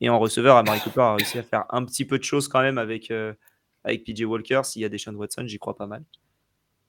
Et 0.00 0.08
en 0.08 0.18
receveur, 0.18 0.56
Amari 0.56 0.80
Cooper 0.80 1.00
a 1.00 1.14
réussi 1.16 1.38
à 1.38 1.42
faire 1.42 1.64
un 1.70 1.84
petit 1.84 2.04
peu 2.04 2.18
de 2.18 2.22
choses 2.24 2.46
quand 2.46 2.60
même 2.60 2.78
avec, 2.78 3.10
euh, 3.10 3.34
avec 3.88 4.04
PJ 4.04 4.22
Walker. 4.22 4.60
S'il 4.64 4.82
y 4.82 4.84
a 4.84 4.88
des 4.88 4.98
Sean 4.98 5.14
Watson, 5.14 5.44
j'y 5.46 5.58
crois 5.58 5.76
pas 5.76 5.86
mal. 5.86 6.04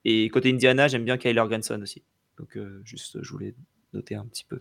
Et 0.04 0.28
côté 0.30 0.50
Indiana, 0.50 0.88
j'aime 0.88 1.04
bien 1.04 1.18
Kyler 1.18 1.44
Granson 1.48 1.80
aussi. 1.82 2.02
Donc, 2.38 2.56
euh, 2.56 2.80
juste, 2.84 3.18
je 3.22 3.32
voulais 3.32 3.54
noter 3.92 4.14
un 4.14 4.24
petit 4.24 4.44
peu. 4.44 4.58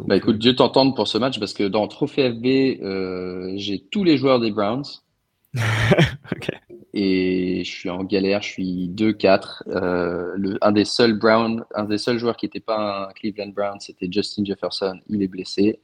bah 0.00 0.16
écoute, 0.16 0.36
euh, 0.36 0.38
Dieu 0.38 0.54
t'entende 0.54 0.94
pour 0.94 1.08
ce 1.08 1.18
match 1.18 1.38
parce 1.40 1.52
que 1.52 1.64
dans 1.64 1.88
Trophée 1.88 2.30
FB, 2.30 3.58
j'ai 3.58 3.84
tous 3.90 4.04
les 4.04 4.16
joueurs 4.16 4.40
des 4.40 4.50
Browns. 4.50 4.84
Et 6.94 7.64
je 7.64 7.70
suis 7.70 7.88
en 7.88 8.04
galère, 8.04 8.42
je 8.42 8.48
suis 8.48 8.88
2-4. 8.90 9.62
Euh, 9.68 10.58
un 10.60 10.72
des 10.72 10.84
seuls 10.84 11.18
Brown, 11.18 11.64
un 11.74 11.84
des 11.84 11.98
seuls 11.98 12.18
joueurs 12.18 12.36
qui 12.36 12.46
n'était 12.46 12.60
pas 12.60 13.08
un 13.08 13.12
Cleveland 13.12 13.52
Brown, 13.54 13.80
c'était 13.80 14.08
Justin 14.10 14.44
Jefferson. 14.44 14.98
Il 15.08 15.22
est 15.22 15.28
blessé. 15.28 15.80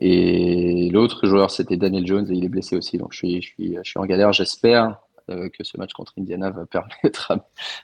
Et 0.00 0.90
l'autre 0.90 1.26
joueur, 1.26 1.50
c'était 1.50 1.76
Daniel 1.76 2.06
Jones 2.06 2.26
et 2.30 2.34
il 2.34 2.44
est 2.44 2.48
blessé 2.48 2.76
aussi. 2.76 2.98
Donc 2.98 3.12
je 3.12 3.18
suis, 3.18 3.42
je 3.42 3.48
suis, 3.48 3.76
je 3.82 3.88
suis 3.88 3.98
en 3.98 4.04
galère. 4.04 4.32
J'espère 4.32 4.98
euh, 5.30 5.48
que 5.48 5.64
ce 5.64 5.78
match 5.78 5.92
contre 5.92 6.12
Indiana 6.18 6.50
va 6.50 6.66
permettre 6.70 7.38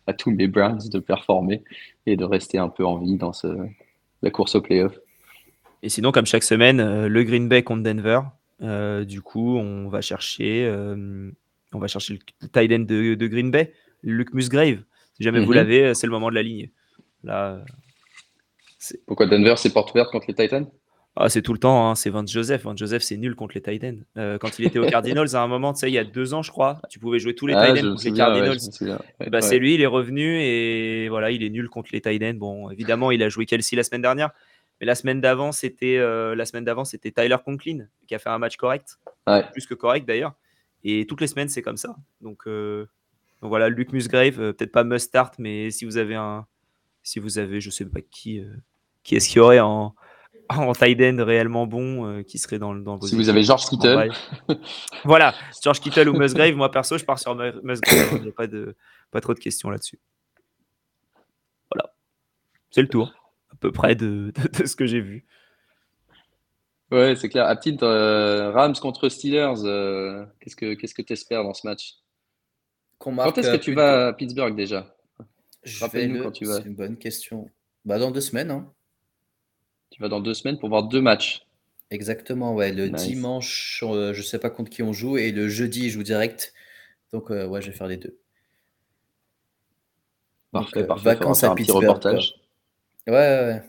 à, 0.07 0.13
tous 0.13 0.31
mes 0.31 0.47
Browns 0.47 0.89
de 0.91 0.99
performer 0.99 1.65
et 2.07 2.17
de 2.17 2.25
rester 2.25 2.59
un 2.59 2.69
peu 2.69 2.85
en 2.85 2.99
vie 2.99 3.17
dans 3.17 3.33
ce, 3.33 3.49
la 4.23 4.31
course 4.31 4.55
au 4.55 4.61
playoff. 4.61 4.99
Et 5.83 5.89
sinon, 5.89 6.13
comme 6.13 6.27
chaque 6.27 6.45
semaine, 6.45 6.81
euh, 6.81 7.09
le 7.09 7.25
Green 7.25 7.49
Bay 7.49 7.63
contre 7.63 7.83
Denver. 7.83 8.21
Euh, 8.61 9.05
du 9.05 9.23
coup, 9.23 9.57
on 9.57 9.89
va 9.89 10.01
chercher, 10.01 10.71
on 11.73 11.79
va 11.79 11.89
chercher 11.89 12.15
le 12.41 12.49
tight 12.49 12.71
end 12.71 12.85
de, 12.85 13.27
Green 13.27 13.51
Bay, 13.51 13.73
Luke 14.05 14.35
Musgrave. 14.35 14.79
Si 15.15 15.25
jamais 15.25 15.41
vous 15.41 15.51
mhm. 15.51 15.57
l'avez, 15.57 15.95
c'est 15.95 16.07
le 16.07 16.13
moment 16.13 16.31
de 16.31 16.37
la 16.37 16.45
ligne. 16.45 16.71
Là, 17.25 17.65
Pourquoi 19.07 19.27
Denver 19.27 19.55
c'est 19.57 19.73
porte 19.73 19.91
ouverte 19.91 20.13
contre 20.13 20.27
les 20.29 20.35
Titans? 20.35 20.67
Ah, 21.15 21.29
c'est 21.29 21.43
tout 21.43 21.53
le 21.53 21.59
temps, 21.59 21.91
hein, 21.91 21.95
c'est 21.95 22.09
Vance 22.09 22.33
Joseph. 22.33 22.63
Vance 22.63 22.79
Joseph, 22.79 23.03
c'est 23.03 23.19
nul 23.19 23.35
contre 23.35 23.55
les 23.55 23.61
Titans. 23.63 24.03
quand 24.41 24.59
il 24.59 24.67
était 24.67 24.79
aux 24.79 24.87
Cardinals, 24.91 25.37
à 25.37 25.43
un 25.43 25.47
moment, 25.47 25.75
tu 25.75 25.81
sais, 25.81 25.91
il 25.91 25.95
y 25.95 25.99
a 25.99 26.05
deux 26.05 26.33
ans, 26.33 26.43
je 26.43 26.51
crois, 26.51 26.81
tu 26.89 26.99
pouvais 26.99 27.19
jouer 27.19 27.35
tous 27.35 27.47
les 27.47 27.55
ah, 27.55 27.67
Titans 27.67 27.91
contre 27.91 28.05
les 28.05 28.13
Cardinals. 28.13 28.59
bah, 29.31 29.43
C'est 29.43 29.59
lui, 29.59 29.75
il 29.75 29.83
est 29.83 29.87
revenu 29.87 30.41
et 30.41 31.09
voilà, 31.11 31.31
il 31.31 31.43
est 31.43 31.51
nul 31.51 31.69
contre 31.69 31.91
les 31.93 32.01
Titans. 32.01 32.39
Bon, 32.39 32.71
évidemment, 32.71 33.11
il 33.11 33.23
a 33.23 33.29
joué 33.29 33.45
Kelsey 33.45 33.77
la 33.77 33.83
semaine 33.83 34.03
dernière, 34.03 34.31
mais 34.81 34.87
la 34.87 34.95
semaine 34.95 35.21
d'avant, 35.21 35.53
c'était 35.53 35.99
euh, 35.99 36.35
la 36.35 36.45
semaine 36.45 36.65
d'avant, 36.65 36.85
c'était 36.85 37.13
Tyler 37.13 37.37
Conklin 37.45 37.87
qui 38.09 38.15
a 38.15 38.19
fait 38.19 38.31
un 38.31 38.39
match 38.39 38.57
correct, 38.57 38.99
plus 39.53 39.67
que 39.67 39.75
correct 39.75 40.07
d'ailleurs. 40.07 40.35
Et 40.83 41.07
toutes 41.07 41.21
les 41.21 41.29
semaines, 41.29 41.49
c'est 41.49 41.63
comme 41.63 41.77
ça. 41.77 41.95
Donc, 42.21 42.49
euh, 42.49 42.89
donc 43.41 43.51
voilà, 43.51 43.69
Luke 43.69 43.93
Musgrave, 43.93 44.41
euh, 44.41 44.53
peut-être 44.53 44.73
pas 44.73 44.83
must 44.83 45.07
start, 45.07 45.35
mais 45.39 45.71
si 45.71 45.85
vous 45.85 45.99
avez 45.99 46.17
un, 46.17 46.47
si 47.05 47.21
vous 47.21 47.39
avez, 47.39 47.61
je 47.61 47.71
sais 47.71 47.85
pas 47.85 48.01
qui, 48.01 48.43
qui 49.05 49.15
est-ce 49.15 49.29
qu'il 49.29 49.37
y 49.37 49.41
aurait 49.41 49.61
en 49.61 49.95
en 50.59 50.72
tight 50.72 51.00
end 51.00 51.24
réellement 51.24 51.66
bon 51.66 52.22
qui 52.24 52.38
serait 52.38 52.59
dans, 52.59 52.74
dans 52.74 52.96
vos 52.96 53.07
Si 53.07 53.14
vous 53.14 53.28
avez 53.28 53.42
George 53.42 53.64
Kittle. 53.66 54.11
voilà, 55.05 55.34
George 55.62 55.80
Kittle 55.80 56.09
ou 56.09 56.12
Musgrave, 56.12 56.55
moi 56.55 56.70
perso, 56.70 56.98
je 56.98 57.05
pars 57.05 57.18
sur 57.18 57.34
Musgrave. 57.62 58.09
Il 58.16 58.22
n'y 58.22 58.28
a 58.28 58.32
pas, 58.32 58.46
de, 58.46 58.76
pas 59.11 59.20
trop 59.20 59.34
de 59.34 59.40
questions 59.40 59.70
là-dessus. 59.70 59.98
Voilà. 61.70 61.92
C'est 62.70 62.82
le 62.82 62.88
tour 62.88 63.12
peu 63.62 63.72
près 63.72 63.94
de, 63.94 64.32
ce 64.66 64.76
que 64.76 64.84
j'ai 64.84 65.00
vu. 65.00 65.24
Ouais, 66.90 67.16
c'est 67.16 67.30
clair. 67.30 67.46
Aptine, 67.46 67.78
euh, 67.82 68.50
Rams 68.50 68.74
contre 68.74 69.09
Steelers, 69.09 69.64
euh, 69.64 70.26
qu'est-ce 70.40 70.57
que 70.57 70.74
qu'est-ce 70.74 70.94
que 70.94 71.00
tu 71.00 71.14
espères 71.14 71.42
dans 71.42 71.55
ce 71.55 71.66
match? 71.66 71.94
Quand 72.98 73.38
est-ce 73.38 73.50
que 73.50 73.57
tu 73.57 73.72
vas 73.72 74.09
à 74.09 74.12
Pittsburgh 74.12 74.55
déjà? 74.55 74.94
Rappelle-nous 75.80 76.22
quand 76.22 76.32
tu 76.32 76.44
vas. 76.44 76.57
C'est 76.57 76.66
une 76.68 76.74
bonne 76.74 76.98
question. 76.98 77.48
Bah, 77.84 77.98
dans 77.98 78.11
deux 78.11 78.20
semaines. 78.20 78.50
Hein. 78.50 78.70
Tu 79.93 80.03
vas 80.03 80.09
dans 80.09 80.20
deux 80.20 80.34
semaines 80.34 80.59
pour 80.59 80.68
voir 80.68 80.82
deux 80.82 81.01
matchs. 81.01 81.47
Exactement, 81.90 82.55
ouais. 82.55 82.72
Le 82.72 82.88
dimanche, 82.88 83.84
euh, 83.86 84.12
je 84.12 84.22
sais 84.22 84.38
pas 84.38 84.51
contre 84.51 84.70
qui 84.70 84.82
on 84.82 84.93
joue, 84.93 85.18
et 85.18 85.30
le 85.30 85.49
jeudi, 85.49 85.90
je 85.90 85.95
joue 85.95 86.03
direct. 86.03 86.53
Donc, 87.12 87.30
ouais, 87.30 87.61
je 87.62 87.70
vais 87.70 87.76
faire 87.76 87.86
les 87.86 87.99
deux. 87.99 88.18
Parfait, 90.53 90.86
parfait. 90.86 91.05
Vacances 91.05 91.45
à 91.45 91.55
Pittsburgh. 91.55 91.82
reportage. 91.82 92.34
Ouais, 93.07 93.14
ouais, 93.14 93.62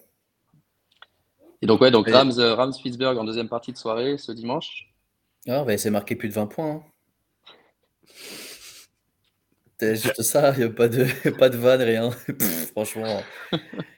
Et 1.61 1.65
donc, 1.65 1.81
ouais, 1.81 1.91
donc 1.91 2.09
Rams, 2.09 2.33
euh, 2.37 2.55
Rams 2.55 2.73
Pittsburgh 2.81 3.17
en 3.17 3.23
deuxième 3.23 3.49
partie 3.49 3.71
de 3.71 3.77
soirée 3.77 4.17
ce 4.17 4.31
dimanche. 4.31 4.93
Ah, 5.47 5.65
essayer 5.69 5.89
de 5.89 5.93
marquer 5.93 6.15
plus 6.15 6.29
de 6.29 6.33
20 6.33 6.47
points. 6.47 6.71
Hein. 6.71 6.83
C'est 9.79 9.95
juste 9.95 10.21
ça, 10.21 10.53
il 10.55 10.59
n'y 10.59 10.63
a 10.65 10.69
pas 10.69 10.87
de, 10.87 11.05
pas 11.37 11.49
de 11.49 11.57
vanne, 11.57 11.81
rien. 11.81 12.09
franchement, 12.71 13.21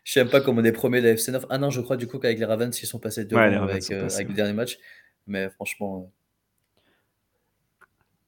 je 0.03 0.11
sais 0.11 0.25
pas 0.25 0.41
comment 0.41 0.61
on 0.61 0.63
est 0.63 0.71
premier 0.71 1.01
de 1.01 1.07
la 1.07 1.11
FC 1.11 1.31
9. 1.31 1.45
Ah 1.49 1.57
non, 1.57 1.69
je 1.69 1.81
crois 1.81 1.97
du 1.97 2.07
coup 2.07 2.17
qu'avec 2.17 2.39
les 2.39 2.45
Ravens, 2.45 2.81
ils 2.81 2.85
sont 2.87 2.99
passés 2.99 3.25
devant 3.25 3.41
avec, 3.41 3.91
euh, 3.91 4.07
avec, 4.09 4.29
le 4.29 4.33
dernier 4.33 4.53
match. 4.53 4.77
Mais 5.27 5.49
franchement. 5.49 6.11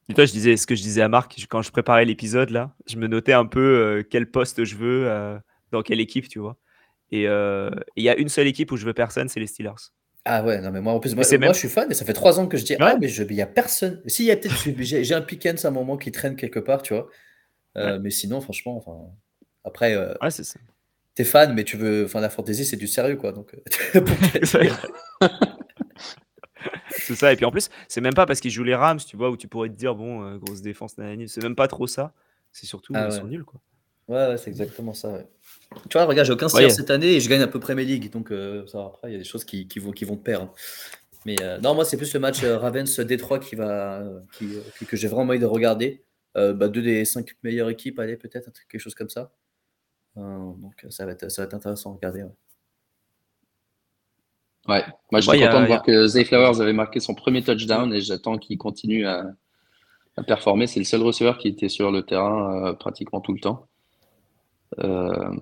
Et 0.08 0.14
toi, 0.14 0.24
je 0.24 0.32
disais 0.32 0.56
ce 0.56 0.66
que 0.66 0.74
je 0.74 0.82
disais 0.82 1.02
à 1.02 1.08
Marc 1.08 1.36
quand 1.48 1.62
je 1.62 1.70
préparais 1.70 2.04
l'épisode 2.04 2.50
là. 2.50 2.74
Je 2.86 2.96
me 2.96 3.06
notais 3.06 3.32
un 3.32 3.46
peu 3.46 3.60
euh, 3.60 4.02
quel 4.08 4.30
poste 4.30 4.64
je 4.64 4.76
veux, 4.76 5.38
dans 5.72 5.82
quelle 5.82 6.00
équipe, 6.00 6.28
tu 6.28 6.38
vois. 6.38 6.56
Et 7.10 7.26
euh, 7.26 7.70
il 7.96 8.04
y 8.04 8.08
a 8.08 8.16
une 8.16 8.28
seule 8.28 8.46
équipe 8.46 8.70
où 8.72 8.76
je 8.76 8.84
veux 8.84 8.92
personne, 8.92 9.28
c'est 9.28 9.40
les 9.40 9.46
Steelers. 9.46 9.92
Ah 10.24 10.44
ouais, 10.44 10.60
non 10.60 10.70
mais 10.70 10.82
moi 10.82 10.92
en 10.92 11.00
plus, 11.00 11.14
moi, 11.14 11.24
je 11.24 11.52
suis 11.58 11.68
fan 11.68 11.90
et 11.90 11.94
ça 11.94 12.04
fait 12.04 12.12
trois 12.12 12.38
ans 12.38 12.46
que 12.46 12.58
je 12.58 12.64
dis 12.64 12.76
ah 12.78 12.96
mais 13.00 13.10
il 13.10 13.32
y 13.34 13.40
a 13.40 13.46
personne. 13.46 14.02
Si 14.06 14.24
il 14.24 14.26
y 14.26 14.30
a 14.30 14.36
peut-être 14.36 14.82
j'ai 14.82 15.14
un 15.14 15.22
Pickens 15.22 15.64
à 15.64 15.68
un 15.68 15.70
moment 15.70 15.96
qui 15.96 16.12
traîne 16.12 16.36
quelque 16.36 16.58
part, 16.58 16.82
tu 16.82 16.92
vois. 16.92 17.08
Euh, 17.78 17.98
mais 18.00 18.10
sinon 18.10 18.40
franchement, 18.40 18.76
enfin 18.76 18.96
après. 19.64 19.94
Euh, 19.94 20.14
ouais 20.22 20.30
c'est 20.30 20.44
ça. 20.44 20.58
T'es 21.14 21.24
fan 21.24 21.54
mais 21.54 21.64
tu 21.64 21.76
veux, 21.76 22.04
enfin 22.04 22.20
la 22.20 22.30
fantasy 22.30 22.64
c'est 22.64 22.76
du 22.76 22.86
sérieux 22.86 23.16
quoi 23.16 23.32
donc. 23.32 23.56
c'est 26.90 27.14
ça 27.14 27.32
et 27.32 27.36
puis 27.36 27.44
en 27.44 27.50
plus 27.50 27.68
c'est 27.88 28.00
même 28.00 28.14
pas 28.14 28.26
parce 28.26 28.40
qu'ils 28.40 28.50
jouent 28.50 28.64
les 28.64 28.74
Rams, 28.74 29.00
tu 29.00 29.16
vois 29.16 29.30
où 29.30 29.36
tu 29.36 29.48
pourrais 29.48 29.68
te 29.68 29.74
dire 29.74 29.94
bon 29.94 30.36
grosse 30.36 30.62
défense, 30.62 30.94
c'est 30.96 31.42
même 31.42 31.56
pas 31.56 31.68
trop 31.68 31.86
ça. 31.86 32.12
C'est 32.52 32.66
surtout 32.66 32.92
ah 32.96 33.08
ils 33.08 33.12
sont 33.12 33.26
nuls 33.26 33.44
quoi. 33.44 33.60
Ouais, 34.08 34.28
ouais 34.28 34.38
c'est 34.38 34.48
exactement 34.48 34.94
ça. 34.94 35.10
Ouais. 35.10 35.26
Tu 35.88 35.98
vois, 35.98 36.06
regarde, 36.06 36.26
j'ai 36.26 36.32
aucun 36.32 36.48
salaire 36.48 36.70
cette 36.70 36.90
année 36.90 37.12
et 37.14 37.20
je 37.20 37.28
gagne 37.28 37.42
à 37.42 37.46
peu 37.46 37.60
près 37.60 37.74
mes 37.74 37.84
ligues. 37.84 38.10
Donc, 38.10 38.32
euh, 38.32 38.66
ça, 38.66 38.86
après, 38.86 39.10
il 39.10 39.12
y 39.12 39.16
a 39.16 39.18
des 39.18 39.24
choses 39.24 39.44
qui, 39.44 39.68
qui 39.68 39.78
vont, 39.78 39.92
qui 39.92 40.06
vont 40.06 40.16
te 40.16 40.22
perdre. 40.22 40.52
Mais 41.26 41.36
euh, 41.42 41.58
non, 41.58 41.74
moi, 41.74 41.84
c'est 41.84 41.98
plus 41.98 42.12
le 42.14 42.20
match 42.20 42.42
euh, 42.42 42.56
Ravens-Détroit 42.56 43.38
qui 43.38 43.54
va, 43.54 44.02
qui, 44.32 44.48
que 44.86 44.96
j'ai 44.96 45.08
vraiment 45.08 45.30
envie 45.30 45.38
de 45.38 45.46
regarder. 45.46 46.02
Bah, 46.54 46.68
deux 46.68 46.82
des 46.82 47.04
cinq 47.04 47.34
meilleures 47.42 47.70
équipes, 47.70 47.98
allez, 47.98 48.16
peut-être, 48.16 48.50
quelque 48.68 48.80
chose 48.80 48.94
comme 48.94 49.08
ça. 49.08 49.32
donc, 50.16 50.86
ça 50.90 51.06
va, 51.06 51.12
être, 51.12 51.30
ça 51.30 51.42
va 51.42 51.46
être 51.46 51.54
intéressant 51.54 51.92
à 51.92 51.94
regarder. 51.94 52.24
Ouais, 54.68 54.84
moi, 55.10 55.20
je 55.20 55.30
suis 55.30 55.40
content 55.40 55.62
de 55.62 55.66
voir 55.66 55.82
que 55.82 56.06
Zay 56.06 56.24
Flowers 56.24 56.60
avait 56.60 56.72
marqué 56.72 57.00
son 57.00 57.14
premier 57.14 57.42
touchdown 57.42 57.92
et 57.94 58.00
j'attends 58.00 58.36
qu'il 58.36 58.58
continue 58.58 59.06
à, 59.06 59.24
à 60.16 60.22
performer. 60.22 60.66
C'est 60.66 60.80
le 60.80 60.84
seul 60.84 61.02
receveur 61.02 61.38
qui 61.38 61.48
était 61.48 61.68
sur 61.68 61.90
le 61.90 62.02
terrain 62.02 62.74
pratiquement 62.74 63.20
tout 63.20 63.32
le 63.32 63.40
temps. 63.40 63.68
Euh, 64.78 65.34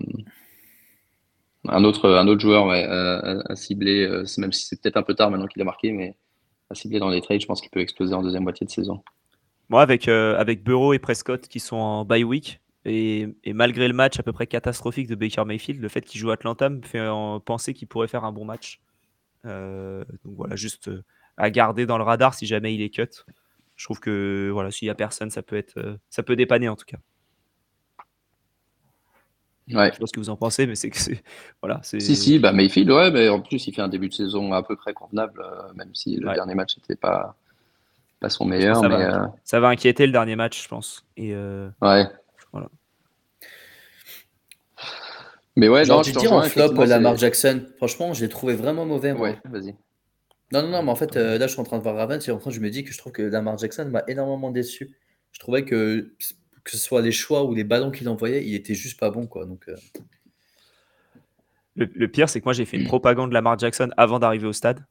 un 1.67 1.83
autre, 1.83 2.09
un 2.09 2.27
autre 2.27 2.41
joueur 2.41 2.65
ouais, 2.67 2.83
à, 2.83 3.55
cibler, 3.55 4.05
euh, 4.05 4.23
même 4.37 4.53
si 4.53 4.67
c'est 4.67 4.81
peut-être 4.81 4.97
un 4.97 5.03
peu 5.03 5.15
tard 5.15 5.31
maintenant 5.31 5.47
qu'il 5.47 5.61
a 5.61 5.65
marqué, 5.65 5.91
mais 5.91 6.15
à 6.69 6.75
cibler 6.75 6.99
dans 6.99 7.09
les 7.09 7.21
trades, 7.21 7.41
je 7.41 7.45
pense 7.45 7.61
qu'il 7.61 7.69
peut 7.69 7.81
exploser 7.81 8.13
en 8.13 8.21
deuxième 8.21 8.43
moitié 8.43 8.65
de 8.65 8.71
saison. 8.71 9.03
Moi, 9.69 9.81
avec, 9.81 10.07
euh, 10.07 10.37
avec 10.37 10.63
Bureau 10.63 10.93
et 10.93 10.99
Prescott 10.99 11.47
qui 11.47 11.59
sont 11.59 11.75
en 11.75 12.05
bye 12.05 12.23
week, 12.23 12.61
et, 12.85 13.27
malgré 13.47 13.87
le 13.87 13.93
match 13.93 14.17
à 14.17 14.23
peu 14.23 14.31
près 14.31 14.47
catastrophique 14.47 15.07
de 15.07 15.15
Baker 15.15 15.43
Mayfield, 15.43 15.81
le 15.81 15.89
fait 15.89 16.01
qu'il 16.01 16.21
joue 16.21 16.31
Atlanta 16.31 16.69
me 16.69 16.81
fait 16.81 17.05
penser 17.43 17.73
qu'il 17.73 17.87
pourrait 17.87 18.07
faire 18.07 18.23
un 18.23 18.31
bon 18.31 18.45
match. 18.45 18.79
donc 19.43 20.15
voilà, 20.23 20.55
juste 20.55 20.89
à 21.35 21.49
garder 21.49 21.85
dans 21.85 21.97
le 21.97 22.05
radar 22.05 22.33
si 22.33 22.45
jamais 22.45 22.73
il 22.73 22.81
est 22.81 22.89
cut. 22.89 23.25
Je 23.75 23.83
trouve 23.85 23.99
que 23.99 24.49
voilà, 24.53 24.71
s'il 24.71 24.85
n'y 24.85 24.89
a 24.89 24.95
personne, 24.95 25.29
ça 25.29 25.43
peut, 25.43 25.57
être, 25.57 25.99
ça 26.09 26.23
peut 26.23 26.37
dépanner 26.37 26.69
en 26.69 26.77
tout 26.77 26.85
cas. 26.85 26.97
Ouais. 29.73 29.89
Je 29.89 29.93
sais 29.93 29.99
pas 29.99 30.07
ce 30.07 30.13
que 30.13 30.19
vous 30.19 30.29
en 30.29 30.37
pensez, 30.37 30.65
mais 30.65 30.75
c'est 30.75 30.89
que 30.89 30.97
c'est. 30.97 31.21
Voilà, 31.61 31.81
si, 31.83 31.99
si, 31.99 32.39
bah 32.39 32.53
Mayfield, 32.53 32.89
ouais, 32.89 33.11
mais 33.11 33.27
en 33.27 33.41
plus, 33.41 33.67
il 33.67 33.73
fait 33.73 33.81
un 33.81 33.89
début 33.89 34.07
de 34.07 34.13
saison 34.13 34.53
à 34.53 34.63
peu 34.63 34.75
près 34.75 34.93
convenable, 34.93 35.41
euh, 35.43 35.73
même 35.75 35.93
si 35.93 36.15
le 36.15 36.33
dernier 36.33 36.55
match 36.55 36.77
n'était 36.77 36.95
pas, 36.95 37.35
pas 38.19 38.29
son 38.29 38.45
meilleur. 38.45 38.77
Ça, 38.77 38.89
mais, 38.89 38.95
va, 38.95 39.23
euh, 39.23 39.27
ça 39.43 39.59
va 39.59 39.67
inquiéter 39.69 40.05
le 40.05 40.11
dernier 40.11 40.35
match, 40.35 40.63
je 40.63 40.67
pense. 40.67 41.05
Et 41.17 41.33
euh, 41.33 41.69
ouais. 41.81 42.05
Voilà. 42.51 42.69
Mais 45.55 45.69
ouais, 45.69 45.85
Genre, 45.85 45.97
non, 45.97 46.03
je 46.03 46.11
dire 46.11 46.33
en 46.33 46.43
flop 46.43 46.73
Lamar 46.85 47.15
Jackson. 47.17 47.65
Franchement, 47.77 48.13
je 48.13 48.21
l'ai 48.21 48.29
trouvé 48.29 48.55
vraiment 48.55 48.85
mauvais. 48.85 49.13
Moi. 49.13 49.29
Ouais, 49.29 49.39
vas-y. 49.45 49.75
Non, 50.51 50.61
non, 50.61 50.69
non, 50.69 50.83
mais 50.83 50.91
en 50.91 50.95
fait, 50.95 51.15
là, 51.15 51.45
je 51.45 51.51
suis 51.51 51.59
en 51.59 51.63
train 51.63 51.77
de 51.77 51.83
voir 51.83 51.95
Ravens 51.95 52.25
et 52.27 52.31
en 52.31 52.37
train, 52.37 52.51
je 52.51 52.59
me 52.59 52.69
dis 52.69 52.83
que 52.83 52.93
je 52.93 52.97
trouve 52.97 53.11
que 53.11 53.21
Lamar 53.21 53.57
Jackson 53.57 53.89
m'a 53.91 54.03
énormément 54.07 54.49
déçu. 54.51 54.95
Je 55.31 55.39
trouvais 55.39 55.65
que 55.65 56.13
que 56.67 56.77
ce 56.77 56.77
soit 56.77 57.01
les 57.01 57.13
choix 57.13 57.45
ou 57.45 57.55
les 57.55 57.63
ballons 57.63 57.91
qu'il 57.91 58.09
envoyait, 58.09 58.45
il 58.45 58.53
était 58.53 58.75
juste 58.75 58.99
pas 58.99 59.09
bon. 59.09 59.25
Quoi. 59.25 59.45
Donc, 59.45 59.67
euh. 59.69 59.75
le, 61.75 62.07
pire, 62.07 62.29
c'est 62.29 62.41
que 62.41 62.45
moi, 62.45 62.53
j'ai 62.53 62.65
fait 62.65 62.77
une 62.77 62.85
propagande 62.85 63.29
de 63.29 63.33
Lamar 63.33 63.57
Jackson 63.57 63.89
avant 63.95 64.19
d'arriver 64.19 64.47
au 64.47 64.53
stade. 64.53 64.85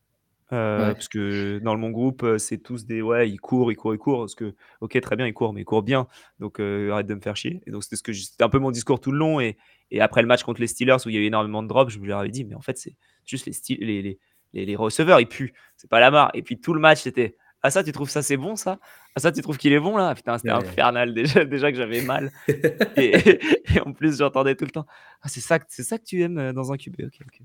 Euh, 0.53 0.93
parce 0.93 1.09
que 1.09 1.59
dans 1.59 1.77
mon 1.77 1.91
groupe, 1.91 2.23
euh, 2.23 2.39
c'est 2.39 2.59
tous 2.59 2.87
des 2.87 3.03
ouais, 3.03 3.29
ils 3.29 3.41
courent, 3.41 3.73
ils 3.73 3.77
courent, 3.77 3.95
ils 3.95 3.99
courent. 3.99 4.21
Parce 4.21 4.35
que, 4.35 4.55
ok, 4.81 5.01
très 5.01 5.17
bien, 5.17 5.27
ils 5.27 5.35
courent, 5.35 5.53
mais 5.53 5.63
ils 5.63 5.65
courent 5.65 5.83
bien. 5.83 6.07
Donc 6.39 6.61
euh, 6.61 6.93
arrête 6.93 7.07
de 7.07 7.15
me 7.15 7.21
faire 7.21 7.37
chier. 7.37 7.61
Et 7.67 7.71
donc 7.71 7.83
c'était 7.83 7.97
ce 7.97 8.03
que 8.03 8.13
c'était 8.13 8.45
un 8.45 8.49
peu 8.49 8.59
mon 8.59 8.71
discours 8.71 9.01
tout 9.01 9.11
le 9.11 9.19
long. 9.19 9.41
Et, 9.41 9.57
et, 9.91 10.01
après 10.01 10.23
le 10.23 10.29
match 10.29 10.45
contre 10.45 10.61
les 10.61 10.67
Steelers 10.69 10.99
où 11.05 11.09
il 11.09 11.15
y 11.15 11.19
a 11.19 11.21
eu 11.21 11.25
énormément 11.25 11.63
de 11.63 11.69
drops, 11.69 11.93
je 11.93 11.99
leur 12.01 12.21
avais 12.21 12.29
dit, 12.29 12.45
mais 12.45 12.55
en 12.55 12.61
fait, 12.61 12.79
c'est 12.79 12.95
juste 13.25 13.47
les, 13.47 13.77
les, 13.85 14.19
les, 14.53 14.67
les, 14.67 14.77
receveurs, 14.77 15.21
ils 15.21 15.29
puent. 15.29 15.53
C'est 15.77 15.91
pas 15.91 16.01
la 16.01 16.11
marre. 16.11 16.31
Et 16.35 16.43
puis 16.43 16.61
tout 16.61 16.75
le 16.75 16.81
match, 16.81 17.03
c'était 17.03 17.37
ah 17.63 17.71
ça, 17.71 17.83
tu 17.83 17.91
trouves 17.91 18.11
ça 18.11 18.23
c'est 18.23 18.37
bon 18.37 18.55
ça? 18.55 18.79
Ah 19.17 19.21
ça, 19.21 19.33
tu 19.33 19.41
trouves 19.43 19.59
qu'il 19.59 19.73
est 19.73 19.81
bon 19.81 19.97
là? 19.97 20.15
Putain, 20.15 20.39
c'était 20.39 20.51
infernal 20.51 21.13
déjà, 21.15 21.45
déjà 21.45 21.73
que 21.73 21.77
j'avais 21.77 22.03
mal. 22.03 22.31
et, 22.97 23.41
en 23.85 23.93
plus, 23.93 24.19
j'entendais 24.19 24.55
tout 24.55 24.65
le 24.65 24.71
temps. 24.71 24.87
Ah 25.23 25.29
c'est 25.29 25.41
ça, 25.41 25.59
c'est 25.67 25.83
ça 25.83 25.99
que 25.99 26.05
tu 26.05 26.23
aimes 26.23 26.53
dans 26.53 26.73
un 26.73 26.77
QB. 26.77 27.01
Ok, 27.07 27.19
ok. 27.27 27.41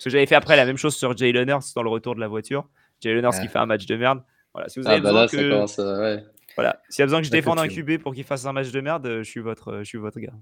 Parce 0.00 0.06
que 0.06 0.10
j'avais 0.12 0.24
fait 0.24 0.34
après 0.34 0.56
la 0.56 0.64
même 0.64 0.78
chose 0.78 0.96
sur 0.96 1.14
Jay 1.14 1.30
Leonard 1.30 1.60
dans 1.76 1.82
le 1.82 1.90
retour 1.90 2.14
de 2.14 2.20
la 2.20 2.28
voiture. 2.28 2.66
Jay 3.02 3.12
Leonard 3.12 3.38
qui 3.38 3.48
fait 3.48 3.58
un 3.58 3.66
match 3.66 3.84
de 3.84 3.96
merde. 3.96 4.22
Voilà, 4.54 4.70
si 4.70 4.80
vous 4.80 4.88
ah, 4.88 4.92
avez 4.92 5.02
bah 5.02 5.10
besoin 5.10 5.26
que... 5.26 6.22
Voilà, 6.56 6.80
s'il 6.88 7.00
y 7.00 7.02
a 7.02 7.04
besoin 7.04 7.20
que 7.20 7.26
je 7.26 7.30
défende 7.30 7.58
un 7.58 7.68
QB 7.68 7.98
pour 7.98 8.14
qu'il 8.14 8.24
fasse 8.24 8.46
un 8.46 8.54
match 8.54 8.70
de 8.70 8.80
merde, 8.80 9.06
je 9.18 9.22
suis 9.24 9.40
votre, 9.40 9.80
je 9.80 9.84
suis 9.84 9.98
votre 9.98 10.18
gars. 10.18 10.32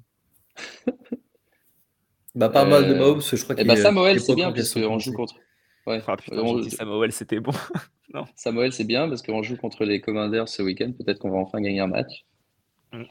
bah 2.37 2.51
pas 2.51 2.65
mal 2.67 2.87
de 2.87 2.95
euh, 2.95 2.99
Mahomes, 2.99 3.21
je 3.21 3.43
crois 3.43 3.57
eh 3.59 3.63
qu'il 3.63 3.67
bah, 3.67 3.75
Samuel, 3.75 4.21
c'est 4.21 4.37
bien 4.37 4.53
parce 4.53 4.73
qu'on 4.75 5.01
joue 5.01 5.13
contre. 5.13 5.35
Ouais. 5.89 6.01
Ah, 6.07 6.17
putain, 6.17 6.39
on... 6.39 6.61
dit 6.61 6.71
Samuel, 6.71 7.11
c'était 7.11 7.41
bon. 7.41 7.51
non. 8.15 8.27
Samuel, 8.37 8.73
c'est 8.73 8.85
bien 8.85 9.09
parce 9.09 9.23
qu'on 9.23 9.43
joue 9.43 9.57
contre 9.57 9.85
les 9.85 10.01
Commanders 10.01 10.49
ce 10.49 10.63
week-end. 10.63 10.93
Peut-être 10.93 11.19
qu'on 11.19 11.31
va 11.31 11.39
enfin 11.39 11.61
gagner 11.61 11.81
un 11.81 11.89
match. 11.89 12.25
Mm. 12.93 13.03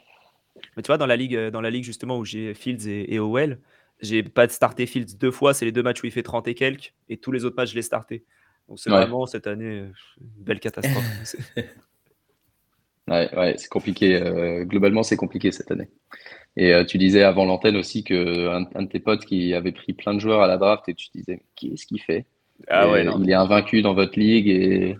Mais 0.77 0.81
tu 0.81 0.87
vois, 0.87 0.97
dans 0.97 1.07
la 1.07 1.17
ligue, 1.17 1.49
dans 1.49 1.61
la 1.61 1.71
ligue 1.71 1.83
justement 1.83 2.17
où 2.17 2.23
j'ai 2.23 2.53
Fields 2.53 2.87
et, 2.87 3.13
et 3.13 3.19
Owell, 3.19 3.59
j'ai 4.01 4.23
pas 4.23 4.47
de 4.47 4.51
starté 4.51 4.85
Fields 4.85 5.17
deux 5.17 5.31
fois, 5.31 5.53
c'est 5.53 5.65
les 5.65 5.71
deux 5.71 5.83
matchs 5.83 6.03
où 6.03 6.05
il 6.05 6.11
fait 6.11 6.23
30 6.23 6.47
et 6.47 6.55
quelques, 6.55 6.93
et 7.09 7.17
tous 7.17 7.31
les 7.31 7.45
autres 7.45 7.55
matchs, 7.55 7.71
je 7.71 7.75
l'ai 7.75 7.81
starté. 7.81 8.23
Donc 8.67 8.79
c'est 8.79 8.89
vraiment 8.89 9.25
cette 9.25 9.47
année 9.47 9.85
une 10.19 10.43
belle 10.43 10.59
catastrophe. 10.59 11.05
ouais, 13.07 13.35
ouais 13.35 13.55
c'est 13.57 13.69
compliqué. 13.69 14.15
Euh, 14.15 14.65
globalement, 14.65 15.03
c'est 15.03 15.17
compliqué 15.17 15.51
cette 15.51 15.71
année. 15.71 15.89
Et 16.57 16.73
euh, 16.73 16.83
tu 16.83 16.97
disais 16.97 17.23
avant 17.23 17.45
l'antenne 17.45 17.77
aussi 17.77 18.03
qu'un 18.03 18.67
un 18.73 18.83
de 18.83 18.89
tes 18.89 18.99
potes 18.99 19.25
qui 19.25 19.53
avait 19.53 19.71
pris 19.71 19.93
plein 19.93 20.13
de 20.13 20.19
joueurs 20.19 20.41
à 20.41 20.47
la 20.47 20.57
draft, 20.57 20.89
et 20.89 20.95
tu 20.95 21.07
disais, 21.13 21.41
qu'est-ce 21.55 21.85
qu'il 21.85 22.01
fait? 22.01 22.25
Ah 22.67 22.89
ouais, 22.89 23.05
Il 23.19 23.29
est 23.29 23.35
invaincu 23.35 23.81
dans 23.81 23.93
votre 23.93 24.19
ligue 24.19 24.47
et. 24.47 24.97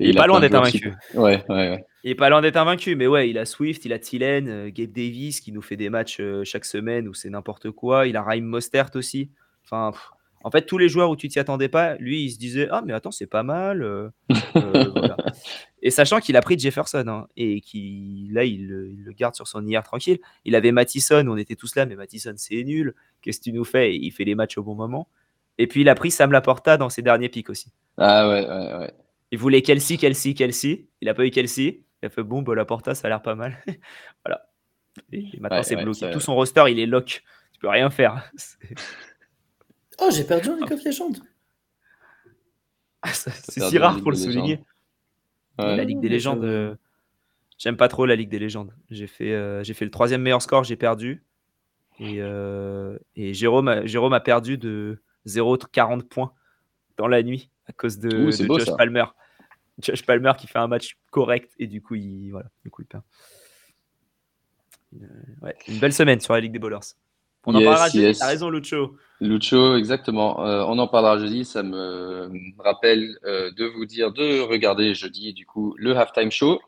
Il, 0.00 0.10
est 0.10 0.14
pas 0.14 0.26
loin 0.26 0.40
d'être 0.40 0.54
invaincu. 0.54 0.92
Ouais, 1.14 1.44
ouais, 1.48 1.70
ouais. 1.70 1.84
Il 2.04 2.10
est 2.10 2.14
pas 2.14 2.28
loin 2.28 2.42
d'être 2.42 2.56
invaincu, 2.56 2.96
mais 2.96 3.06
ouais, 3.06 3.30
il 3.30 3.38
a 3.38 3.46
Swift, 3.46 3.84
il 3.84 3.92
a 3.92 3.98
Thielen, 3.98 4.48
euh, 4.48 4.70
Gabe 4.70 4.92
Davis 4.92 5.40
qui 5.40 5.52
nous 5.52 5.62
fait 5.62 5.76
des 5.76 5.88
matchs 5.88 6.18
euh, 6.20 6.44
chaque 6.44 6.66
semaine 6.66 7.08
où 7.08 7.14
c'est 7.14 7.30
n'importe 7.30 7.70
quoi. 7.70 8.06
Il 8.06 8.16
a 8.16 8.22
Raheem 8.22 8.44
Mostert 8.44 8.90
aussi. 8.94 9.30
Enfin, 9.64 9.92
en 10.42 10.50
fait, 10.50 10.66
tous 10.66 10.76
les 10.76 10.90
joueurs 10.90 11.08
où 11.08 11.16
tu 11.16 11.28
t'y 11.28 11.38
attendais 11.38 11.70
pas, 11.70 11.96
lui, 11.96 12.24
il 12.24 12.30
se 12.30 12.38
disait 12.38 12.68
Ah, 12.70 12.82
mais 12.84 12.92
attends, 12.92 13.10
c'est 13.10 13.26
pas 13.26 13.42
mal. 13.42 13.82
Euh, 13.82 14.10
et 15.82 15.90
sachant 15.90 16.20
qu'il 16.20 16.36
a 16.36 16.42
pris 16.42 16.58
Jefferson 16.58 17.04
hein, 17.08 17.26
et 17.38 17.62
qu'il 17.62 18.34
là, 18.34 18.44
il, 18.44 18.68
le 18.68 19.12
garde 19.12 19.34
sur 19.34 19.48
son 19.48 19.66
IR 19.66 19.82
tranquille. 19.82 20.18
Il 20.44 20.54
avait 20.54 20.72
Mattison, 20.72 21.26
on 21.26 21.38
était 21.38 21.56
tous 21.56 21.74
là, 21.76 21.86
mais 21.86 21.96
Mattison, 21.96 22.34
c'est 22.36 22.62
nul. 22.64 22.94
Qu'est-ce 23.22 23.38
que 23.38 23.44
tu 23.44 23.52
nous 23.52 23.64
fais? 23.64 23.96
Il 23.96 24.10
fait 24.10 24.24
les 24.24 24.34
matchs 24.34 24.58
au 24.58 24.62
bon 24.62 24.74
moment. 24.74 25.08
Et 25.56 25.66
puis, 25.66 25.80
il 25.80 25.88
a 25.88 25.94
pris 25.94 26.10
Sam 26.10 26.32
Laporta 26.32 26.76
dans 26.76 26.90
ses 26.90 27.00
derniers 27.00 27.30
pics 27.30 27.48
aussi. 27.48 27.72
Ah 27.96 28.28
ouais, 28.28 28.46
ouais, 28.46 28.74
ouais. 28.78 28.92
Il 29.34 29.38
voulait 29.38 29.62
Kelsey, 29.62 29.96
Kelsey, 29.96 30.32
Kelsey. 30.32 30.86
Il 31.00 31.08
a 31.08 31.14
pas 31.14 31.26
eu 31.26 31.30
Kelsey. 31.30 31.82
Il 32.00 32.06
a 32.06 32.08
fait 32.08 32.22
bon, 32.22 32.42
bah, 32.42 32.54
la 32.54 32.64
porta, 32.64 32.94
ça 32.94 33.08
a 33.08 33.10
l'air 33.10 33.20
pas 33.20 33.34
mal. 33.34 33.60
voilà. 34.24 34.48
Et 35.10 35.40
maintenant, 35.40 35.64
c'est 35.64 35.74
bloqué. 35.74 36.08
Tout 36.12 36.20
son 36.20 36.36
roster, 36.36 36.62
il 36.68 36.78
est 36.78 36.86
lock. 36.86 37.24
Tu 37.52 37.58
peux 37.58 37.66
rien 37.66 37.90
faire. 37.90 38.30
oh, 40.00 40.08
j'ai 40.12 40.22
perdu 40.22 40.50
en 40.50 40.54
League 40.54 40.70
Légende. 40.84 41.18
Ah, 43.02 43.12
c'est 43.12 43.60
si 43.60 43.76
rare 43.76 44.00
pour 44.02 44.12
le 44.12 44.16
souligner. 44.16 44.62
La 45.58 45.82
Ligue 45.82 45.98
des 45.98 46.08
légendes. 46.08 46.44
Euh, 46.44 46.76
j'aime 47.58 47.76
pas 47.76 47.88
trop 47.88 48.06
la 48.06 48.14
Ligue 48.14 48.30
des 48.30 48.38
légendes. 48.38 48.72
J'ai 48.88 49.08
fait, 49.08 49.32
euh, 49.32 49.64
j'ai 49.64 49.74
fait 49.74 49.84
le 49.84 49.90
troisième 49.90 50.22
meilleur 50.22 50.42
score, 50.42 50.62
j'ai 50.62 50.76
perdu. 50.76 51.24
Et, 51.98 52.18
euh, 52.20 52.96
et 53.16 53.34
Jérôme, 53.34 53.66
a, 53.66 53.84
Jérôme 53.84 54.12
a 54.12 54.20
perdu 54.20 54.58
de 54.58 55.02
0,40 55.26 56.04
points 56.04 56.32
dans 56.98 57.08
la 57.08 57.24
nuit 57.24 57.50
à 57.66 57.72
cause 57.72 57.98
de, 57.98 58.10
de 58.10 58.30
Josh 58.30 58.76
Palmer. 58.76 59.06
Josh 59.80 60.04
Palmer 60.04 60.32
qui 60.38 60.46
fait 60.46 60.58
un 60.58 60.68
match 60.68 60.96
correct 61.10 61.52
et 61.58 61.66
du 61.66 61.82
coup, 61.82 61.94
il, 61.94 62.30
voilà, 62.30 62.48
du 62.64 62.70
coup, 62.70 62.82
il 62.82 62.86
perd. 62.86 63.02
Une, 64.92 65.08
ouais, 65.42 65.54
une 65.68 65.78
belle 65.78 65.92
semaine 65.92 66.20
sur 66.20 66.34
la 66.34 66.40
Ligue 66.40 66.52
des 66.52 66.58
Bowlers. 66.58 66.94
On 67.46 67.54
en 67.54 67.62
parlera 67.62 67.88
jeudi, 67.88 68.18
t'as 68.18 68.28
raison, 68.28 68.48
Lucho. 68.48 68.96
Lucho, 69.20 69.76
exactement. 69.76 70.46
Euh, 70.46 70.64
on 70.66 70.78
en 70.78 70.88
parlera 70.88 71.18
jeudi. 71.18 71.44
Ça 71.44 71.62
me 71.62 72.30
rappelle 72.58 73.18
euh, 73.24 73.50
de 73.52 73.66
vous 73.66 73.84
dire 73.84 74.12
de 74.12 74.40
regarder 74.40 74.94
jeudi, 74.94 75.34
du 75.34 75.44
coup, 75.44 75.74
le 75.76 75.96
halftime 75.96 76.30
show 76.30 76.60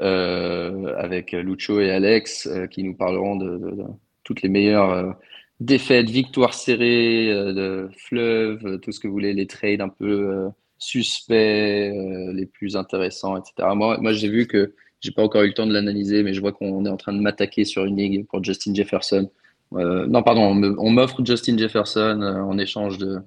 euh, 0.00 0.94
avec 0.96 1.32
Lucho 1.32 1.80
et 1.80 1.90
Alex 1.90 2.48
qui 2.70 2.82
nous 2.82 2.96
parleront 2.96 3.36
de, 3.36 3.58
de 3.58 3.84
toutes 4.24 4.42
les 4.42 4.48
meilleures 4.48 5.16
défaites, 5.60 6.10
victoires 6.10 6.54
serrées, 6.54 7.28
de 7.28 7.90
fleuves, 7.96 8.80
tout 8.80 8.92
ce 8.92 8.98
que 8.98 9.06
vous 9.06 9.14
voulez, 9.14 9.34
les 9.34 9.46
trades 9.46 9.82
un 9.82 9.88
peu 9.88 10.50
suspects, 10.80 11.34
euh, 11.34 12.32
les 12.32 12.46
plus 12.46 12.74
intéressants, 12.76 13.36
etc. 13.36 13.68
Moi, 13.74 13.98
moi 14.00 14.12
j'ai 14.12 14.28
vu 14.28 14.46
que 14.46 14.74
j'ai 15.00 15.12
pas 15.12 15.22
encore 15.22 15.42
eu 15.42 15.48
le 15.48 15.54
temps 15.54 15.66
de 15.66 15.72
l'analyser, 15.72 16.22
mais 16.22 16.34
je 16.34 16.40
vois 16.40 16.52
qu'on 16.52 16.84
est 16.84 16.88
en 16.88 16.96
train 16.96 17.12
de 17.12 17.20
m'attaquer 17.20 17.64
sur 17.64 17.84
une 17.84 17.96
ligue 17.96 18.26
pour 18.26 18.42
Justin 18.42 18.74
Jefferson. 18.74 19.30
Euh, 19.74 20.06
non, 20.06 20.22
pardon, 20.22 20.76
on 20.78 20.90
m'offre 20.90 21.24
Justin 21.24 21.56
Jefferson 21.56 22.20
euh, 22.22 22.40
en 22.40 22.58
échange 22.58 22.98
de, 22.98 23.20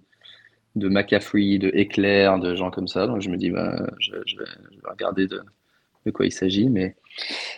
de 0.75 0.89
McCaffrey, 0.89 1.57
de 1.57 1.69
Eclair, 1.69 2.39
de 2.39 2.55
gens 2.55 2.69
comme 2.69 2.87
ça. 2.87 3.07
Donc 3.07 3.21
je 3.21 3.29
me 3.29 3.37
dis, 3.37 3.49
bah, 3.49 3.87
je, 3.99 4.11
vais, 4.11 4.45
regarder 4.83 5.27
de, 5.27 5.41
de 6.05 6.11
quoi 6.11 6.25
il 6.25 6.31
s'agit. 6.31 6.69
Mais 6.69 6.95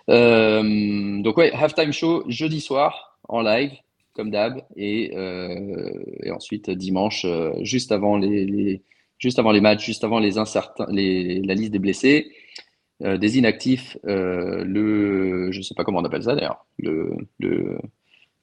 donc 0.07 1.37
ouais, 1.37 1.51
halftime 1.53 1.93
show 1.93 2.23
jeudi 2.27 2.61
soir 2.61 3.17
en 3.27 3.41
live 3.41 3.71
comme 4.13 4.31
d'hab, 4.31 4.61
et, 4.77 5.13
et, 5.13 6.31
ensuite 6.31 6.69
dimanche 6.69 7.25
juste 7.63 7.91
avant 7.91 8.15
les 8.17 8.81
juste 9.17 9.39
avant 9.39 9.51
les 9.51 9.61
matchs, 9.61 9.85
juste 9.85 10.03
avant 10.03 10.19
les 10.19 10.37
incertains, 10.37 10.87
les, 10.89 11.41
la 11.41 11.53
liste 11.53 11.71
des 11.71 11.79
blessés, 11.79 12.31
euh, 13.03 13.17
des 13.17 13.37
inactifs, 13.37 13.97
euh, 14.05 14.63
le, 14.63 15.51
je 15.51 15.57
ne 15.57 15.63
sais 15.63 15.75
pas 15.75 15.83
comment 15.83 15.99
on 15.99 16.05
appelle 16.05 16.23
ça 16.23 16.35
d'ailleurs, 16.35 16.65
le, 16.79 17.13
le, 17.39 17.77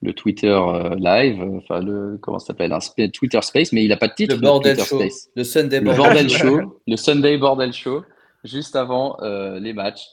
le, 0.02 0.12
Twitter 0.12 0.48
euh, 0.48 0.94
live, 0.98 1.42
enfin 1.56 1.80
le, 1.80 2.18
comment 2.20 2.38
ça 2.38 2.48
s'appelle, 2.48 2.72
un 2.72 3.08
Twitter 3.08 3.40
Space, 3.40 3.72
mais 3.72 3.84
il 3.84 3.88
n'a 3.88 3.96
pas 3.96 4.08
de 4.08 4.14
titre. 4.14 4.34
Le 4.34 4.40
bordel 4.40 4.78
show, 4.78 4.98
Space. 4.98 5.30
le 5.34 5.44
Sunday 5.44 5.80
bordel, 5.80 6.28
show, 6.28 6.80
le 6.86 6.96
Sunday 6.96 7.38
bordel 7.38 7.72
show, 7.72 8.02
juste 8.44 8.76
avant 8.76 9.16
les 9.22 9.72
matchs. 9.72 10.06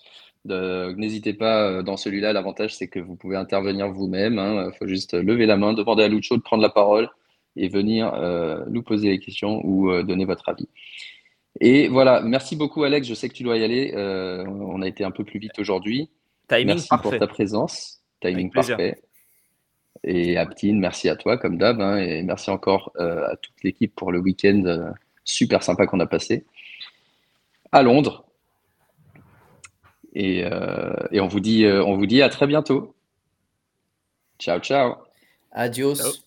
N'hésitez 0.45 1.34
pas 1.34 1.84
dans 1.84 1.97
celui-là. 1.97 2.32
L'avantage, 2.32 2.76
c'est 2.76 2.88
que 2.88 2.99
vous 2.99 3.18
pouvez 3.18 3.36
intervenir 3.36 3.91
vous-même. 3.91 4.36
Il 4.36 4.39
hein. 4.39 4.72
faut 4.80 4.88
juste 4.88 5.14
lever 5.14 5.47
la 5.47 5.57
main, 5.57 5.74
demander 5.74 6.03
à 6.03 6.07
Lucho 6.07 6.38
de 6.38 6.41
prendre 6.41 6.64
la 6.64 6.70
parole 6.70 7.10
et 7.60 7.68
venir 7.68 8.14
euh, 8.14 8.64
nous 8.70 8.82
poser 8.82 9.10
des 9.10 9.20
questions 9.20 9.62
ou 9.66 9.91
euh, 9.91 10.03
donner 10.03 10.26
votre 10.26 10.47
avis. 10.47 10.68
Et 11.60 11.89
voilà, 11.89 12.22
merci 12.22 12.55
beaucoup 12.55 12.84
Alex, 12.84 13.05
je 13.07 13.14
sais 13.14 13.28
que 13.28 13.34
tu 13.34 13.43
dois 13.43 13.57
y 13.57 13.64
aller. 13.64 13.91
Euh, 13.93 14.45
on 14.47 14.82
a 14.82 14.88
été 14.88 15.03
un 15.03 15.12
peu 15.12 15.26
plus 15.26 15.39
vite 15.39 15.60
aujourd'hui. 15.60 16.10
merci 16.49 16.88
pour 17.03 17.18
ta 17.18 17.28
présence. 17.28 18.01
Timing 18.22 18.51
parfait. 18.51 19.01
Et 20.03 20.38
Aptine, 20.38 20.80
merci 20.80 21.10
à 21.10 21.18
toi 21.18 21.38
comme 21.38 21.57
d'hab. 21.57 21.82
Hein, 21.82 21.97
et 21.97 22.24
merci 22.24 22.49
encore 22.49 22.93
à 22.97 23.36
toute 23.36 23.62
l'équipe 23.64 23.93
pour 23.93 24.12
le 24.14 24.20
week-end 24.20 24.93
super 25.26 25.62
sympa 25.62 25.86
qu'on 25.86 25.99
a 25.99 26.05
passé 26.05 26.45
à 27.72 27.84
Londres. 27.84 28.26
Et, 30.14 30.39
et, 31.12 31.20
on, 31.20 31.28
vous 31.28 31.39
dit, 31.41 31.66
on 31.66 31.97
vous 31.97 32.05
dit 32.05 32.22
à 32.22 32.30
très 32.30 32.47
bientôt. 32.47 32.95
Ciao, 34.39 34.60
ciao. 34.60 34.95
Adios. 35.51 36.24